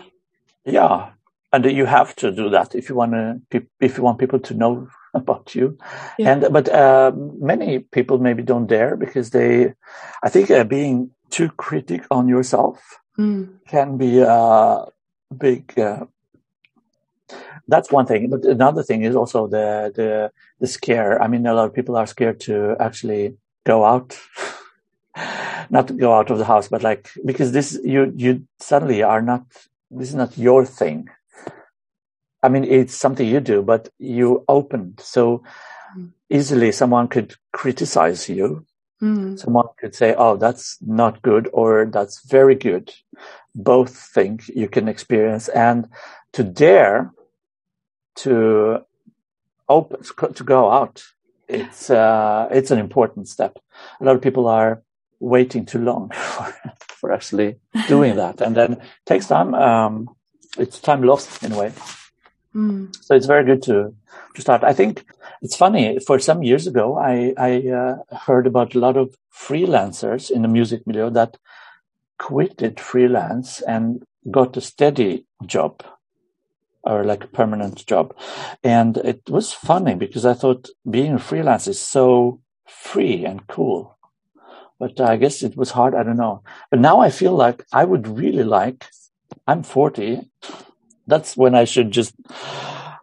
Yeah, 0.65 1.11
and 1.53 1.65
you 1.65 1.85
have 1.85 2.15
to 2.17 2.31
do 2.31 2.49
that 2.49 2.75
if 2.75 2.89
you 2.89 2.95
want 2.95 3.13
to 3.13 3.65
if 3.79 3.97
you 3.97 4.03
want 4.03 4.19
people 4.19 4.39
to 4.39 4.53
know 4.53 4.87
about 5.21 5.55
you. 5.55 5.77
Yeah. 6.19 6.31
And 6.31 6.47
but 6.51 6.69
uh, 6.69 7.11
many 7.15 7.79
people 7.79 8.19
maybe 8.19 8.43
don't 8.43 8.67
dare 8.67 8.95
because 8.95 9.31
they, 9.31 9.73
I 10.21 10.29
think, 10.29 10.51
uh, 10.51 10.63
being 10.63 11.11
too 11.29 11.49
critic 11.49 12.05
on 12.11 12.27
yourself 12.27 12.99
mm. 13.17 13.49
can 13.67 13.97
be 13.97 14.19
a 14.19 14.85
big. 15.35 15.77
Uh, 15.79 16.05
that's 17.67 17.91
one 17.91 18.05
thing, 18.05 18.29
but 18.29 18.45
another 18.45 18.83
thing 18.83 19.01
is 19.01 19.15
also 19.15 19.47
the 19.47 19.91
the 19.95 20.31
the 20.59 20.67
scare. 20.67 21.21
I 21.21 21.27
mean, 21.27 21.47
a 21.47 21.53
lot 21.53 21.65
of 21.65 21.73
people 21.73 21.95
are 21.95 22.05
scared 22.05 22.39
to 22.41 22.75
actually 22.79 23.37
go 23.65 23.83
out. 23.83 24.19
not 25.69 25.87
to 25.87 25.93
go 25.93 26.13
out 26.13 26.29
of 26.29 26.37
the 26.37 26.45
house, 26.45 26.67
but 26.67 26.83
like 26.83 27.09
because 27.25 27.51
this 27.53 27.79
you 27.83 28.13
you 28.15 28.45
suddenly 28.59 29.01
are 29.01 29.21
not. 29.21 29.45
This 29.89 30.09
is 30.09 30.15
not 30.15 30.37
your 30.37 30.65
thing 30.65 31.09
I 32.45 32.49
mean, 32.49 32.63
it's 32.63 32.93
something 32.93 33.27
you 33.27 33.39
do, 33.39 33.63
but 33.63 33.89
you 33.97 34.45
opened. 34.47 34.99
So 35.03 35.43
easily 36.29 36.71
someone 36.71 37.07
could 37.07 37.33
criticize 37.53 38.29
you. 38.29 38.65
Mm. 39.01 39.37
Someone 39.39 39.65
could 39.79 39.95
say, 39.95 40.13
"Oh, 40.15 40.37
that's 40.37 40.77
not 40.81 41.21
good," 41.21 41.49
or 41.53 41.85
"That's 41.85 42.21
very 42.29 42.55
good." 42.55 42.93
Both 43.55 43.93
things 44.13 44.49
you 44.49 44.69
can 44.69 44.87
experience, 44.87 45.49
and 45.49 45.89
to 46.33 46.43
dare 46.43 47.11
to 48.23 48.85
open 49.67 49.97
to 50.33 50.43
go 50.43 50.71
out, 50.71 51.03
it's 51.47 51.89
uh, 51.89 52.47
it's 52.51 52.71
an 52.71 52.79
important 52.79 53.27
step. 53.27 53.57
A 53.99 54.05
lot 54.05 54.15
of 54.15 54.21
people 54.21 54.47
are 54.47 54.83
waiting 55.19 55.65
too 55.65 55.79
long 55.79 56.09
for, 56.13 56.53
for 56.79 57.11
actually 57.11 57.57
doing 57.87 58.15
that, 58.15 58.39
and 58.39 58.55
then 58.55 58.73
it 58.73 58.81
takes 59.05 59.27
time. 59.27 59.53
Um, 59.55 60.09
it's 60.57 60.79
time 60.79 61.03
lost 61.03 61.43
in 61.43 61.51
a 61.51 61.57
way. 61.57 61.73
Mm. 62.55 62.95
So 63.03 63.15
it's 63.15 63.25
very 63.25 63.43
good 63.43 63.61
to 63.63 63.93
to 64.35 64.41
start. 64.41 64.63
I 64.63 64.73
think 64.73 65.05
it's 65.41 65.55
funny. 65.55 65.99
For 65.99 66.19
some 66.19 66.43
years 66.43 66.67
ago, 66.67 66.97
I 66.97 67.33
I 67.37 67.69
uh, 67.69 67.95
heard 68.15 68.47
about 68.47 68.75
a 68.75 68.79
lot 68.79 68.97
of 68.97 69.15
freelancers 69.33 70.31
in 70.31 70.41
the 70.41 70.47
music 70.47 70.87
milieu 70.87 71.09
that 71.11 71.37
quitted 72.17 72.79
freelance 72.79 73.61
and 73.61 74.03
got 74.31 74.57
a 74.57 74.61
steady 74.61 75.25
job 75.45 75.83
or 76.83 77.03
like 77.03 77.23
a 77.23 77.27
permanent 77.27 77.85
job. 77.85 78.15
And 78.63 78.97
it 78.97 79.21
was 79.29 79.51
funny 79.51 79.95
because 79.95 80.25
I 80.25 80.33
thought 80.33 80.69
being 80.89 81.13
a 81.13 81.19
freelance 81.19 81.67
is 81.67 81.81
so 81.81 82.39
free 82.67 83.25
and 83.25 83.45
cool. 83.47 83.97
But 84.79 84.99
I 84.99 85.17
guess 85.17 85.41
it 85.41 85.57
was 85.57 85.71
hard. 85.71 85.95
I 85.95 86.03
don't 86.03 86.17
know. 86.17 86.43
But 86.69 86.79
now 86.79 86.99
I 86.99 87.09
feel 87.09 87.33
like 87.33 87.65
I 87.73 87.85
would 87.85 88.07
really 88.07 88.43
like, 88.43 88.85
I'm 89.47 89.63
40. 89.63 90.29
That's 91.07 91.37
when 91.37 91.55
I 91.55 91.65
should 91.65 91.91
just 91.91 92.15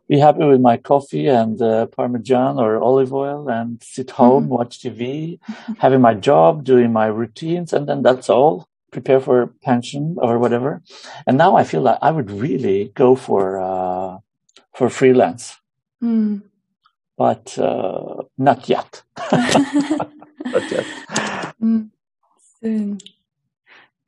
be 0.09 0.19
happy 0.19 0.45
with 0.45 0.61
my 0.61 0.77
coffee 0.77 1.27
and 1.27 1.61
uh, 1.63 1.87
Parmesan 1.87 2.59
or 2.59 2.83
olive 2.83 3.15
oil 3.15 3.49
and 3.49 3.83
sit 3.83 4.11
home, 4.11 4.45
mm-hmm. 4.45 4.53
watch 4.53 4.81
TV, 4.81 5.39
having 5.79 6.01
my 6.01 6.15
job, 6.15 6.65
doing 6.65 6.93
my 6.93 7.07
routines. 7.07 7.73
And 7.73 7.89
then 7.89 8.03
that's 8.03 8.29
all 8.29 8.69
prepare 8.93 9.21
for 9.21 9.49
pension 9.63 10.17
or 10.19 10.39
whatever. 10.39 10.83
And 11.27 11.37
now 11.39 11.57
I 11.57 11.65
feel 11.65 11.81
like 11.81 11.99
I 12.01 12.11
would 12.11 12.31
really 12.31 12.93
go 12.95 13.17
for 13.17 13.59
uh, 13.59 14.19
for 14.75 14.89
freelance, 14.89 15.57
mm. 16.03 16.43
but 17.17 17.59
uh, 17.59 18.23
not 18.39 18.69
yet. 18.69 19.03
not 19.33 20.71
yet. 20.71 20.87
Mm. 21.63 21.91
Soon. 22.61 22.99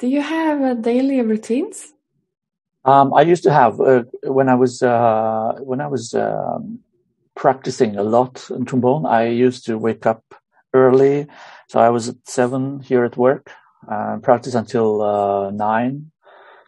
Do 0.01 0.09
you 0.09 0.21
have 0.21 0.61
uh, 0.61 0.75
daily 0.75 1.21
routines? 1.23 1.94
Um, 2.85 3.15
I 3.15 3.23
used 3.23 3.43
to 3.45 3.53
have 3.53 3.81
uh, 3.81 4.05
when 4.25 4.49
I 4.49 4.55
was 4.55 4.83
uh, 4.83 5.55
when 5.61 5.81
I 5.81 5.87
was 5.87 6.15
um, 6.15 6.81
practicing 7.35 7.97
a 7.97 8.03
lot 8.03 8.51
in 8.51 8.65
trombone. 8.65 9.07
I 9.07 9.27
used 9.29 9.65
to 9.67 9.79
wake 9.79 10.07
up 10.07 10.23
early, 10.73 11.27
so 11.69 11.81
I 11.81 11.89
was 11.91 12.09
at 12.09 12.17
seven 12.25 12.81
here 12.81 13.05
at 13.05 13.17
work 13.17 13.51
uh, 13.91 14.19
practice 14.23 14.55
until 14.55 15.03
uh, 15.03 15.51
9, 15.51 16.11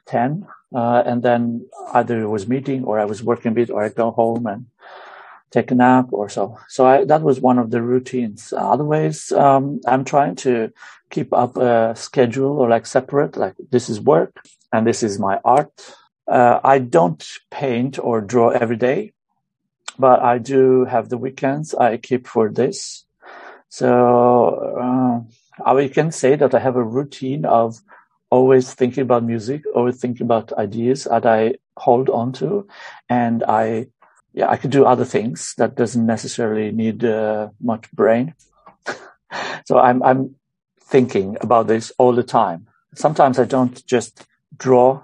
10. 0.06 0.46
Uh, 0.74 1.02
and 1.06 1.22
then 1.22 1.66
either 1.94 2.20
it 2.20 2.28
was 2.28 2.48
meeting 2.48 2.84
or 2.84 2.98
I 2.98 3.04
was 3.04 3.22
working 3.22 3.52
a 3.52 3.54
bit 3.54 3.70
or 3.70 3.84
I 3.84 3.88
go 3.88 4.10
home 4.10 4.46
and 4.46 4.66
take 5.50 5.70
a 5.70 5.74
nap 5.74 6.08
or 6.10 6.28
so. 6.28 6.58
So 6.68 6.86
I, 6.86 7.04
that 7.04 7.22
was 7.22 7.40
one 7.40 7.58
of 7.58 7.70
the 7.70 7.80
routines. 7.80 8.52
Otherwise, 8.56 9.32
um, 9.32 9.80
I'm 9.86 10.04
trying 10.04 10.34
to 10.36 10.72
keep 11.10 11.32
up 11.32 11.56
a 11.56 11.94
schedule 11.96 12.58
or 12.58 12.68
like 12.68 12.84
separate, 12.84 13.36
like 13.36 13.54
this 13.70 13.88
is 13.88 14.00
work 14.00 14.44
and 14.72 14.86
this 14.86 15.02
is 15.02 15.18
my 15.18 15.38
art. 15.44 15.94
Uh, 16.28 16.60
I 16.64 16.78
don't 16.78 17.24
paint 17.50 17.98
or 17.98 18.20
draw 18.20 18.50
every 18.50 18.76
day, 18.76 19.12
but 19.98 20.20
I 20.22 20.38
do 20.38 20.84
have 20.84 21.08
the 21.08 21.18
weekends 21.18 21.74
I 21.74 21.96
keep 21.96 22.26
for 22.26 22.50
this. 22.50 23.04
So, 23.68 24.76
uh, 24.80 25.20
I 25.64 25.88
can 25.88 26.10
say 26.10 26.36
that 26.36 26.54
I 26.54 26.58
have 26.58 26.76
a 26.76 26.82
routine 26.82 27.44
of 27.44 27.80
always 28.30 28.74
thinking 28.74 29.02
about 29.02 29.24
music, 29.24 29.62
always 29.74 30.00
thinking 30.00 30.24
about 30.24 30.52
ideas 30.54 31.04
that 31.04 31.26
I 31.26 31.54
hold 31.76 32.08
on 32.10 32.32
to, 32.34 32.66
and 33.08 33.44
I, 33.44 33.86
yeah, 34.32 34.50
I 34.50 34.56
could 34.56 34.70
do 34.70 34.84
other 34.84 35.04
things 35.04 35.54
that 35.58 35.76
doesn't 35.76 36.04
necessarily 36.04 36.72
need 36.72 37.04
uh, 37.04 37.48
much 37.60 37.90
brain. 37.92 38.34
so 39.66 39.78
I'm 39.78 40.02
I'm 40.02 40.34
thinking 40.80 41.36
about 41.40 41.66
this 41.66 41.92
all 41.98 42.12
the 42.12 42.22
time. 42.22 42.66
Sometimes 42.94 43.38
I 43.38 43.44
don't 43.44 43.84
just 43.86 44.26
draw 44.56 45.02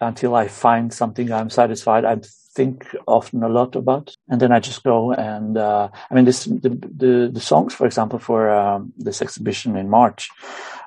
until 0.00 0.34
I 0.34 0.48
find 0.48 0.92
something 0.92 1.32
I'm 1.32 1.50
satisfied. 1.50 2.04
I 2.04 2.16
think 2.54 2.86
often 3.06 3.42
a 3.42 3.48
lot 3.48 3.76
about, 3.76 4.14
and 4.28 4.40
then 4.40 4.52
I 4.52 4.60
just 4.60 4.82
go 4.82 5.12
and 5.12 5.56
uh, 5.56 5.88
I 6.10 6.14
mean 6.14 6.24
this 6.24 6.44
the, 6.44 6.70
the, 6.70 7.30
the 7.32 7.40
songs, 7.40 7.74
for 7.74 7.86
example, 7.86 8.18
for 8.18 8.50
um, 8.50 8.92
this 8.96 9.22
exhibition 9.22 9.76
in 9.76 9.88
March, 9.88 10.30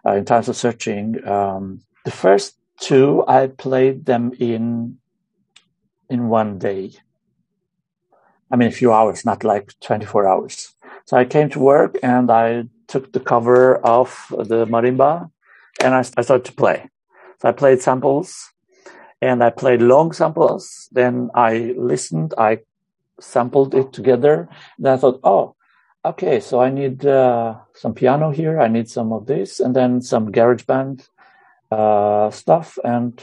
uh, 0.06 0.14
in 0.14 0.26
times 0.26 0.50
of 0.50 0.56
searching. 0.56 1.26
Um, 1.28 1.82
the 2.06 2.12
first 2.12 2.58
two 2.80 3.24
I 3.28 3.48
played 3.48 4.06
them 4.06 4.34
in 4.40 4.98
in 6.10 6.28
one 6.28 6.60
day. 6.60 6.92
I 8.52 8.58
mean, 8.58 8.68
a 8.68 8.80
few 8.82 8.92
hours, 8.92 9.24
not 9.24 9.46
like 9.46 9.74
24 9.80 10.28
hours. 10.28 10.74
So 11.06 11.16
I 11.16 11.24
came 11.24 11.50
to 11.52 11.60
work 11.60 11.98
and 12.04 12.30
I 12.30 12.66
took 12.88 13.14
the 13.14 13.22
cover 13.22 13.86
off 13.86 14.28
the 14.30 14.66
marimba 14.66 15.32
and 15.82 15.96
I, 15.96 16.00
I 16.00 16.22
started 16.22 16.46
to 16.46 16.54
play. 16.54 16.90
So 17.42 17.48
I 17.48 17.54
played 17.54 17.82
samples 17.82 18.51
and 19.22 19.44
I 19.44 19.50
played 19.50 19.82
long 19.82 20.12
samples. 20.12 20.90
Then 20.92 21.30
I 21.36 21.76
listened, 21.78 22.34
I 22.38 22.60
sampled 23.20 23.76
it 23.76 23.94
together. 23.94 24.50
Then 24.80 24.94
I 24.94 24.98
thought, 24.98 25.20
oh, 25.24 25.56
okay, 26.04 26.40
so 26.40 26.60
I 26.60 26.70
need 26.70 27.06
uh, 27.06 27.56
some 27.74 27.94
piano 27.94 28.32
here. 28.32 28.60
I 28.60 28.68
need 28.68 28.90
some 28.90 29.14
of 29.14 29.28
this, 29.28 29.60
and 29.60 29.76
then 29.76 30.02
some 30.02 30.32
GarageBand 30.32 31.08
uh, 31.72 32.32
stuff, 32.32 32.78
and 32.84 33.22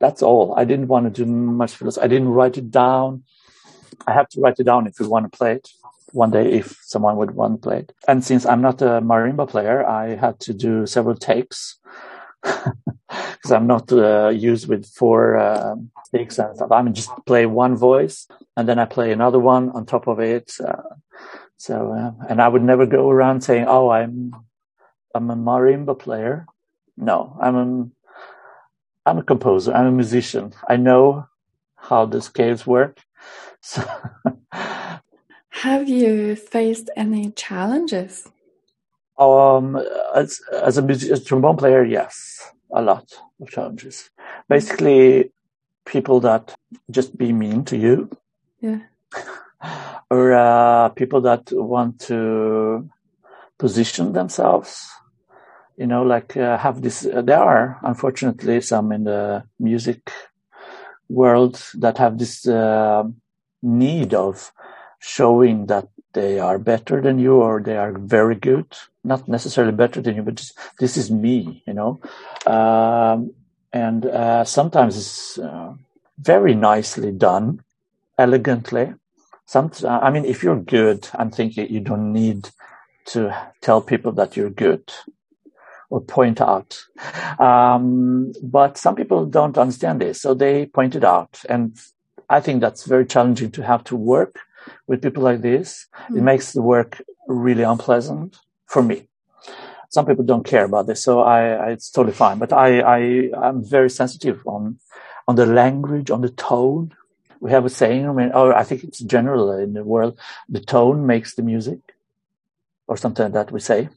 that's 0.00 0.22
all. 0.22 0.54
I 0.56 0.64
didn't 0.64 0.88
want 0.88 1.04
to 1.06 1.24
do 1.24 1.30
much 1.30 1.78
this. 1.78 1.98
I 1.98 2.06
didn't 2.06 2.28
write 2.28 2.58
it 2.58 2.70
down. 2.70 3.24
I 4.06 4.12
have 4.12 4.28
to 4.30 4.40
write 4.40 4.58
it 4.58 4.64
down 4.64 4.86
if 4.86 4.98
we 4.98 5.06
want 5.06 5.30
to 5.30 5.36
play 5.36 5.52
it 5.52 5.68
one 6.12 6.30
day 6.30 6.52
if 6.52 6.78
someone 6.82 7.16
would 7.16 7.32
want 7.32 7.54
to 7.54 7.68
play 7.68 7.78
it. 7.80 7.92
And 8.08 8.24
since 8.24 8.46
I'm 8.46 8.62
not 8.62 8.80
a 8.80 9.00
marimba 9.00 9.48
player, 9.48 9.86
I 9.86 10.16
had 10.16 10.40
to 10.40 10.54
do 10.54 10.86
several 10.86 11.16
takes 11.16 11.78
because 12.46 13.52
I'm 13.52 13.66
not 13.66 13.92
uh, 13.92 14.28
used 14.28 14.68
with 14.68 14.86
four 14.86 15.36
uh, 15.36 15.76
sticks 16.04 16.38
and 16.38 16.56
stuff. 16.56 16.72
I 16.72 16.82
mean, 16.82 16.94
just 16.94 17.10
play 17.26 17.46
one 17.46 17.76
voice 17.76 18.26
and 18.56 18.68
then 18.68 18.78
I 18.78 18.84
play 18.84 19.12
another 19.12 19.38
one 19.38 19.70
on 19.70 19.86
top 19.86 20.06
of 20.06 20.20
it. 20.20 20.52
Uh, 20.60 20.82
so, 21.56 21.92
uh, 21.92 22.26
and 22.28 22.40
I 22.40 22.48
would 22.48 22.62
never 22.62 22.86
go 22.86 23.10
around 23.10 23.42
saying, 23.42 23.64
"Oh, 23.66 23.88
I'm 23.88 24.34
I'm 25.14 25.30
a 25.30 25.36
marimba 25.36 25.98
player." 25.98 26.46
No, 26.96 27.36
I'm 27.40 27.56
a 27.56 27.88
I'm 29.06 29.18
a 29.18 29.22
composer. 29.22 29.72
I'm 29.72 29.86
a 29.86 29.92
musician. 29.92 30.52
I 30.68 30.76
know 30.76 31.28
how 31.76 32.06
the 32.06 32.20
scales 32.20 32.66
work. 32.66 33.00
So 33.60 33.82
Have 35.62 35.88
you 35.88 36.36
faced 36.36 36.90
any 36.96 37.30
challenges? 37.30 38.28
Um, 39.18 39.76
as 40.14 40.40
as 40.52 40.78
a, 40.78 40.82
as 40.82 41.02
a 41.04 41.24
trombone 41.24 41.56
player, 41.56 41.84
yes, 41.84 42.52
a 42.72 42.82
lot 42.82 43.06
of 43.40 43.48
challenges. 43.48 44.10
Basically, 44.48 45.32
people 45.86 46.20
that 46.20 46.54
just 46.90 47.16
be 47.16 47.32
mean 47.32 47.64
to 47.64 47.76
you. 47.76 48.10
Yeah. 48.60 48.80
or 50.10 50.34
uh, 50.34 50.88
people 50.90 51.20
that 51.22 51.50
want 51.52 52.00
to 52.00 52.88
position 53.58 54.12
themselves. 54.12 54.86
You 55.76 55.86
know, 55.86 56.02
like 56.02 56.36
uh, 56.36 56.58
have 56.58 56.82
this. 56.82 57.06
Uh, 57.06 57.22
there 57.22 57.38
are 57.38 57.78
unfortunately 57.82 58.60
some 58.60 58.92
in 58.92 59.04
the 59.04 59.44
music 59.58 60.10
world 61.08 61.62
that 61.74 61.98
have 61.98 62.18
this 62.18 62.46
uh, 62.46 63.04
need 63.62 64.14
of 64.14 64.52
showing 64.98 65.66
that 65.66 65.88
they 66.16 66.40
are 66.40 66.58
better 66.58 66.96
than 67.00 67.20
you 67.20 67.34
or 67.36 67.60
they 67.60 67.76
are 67.76 67.92
very 67.92 68.34
good 68.34 68.66
not 69.06 69.28
necessarily 69.28 69.72
better 69.72 70.02
than 70.02 70.16
you, 70.16 70.22
but 70.22 70.34
just 70.34 70.58
this 70.78 70.96
is 70.96 71.10
me, 71.10 71.62
you 71.66 71.72
know. 71.72 72.00
Um, 72.46 73.32
and 73.72 74.04
uh, 74.04 74.44
sometimes 74.44 74.96
it's 74.96 75.38
uh, 75.38 75.74
very 76.18 76.54
nicely 76.54 77.12
done, 77.12 77.62
elegantly. 78.18 78.94
Some, 79.46 79.70
I 79.86 80.10
mean, 80.10 80.24
if 80.24 80.42
you're 80.42 80.60
good, 80.60 81.08
I'm 81.14 81.30
thinking 81.30 81.70
you 81.70 81.80
don't 81.80 82.12
need 82.12 82.50
to 83.06 83.20
tell 83.60 83.80
people 83.80 84.12
that 84.12 84.36
you're 84.36 84.50
good 84.50 84.92
or 85.88 86.00
point 86.00 86.40
out. 86.40 86.84
Um, 87.38 88.32
but 88.42 88.76
some 88.76 88.96
people 88.96 89.24
don't 89.24 89.56
understand 89.56 90.00
this, 90.00 90.20
so 90.20 90.34
they 90.34 90.66
point 90.66 90.96
it 90.96 91.04
out, 91.04 91.44
and 91.48 91.78
I 92.28 92.40
think 92.40 92.60
that's 92.60 92.84
very 92.84 93.06
challenging 93.06 93.52
to 93.52 93.62
have 93.62 93.84
to 93.84 93.94
work 93.94 94.40
with 94.86 95.02
people 95.02 95.22
like 95.22 95.40
this. 95.42 95.86
Mm. 96.08 96.16
It 96.16 96.18
hmm. 96.18 96.24
makes 96.24 96.52
the 96.52 96.62
work 96.62 97.02
really 97.26 97.62
unpleasant 97.62 98.38
for 98.66 98.82
me. 98.82 99.08
Some 99.88 100.06
people 100.06 100.24
don't 100.24 100.44
care 100.44 100.64
about 100.64 100.86
this, 100.86 101.02
so 101.02 101.20
I, 101.20 101.40
I 101.50 101.70
it's 101.70 101.90
totally 101.90 102.14
fine. 102.14 102.38
But 102.38 102.52
I, 102.52 102.80
I 102.80 103.48
am 103.48 103.64
very 103.64 103.90
sensitive 103.90 104.46
on 104.46 104.78
on 105.28 105.36
the 105.36 105.46
language, 105.46 106.10
on 106.10 106.20
the 106.20 106.30
tone. 106.30 106.94
We 107.40 107.50
have 107.50 107.64
a 107.64 107.70
saying, 107.70 108.08
I 108.08 108.12
mean, 108.12 108.32
or 108.32 108.54
I 108.54 108.64
think 108.64 108.82
it's 108.84 108.98
general 109.00 109.50
in 109.52 109.74
the 109.74 109.84
world, 109.84 110.18
the 110.48 110.60
tone 110.60 111.06
makes 111.06 111.34
the 111.34 111.42
music. 111.42 111.80
or 112.88 112.96
something 112.96 113.32
that 113.32 113.50
we 113.50 113.60
say. 113.60 113.88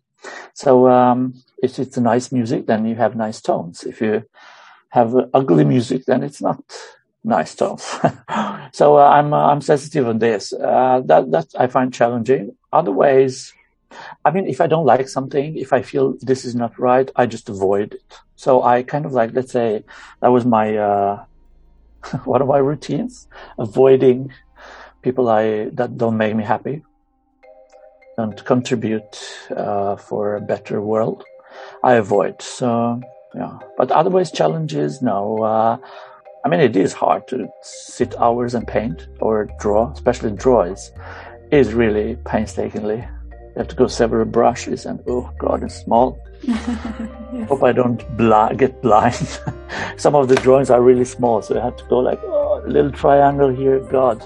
So 0.53 0.89
um, 0.89 1.36
if 1.61 1.80
it's 1.80 1.97
nice 1.97 2.32
music, 2.32 2.65
then 2.65 2.86
you 2.86 2.95
have 2.95 3.15
nice 3.15 3.41
tones. 3.41 3.84
If 3.84 4.01
you 4.01 4.24
have 4.89 5.13
ugly 5.34 5.63
music, 5.63 6.05
then 6.05 6.24
it's 6.24 6.41
not 6.41 6.63
nice 7.24 7.55
tones. 7.55 7.84
so 8.72 8.97
uh, 8.97 9.07
I'm 9.07 9.34
uh, 9.34 9.47
I'm 9.47 9.61
sensitive 9.61 10.07
on 10.07 10.20
this. 10.20 10.53
Uh, 10.53 11.01
that 11.05 11.32
that 11.32 11.47
I 11.57 11.67
find 11.67 11.93
challenging. 11.93 12.55
Other 12.72 12.91
ways, 12.91 13.53
I 14.24 14.32
mean, 14.32 14.47
if 14.47 14.61
I 14.61 14.67
don't 14.67 14.86
like 14.86 15.09
something, 15.09 15.57
if 15.57 15.74
I 15.74 15.82
feel 15.82 16.15
this 16.22 16.45
is 16.45 16.55
not 16.55 16.78
right, 16.80 17.09
I 17.15 17.26
just 17.26 17.49
avoid 17.49 17.93
it. 17.95 18.20
So 18.36 18.63
I 18.63 18.84
kind 18.84 19.05
of 19.05 19.13
like, 19.13 19.32
let's 19.34 19.51
say, 19.51 19.84
that 20.22 20.30
was 20.30 20.45
my 20.45 20.78
uh, 20.78 21.26
one 22.26 22.41
of 22.41 22.47
my 22.47 22.57
routines, 22.57 23.28
avoiding 23.57 24.32
people 25.01 25.30
I 25.30 25.70
that 25.74 25.97
don't 25.97 26.17
make 26.17 26.36
me 26.36 26.43
happy, 26.43 26.84
don't 28.17 28.43
contribute 28.45 29.17
uh, 29.55 29.95
for 29.95 30.36
a 30.36 30.41
better 30.41 30.82
world. 30.82 31.24
I 31.84 31.93
avoid. 31.95 32.41
So 32.41 33.01
yeah, 33.36 33.59
but 33.78 33.91
otherwise 33.91 34.32
challenges, 34.32 35.01
no. 35.01 35.80
I 36.44 36.48
mean, 36.48 36.62
it 36.62 36.76
is 36.78 36.94
hard 36.94 37.28
to 37.30 37.50
sit 37.62 38.16
hours 38.18 38.54
and 38.54 38.66
paint 38.66 39.08
or 39.20 39.50
draw, 39.60 39.92
especially 39.92 40.32
draw 40.32 40.62
is, 40.62 40.92
is 41.52 41.74
really 41.74 42.16
painstakingly. 42.26 42.98
You 42.98 43.54
have 43.58 43.68
to 43.68 43.76
go 43.76 43.88
several 43.88 44.26
brushes 44.26 44.86
and 44.86 45.02
oh 45.08 45.30
god, 45.38 45.64
it's 45.64 45.76
small. 45.76 46.18
yes. 46.44 47.48
Hope 47.50 47.64
I 47.64 47.74
don't 47.74 48.02
bl- 48.16 48.56
get 48.56 48.82
blind. 48.82 49.40
Some 49.98 50.16
of 50.16 50.30
the 50.30 50.36
drawings 50.36 50.70
are 50.70 50.82
really 50.82 51.04
small, 51.04 51.42
so 51.42 51.60
I 51.60 51.64
have 51.64 51.76
to 51.76 51.84
go 51.86 52.00
like 52.00 52.20
oh, 52.24 52.64
a 52.66 52.70
little 52.70 52.92
triangle 52.92 53.50
here. 53.50 53.80
God. 53.80 54.24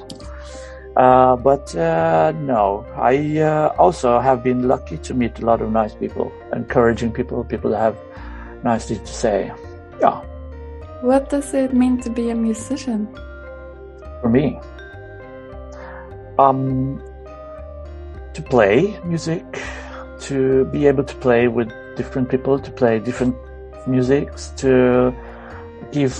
Uh, 0.95 1.35
but 1.35 1.75
uh, 1.75 2.31
no, 2.41 2.85
I 2.95 3.39
uh, 3.39 3.73
also 3.79 4.19
have 4.19 4.43
been 4.43 4.67
lucky 4.67 4.99
to 4.99 5.15
meet 5.15 5.39
a 5.39 5.45
lot 5.45 5.61
of 5.63 5.71
nice 5.71 5.95
people, 5.95 6.31
encouraging 6.53 7.11
people, 7.11 7.43
people 7.43 7.71
that 7.71 7.79
have 7.79 7.97
nice 8.63 8.85
things 8.87 9.09
to 9.09 9.15
say. 9.15 9.51
Yeah. 9.99 10.21
What 11.03 11.29
does 11.29 11.53
it 11.53 11.73
mean 11.73 11.99
to 12.03 12.09
be 12.09 12.29
a 12.29 12.35
musician? 12.35 13.09
For 14.21 14.29
me, 14.29 14.57
um, 16.39 17.03
to 18.33 18.41
play 18.41 18.97
music, 19.03 19.43
to 20.21 20.63
be 20.71 20.87
able 20.87 21.03
to 21.03 21.15
play 21.15 21.49
with 21.49 21.67
different 21.97 22.29
people, 22.29 22.57
to 22.57 22.71
play 22.71 22.99
different 22.99 23.35
musics, 23.85 24.53
to 24.63 25.13
give 25.91 26.15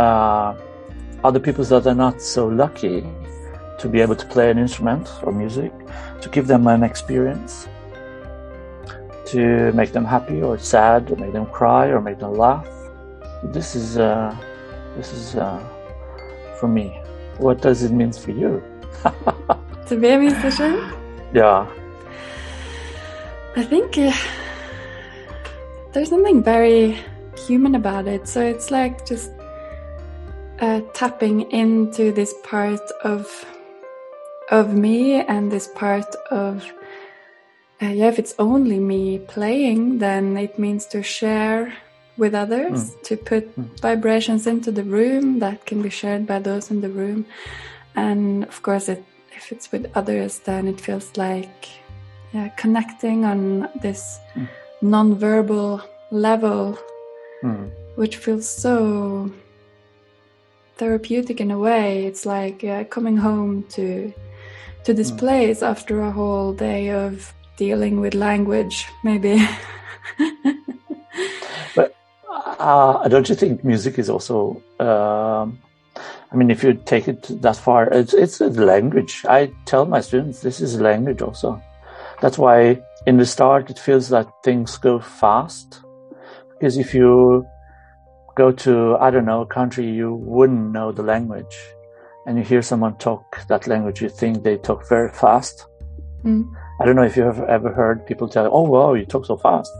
uh, 0.00 0.56
other 1.22 1.38
people 1.38 1.64
that 1.66 1.86
are 1.86 1.94
not 1.94 2.20
so 2.20 2.48
lucky 2.48 3.06
to 3.78 3.88
be 3.88 4.00
able 4.00 4.16
to 4.16 4.26
play 4.26 4.50
an 4.50 4.58
instrument 4.58 5.08
or 5.22 5.30
music, 5.30 5.72
to 6.20 6.28
give 6.28 6.48
them 6.48 6.66
an 6.66 6.82
experience, 6.82 7.68
to 9.26 9.70
make 9.74 9.92
them 9.92 10.04
happy 10.04 10.42
or 10.42 10.58
sad, 10.58 11.08
or 11.12 11.16
make 11.18 11.32
them 11.32 11.46
cry 11.46 11.86
or 11.86 12.00
make 12.00 12.18
them 12.18 12.34
laugh. 12.34 12.66
This 13.52 13.76
is 13.76 13.98
uh, 13.98 14.34
this 14.96 15.12
is 15.12 15.36
uh, 15.36 15.60
for 16.58 16.68
me. 16.68 16.98
What 17.38 17.60
does 17.60 17.82
it 17.82 17.92
mean 17.92 18.12
for 18.12 18.30
you? 18.30 18.62
to 19.86 19.96
be 19.96 20.08
a 20.08 20.18
musician? 20.18 20.92
Yeah. 21.32 21.66
I 23.56 23.62
think 23.62 23.98
uh, 23.98 24.12
there's 25.92 26.08
something 26.08 26.42
very 26.42 26.96
human 27.46 27.74
about 27.74 28.06
it. 28.06 28.26
So 28.26 28.40
it's 28.40 28.70
like 28.70 29.06
just 29.06 29.30
uh, 30.60 30.80
tapping 30.94 31.50
into 31.50 32.12
this 32.12 32.34
part 32.42 32.80
of 33.02 33.44
of 34.50 34.74
me 34.74 35.20
and 35.20 35.50
this 35.50 35.68
part 35.68 36.14
of 36.30 36.64
uh, 37.82 37.86
yeah 37.86 38.08
if 38.08 38.18
it's 38.18 38.34
only 38.38 38.78
me 38.78 39.18
playing 39.18 39.98
then 39.98 40.36
it 40.36 40.58
means 40.58 40.84
to 40.86 41.02
share 41.02 41.72
with 42.16 42.34
others 42.34 42.90
mm. 42.90 43.02
to 43.02 43.16
put 43.16 43.56
mm. 43.58 43.80
vibrations 43.80 44.46
into 44.46 44.70
the 44.70 44.84
room 44.84 45.38
that 45.40 45.66
can 45.66 45.82
be 45.82 45.90
shared 45.90 46.26
by 46.26 46.38
those 46.38 46.70
in 46.70 46.80
the 46.80 46.88
room 46.88 47.26
and 47.96 48.44
of 48.44 48.62
course 48.62 48.88
it, 48.88 49.04
if 49.32 49.52
it's 49.52 49.70
with 49.72 49.90
others 49.94 50.40
then 50.40 50.68
it 50.68 50.80
feels 50.80 51.16
like 51.16 51.68
yeah, 52.32 52.48
connecting 52.56 53.24
on 53.24 53.68
this 53.82 54.18
mm. 54.34 54.48
non-verbal 54.80 55.82
level 56.10 56.78
mm. 57.42 57.70
which 57.96 58.16
feels 58.16 58.48
so 58.48 59.32
therapeutic 60.76 61.40
in 61.40 61.50
a 61.50 61.58
way 61.58 62.06
it's 62.06 62.26
like 62.26 62.62
yeah, 62.62 62.82
coming 62.84 63.16
home 63.16 63.62
to 63.68 64.12
to 64.84 64.92
this 64.92 65.10
mm. 65.10 65.18
place 65.18 65.62
after 65.62 66.00
a 66.02 66.10
whole 66.10 66.52
day 66.52 66.90
of 66.90 67.32
dealing 67.56 68.00
with 68.00 68.14
language, 68.14 68.86
maybe. 69.02 69.46
uh, 72.58 73.08
don't 73.08 73.28
you 73.28 73.34
think 73.34 73.64
music 73.64 73.98
is 73.98 74.10
also? 74.10 74.62
Um, 74.80 75.60
I 76.32 76.36
mean, 76.36 76.50
if 76.50 76.64
you 76.64 76.74
take 76.74 77.06
it 77.06 77.42
that 77.42 77.56
far, 77.56 77.86
it's 77.92 78.14
it's 78.14 78.40
a 78.40 78.48
language. 78.48 79.24
I 79.28 79.52
tell 79.66 79.86
my 79.86 80.00
students 80.00 80.40
this 80.40 80.60
is 80.60 80.74
a 80.74 80.82
language 80.82 81.22
also. 81.22 81.62
That's 82.20 82.38
why 82.38 82.82
in 83.06 83.18
the 83.18 83.26
start 83.26 83.70
it 83.70 83.78
feels 83.78 84.08
that 84.08 84.26
things 84.42 84.76
go 84.78 84.98
fast, 84.98 85.80
because 86.52 86.76
if 86.76 86.94
you 86.94 87.46
go 88.34 88.50
to 88.50 88.96
I 88.96 89.10
don't 89.10 89.26
know 89.26 89.42
a 89.42 89.46
country 89.46 89.88
you 89.88 90.14
wouldn't 90.14 90.72
know 90.72 90.90
the 90.90 91.02
language 91.02 91.56
and 92.26 92.36
you 92.36 92.42
hear 92.42 92.62
someone 92.62 92.96
talk 92.96 93.46
that 93.48 93.66
language, 93.66 94.00
you 94.00 94.08
think 94.08 94.42
they 94.42 94.56
talk 94.56 94.88
very 94.88 95.12
fast. 95.12 95.66
Mm. 96.24 96.50
I 96.80 96.84
don't 96.84 96.96
know 96.96 97.04
if 97.04 97.16
you 97.16 97.22
have 97.22 97.40
ever 97.44 97.72
heard 97.72 98.06
people 98.06 98.28
tell, 98.28 98.48
"Oh, 98.50 98.62
wow, 98.62 98.94
you 98.94 99.06
talk 99.06 99.26
so 99.26 99.36
fast," 99.36 99.70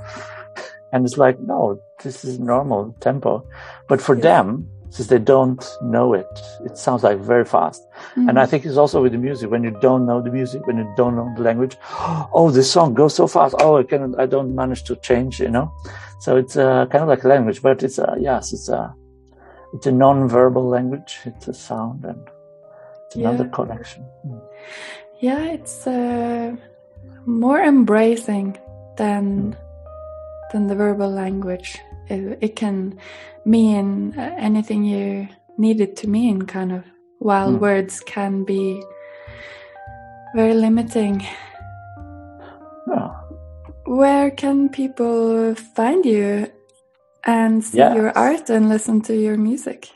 and 0.94 1.04
it's 1.04 1.18
like, 1.18 1.40
no, 1.40 1.80
this 2.04 2.24
is 2.24 2.38
normal 2.38 2.94
tempo. 3.00 3.44
But 3.88 4.00
for 4.00 4.14
them, 4.14 4.70
since 4.90 5.08
they 5.08 5.18
don't 5.18 5.68
know 5.82 6.14
it, 6.14 6.40
it 6.64 6.78
sounds 6.78 7.02
like 7.02 7.18
very 7.18 7.44
fast. 7.44 7.84
Mm. 8.14 8.28
And 8.28 8.38
I 8.38 8.46
think 8.46 8.64
it's 8.64 8.76
also 8.76 9.02
with 9.02 9.10
the 9.10 9.18
music. 9.18 9.50
When 9.50 9.64
you 9.64 9.72
don't 9.82 10.06
know 10.06 10.22
the 10.22 10.30
music, 10.30 10.68
when 10.68 10.78
you 10.78 10.88
don't 10.96 11.16
know 11.16 11.34
the 11.36 11.42
language, 11.42 11.76
oh, 12.32 12.52
this 12.54 12.70
song 12.70 12.94
goes 12.94 13.16
so 13.16 13.26
fast. 13.26 13.56
Oh, 13.58 13.78
I 13.78 13.82
can 13.82 14.14
I 14.20 14.26
don't 14.26 14.54
manage 14.54 14.84
to 14.84 14.94
change, 14.94 15.40
you 15.40 15.50
know. 15.50 15.72
So 16.20 16.36
it's 16.36 16.56
uh, 16.56 16.86
kind 16.86 17.02
of 17.02 17.08
like 17.08 17.24
a 17.24 17.28
language, 17.28 17.60
but 17.60 17.82
it's 17.82 17.98
uh, 17.98 18.14
yes, 18.20 18.52
it's 18.52 18.68
a 18.68 18.94
it's 19.74 19.86
a 19.86 19.92
non-verbal 19.92 20.68
language. 20.68 21.18
It's 21.24 21.48
a 21.48 21.54
sound 21.54 22.04
and 22.04 22.22
it's 23.06 23.16
another 23.16 23.48
connection. 23.48 24.06
Mm. 24.24 24.40
Yeah, 25.18 25.42
it's 25.56 25.88
uh, 25.88 26.54
more 27.26 27.60
embracing 27.60 28.56
than 28.96 29.54
mm. 29.54 29.63
Than 30.54 30.68
the 30.68 30.76
verbal 30.76 31.10
language. 31.10 31.80
It, 32.06 32.38
it 32.40 32.54
can 32.54 32.96
mean 33.44 34.14
uh, 34.16 34.36
anything 34.38 34.84
you 34.84 35.26
need 35.58 35.80
it 35.80 35.96
to 35.96 36.08
mean, 36.08 36.42
kind 36.42 36.70
of, 36.70 36.84
while 37.18 37.50
mm. 37.50 37.58
words 37.58 37.98
can 37.98 38.44
be 38.44 38.80
very 40.36 40.54
limiting. 40.54 41.26
Oh. 42.86 43.10
Where 43.86 44.30
can 44.30 44.68
people 44.68 45.56
find 45.74 46.06
you 46.06 46.52
and 47.24 47.64
see 47.64 47.78
yes. 47.78 47.96
your 47.96 48.16
art 48.16 48.48
and 48.48 48.68
listen 48.68 49.02
to 49.10 49.16
your 49.16 49.36
music? 49.36 49.90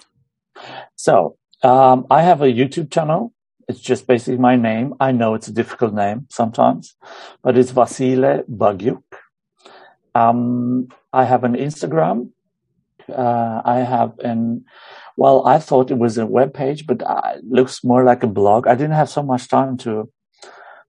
So 0.96 1.36
um, 1.62 2.04
I 2.10 2.22
have 2.22 2.42
a 2.42 2.46
YouTube 2.46 2.90
channel. 2.90 3.32
It's 3.68 3.78
just 3.78 4.08
basically 4.08 4.38
my 4.38 4.56
name. 4.56 4.94
I 4.98 5.12
know 5.12 5.34
it's 5.34 5.46
a 5.46 5.52
difficult 5.52 5.94
name 5.94 6.26
sometimes, 6.30 6.96
but 7.44 7.56
it's 7.56 7.70
Vasile 7.70 8.42
Baghiuc. 8.50 9.02
Um, 10.18 10.88
I 11.12 11.24
have 11.24 11.44
an 11.44 11.54
Instagram. 11.54 12.30
Uh, 13.08 13.62
I 13.64 13.78
have 13.78 14.18
an, 14.18 14.64
well, 15.16 15.46
I 15.46 15.58
thought 15.58 15.90
it 15.90 15.98
was 15.98 16.18
a 16.18 16.26
web 16.26 16.52
page, 16.52 16.86
but 16.86 17.02
it 17.02 17.44
looks 17.48 17.82
more 17.82 18.04
like 18.04 18.22
a 18.22 18.26
blog. 18.26 18.66
I 18.66 18.74
didn't 18.74 18.96
have 18.96 19.08
so 19.08 19.22
much 19.22 19.48
time 19.48 19.78
to 19.78 20.10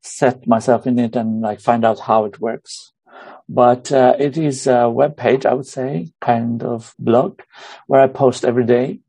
set 0.01 0.47
myself 0.47 0.87
in 0.87 0.99
it 0.99 1.15
and 1.15 1.41
like 1.41 1.61
find 1.61 1.85
out 1.85 1.99
how 1.99 2.25
it 2.25 2.39
works. 2.39 2.91
But 3.47 3.91
uh, 3.91 4.15
it 4.19 4.37
is 4.37 4.67
a 4.67 4.89
web 4.89 5.17
page, 5.17 5.45
I 5.45 5.53
would 5.53 5.67
say, 5.67 6.11
kind 6.21 6.63
of 6.63 6.93
blog 6.99 7.41
where 7.87 8.01
I 8.01 8.07
post 8.07 8.45
every 8.45 8.65
day 8.65 8.99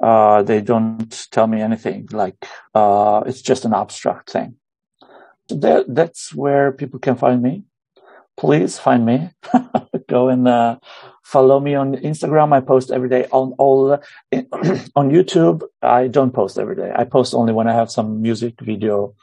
Uh, 0.00 0.42
they 0.42 0.62
don't 0.62 1.28
tell 1.30 1.48
me 1.48 1.60
anything. 1.60 2.08
Like 2.12 2.46
uh, 2.74 3.22
it's 3.26 3.42
just 3.42 3.66
an 3.66 3.74
abstract 3.74 4.30
thing. 4.30 4.54
So 5.50 5.56
that, 5.56 5.84
that's 5.94 6.34
where 6.34 6.72
people 6.72 6.98
can 6.98 7.16
find 7.16 7.42
me 7.42 7.64
please 8.36 8.80
find 8.80 9.06
me. 9.06 9.30
Go 10.08 10.28
and 10.28 10.48
follow 11.24 11.58
me 11.58 11.74
on 11.74 11.96
Instagram. 11.96 12.52
I 12.52 12.60
post 12.60 12.90
every 12.92 13.08
day 13.08 13.26
on 13.32 13.54
all 13.58 13.92
on 14.32 15.10
YouTube. 15.10 15.62
I 15.82 16.06
don't 16.06 16.32
post 16.32 16.58
every 16.58 16.76
day. 16.76 16.92
I 16.94 17.04
post 17.04 17.34
only 17.34 17.52
when 17.52 17.66
I 17.66 17.72
have 17.72 17.90
some 17.90 18.22
music 18.22 18.60
video. 18.60 19.14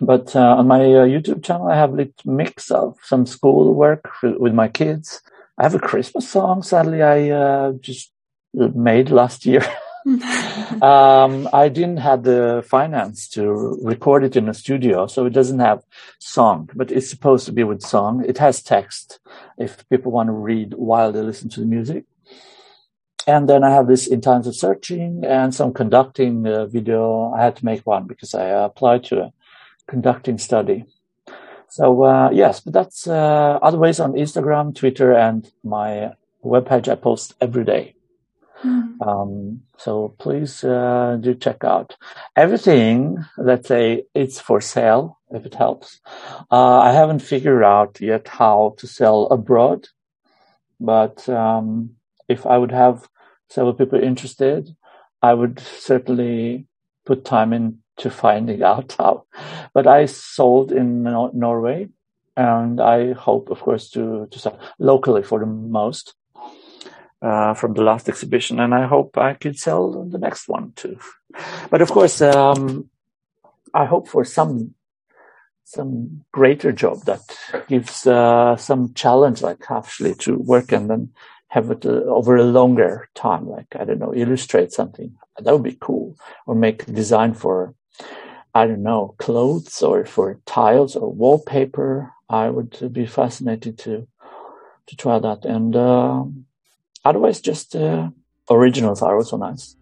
But 0.00 0.34
uh, 0.34 0.56
on 0.58 0.66
my 0.66 0.80
uh, 0.80 1.06
YouTube 1.06 1.44
channel, 1.44 1.68
I 1.68 1.76
have 1.76 1.96
a 1.98 2.08
mix 2.24 2.70
of 2.72 2.96
some 3.04 3.24
school 3.26 3.72
work 3.74 4.10
with 4.22 4.52
my 4.52 4.66
kids. 4.66 5.20
I 5.58 5.62
have 5.62 5.76
a 5.76 5.78
Christmas 5.78 6.28
song. 6.28 6.62
Sadly, 6.62 7.02
I 7.02 7.30
uh, 7.30 7.72
just 7.74 8.10
made 8.52 9.10
last 9.10 9.46
year. 9.46 9.62
um, 10.82 11.48
I 11.52 11.68
didn't 11.68 11.98
have 11.98 12.24
the 12.24 12.64
finance 12.66 13.28
to 13.30 13.78
record 13.82 14.24
it 14.24 14.36
in 14.36 14.48
a 14.48 14.54
studio, 14.54 15.06
so 15.06 15.26
it 15.26 15.32
doesn't 15.32 15.60
have 15.60 15.84
song, 16.18 16.70
but 16.74 16.90
it's 16.90 17.08
supposed 17.08 17.46
to 17.46 17.52
be 17.52 17.64
with 17.64 17.82
song. 17.82 18.24
It 18.26 18.38
has 18.38 18.62
text 18.62 19.20
if 19.58 19.88
people 19.88 20.12
want 20.12 20.28
to 20.28 20.32
read 20.32 20.74
while 20.74 21.12
they 21.12 21.22
listen 21.22 21.48
to 21.50 21.60
the 21.60 21.66
music. 21.66 22.04
And 23.26 23.48
then 23.48 23.62
I 23.62 23.70
have 23.70 23.86
this 23.86 24.08
in 24.08 24.20
times 24.20 24.48
of 24.48 24.56
searching 24.56 25.24
and 25.24 25.54
some 25.54 25.72
conducting 25.72 26.46
uh, 26.46 26.66
video. 26.66 27.32
I 27.32 27.44
had 27.44 27.56
to 27.56 27.64
make 27.64 27.86
one 27.86 28.08
because 28.08 28.34
I 28.34 28.46
applied 28.46 29.04
to 29.04 29.20
a 29.20 29.32
conducting 29.86 30.38
study. 30.38 30.86
So 31.68 32.02
uh, 32.02 32.30
yes, 32.32 32.60
but 32.60 32.72
that's 32.72 33.06
uh, 33.06 33.58
other 33.62 33.78
ways 33.78 34.00
on 34.00 34.12
Instagram, 34.14 34.74
Twitter, 34.74 35.12
and 35.12 35.50
my 35.62 36.12
webpage. 36.44 36.88
I 36.88 36.96
post 36.96 37.34
every 37.40 37.64
day. 37.64 37.94
Mm. 38.64 39.00
Um, 39.06 39.62
so 39.76 40.14
please 40.18 40.62
uh, 40.62 41.18
do 41.20 41.34
check 41.34 41.64
out 41.64 41.96
everything. 42.36 43.24
Let's 43.36 43.68
say 43.68 44.04
it's 44.14 44.40
for 44.40 44.60
sale 44.60 45.18
if 45.30 45.44
it 45.46 45.54
helps. 45.54 46.00
Uh, 46.50 46.78
I 46.78 46.92
haven't 46.92 47.20
figured 47.20 47.64
out 47.64 48.00
yet 48.00 48.28
how 48.28 48.74
to 48.78 48.86
sell 48.86 49.26
abroad, 49.26 49.88
but 50.78 51.28
um, 51.28 51.96
if 52.28 52.46
I 52.46 52.58
would 52.58 52.72
have 52.72 53.08
several 53.48 53.74
people 53.74 53.98
interested, 53.98 54.74
I 55.22 55.34
would 55.34 55.58
certainly 55.60 56.66
put 57.04 57.24
time 57.24 57.52
into 57.52 58.10
finding 58.10 58.62
out 58.72 58.94
how. 58.98 59.26
But 59.74 59.86
I 59.86 60.06
sold 60.06 60.70
in 60.72 61.02
Norway, 61.02 61.88
and 62.36 62.80
I 62.80 63.12
hope, 63.12 63.50
of 63.50 63.60
course, 63.60 63.90
to 63.90 64.28
to 64.30 64.38
sell 64.38 64.58
locally 64.78 65.22
for 65.22 65.40
the 65.40 65.46
most 65.46 66.14
uh, 67.22 67.54
from 67.54 67.74
the 67.74 67.82
last 67.82 68.08
exhibition, 68.08 68.58
and 68.58 68.74
I 68.74 68.86
hope 68.86 69.16
I 69.16 69.34
could 69.34 69.56
sell 69.58 70.04
the 70.04 70.18
next 70.18 70.48
one 70.48 70.72
too. 70.74 70.98
But 71.70 71.80
of 71.80 71.90
course, 71.90 72.20
um, 72.20 72.90
I 73.72 73.84
hope 73.86 74.08
for 74.08 74.24
some 74.24 74.74
some 75.64 76.24
greater 76.32 76.72
job 76.72 77.04
that 77.04 77.22
gives 77.68 78.06
uh, 78.06 78.56
some 78.56 78.92
challenge, 78.94 79.40
like 79.40 79.70
actually 79.70 80.14
to 80.16 80.36
work 80.36 80.72
and 80.72 80.90
then 80.90 81.10
have 81.48 81.70
it 81.70 81.86
uh, 81.86 82.02
over 82.18 82.36
a 82.36 82.44
longer 82.44 83.08
time, 83.14 83.48
like 83.48 83.68
I 83.78 83.84
don't 83.84 84.00
know, 84.00 84.12
illustrate 84.14 84.72
something. 84.72 85.16
That 85.38 85.52
would 85.52 85.62
be 85.62 85.78
cool, 85.80 86.16
or 86.46 86.54
make 86.54 86.84
design 86.86 87.34
for 87.34 87.74
I 88.54 88.66
don't 88.66 88.82
know 88.82 89.14
clothes 89.18 89.80
or 89.80 90.04
for 90.04 90.40
tiles 90.44 90.96
or 90.96 91.10
wallpaper. 91.10 92.12
I 92.28 92.50
would 92.50 92.92
be 92.92 93.06
fascinated 93.06 93.78
to 93.78 94.08
to 94.86 94.96
try 94.96 95.20
that 95.20 95.44
and. 95.44 96.44
Otherwise, 97.04 97.40
just 97.40 97.74
uh, 97.74 98.08
originals 98.50 99.02
are 99.02 99.16
also 99.16 99.36
nice 99.36 99.76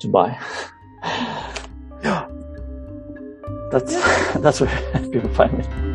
to 0.00 0.08
buy. 0.08 0.38
yeah, 2.02 2.28
that's 3.70 3.94
that's 4.40 4.60
where 4.60 5.08
people 5.12 5.32
find 5.34 5.56
me. 5.58 5.87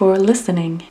For 0.00 0.16
listening. 0.16 0.88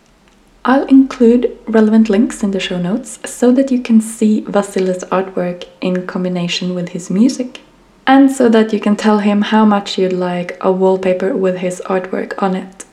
I'll 0.64 0.86
include 0.86 1.58
relevant 1.66 2.12
links 2.12 2.44
in 2.44 2.52
the 2.52 2.60
show 2.60 2.78
notes 2.78 3.18
so 3.26 3.52
that 3.54 3.72
you 3.72 3.82
can 3.82 4.02
see 4.02 4.42
Vasile's 4.42 5.04
artwork 5.06 5.66
in 5.82 6.06
combination 6.06 6.76
with 6.76 6.90
his 6.90 7.10
music, 7.10 7.62
and 8.06 8.32
so 8.32 8.50
that 8.50 8.72
you 8.72 8.80
can 8.80 8.96
tell 8.96 9.18
him 9.18 9.42
how 9.42 9.66
much 9.66 9.98
you'd 9.98 10.14
like 10.14 10.60
a 10.62 10.72
wallpaper 10.72 11.36
with 11.36 11.58
his 11.58 11.82
artwork 11.88 12.40
on 12.40 12.56
it. 12.56 12.86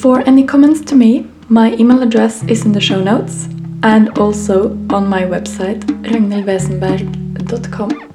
For 0.00 0.26
any 0.26 0.44
comments 0.44 0.80
to 0.86 0.96
me, 0.96 1.28
my 1.48 1.74
email 1.74 2.02
address 2.02 2.42
is 2.48 2.64
in 2.64 2.72
the 2.72 2.80
show 2.80 3.00
notes 3.00 3.46
and 3.84 4.18
also 4.18 4.76
on 4.90 5.06
my 5.06 5.22
website 5.22 5.84
ragnhildwesenberg.com. 6.02 8.09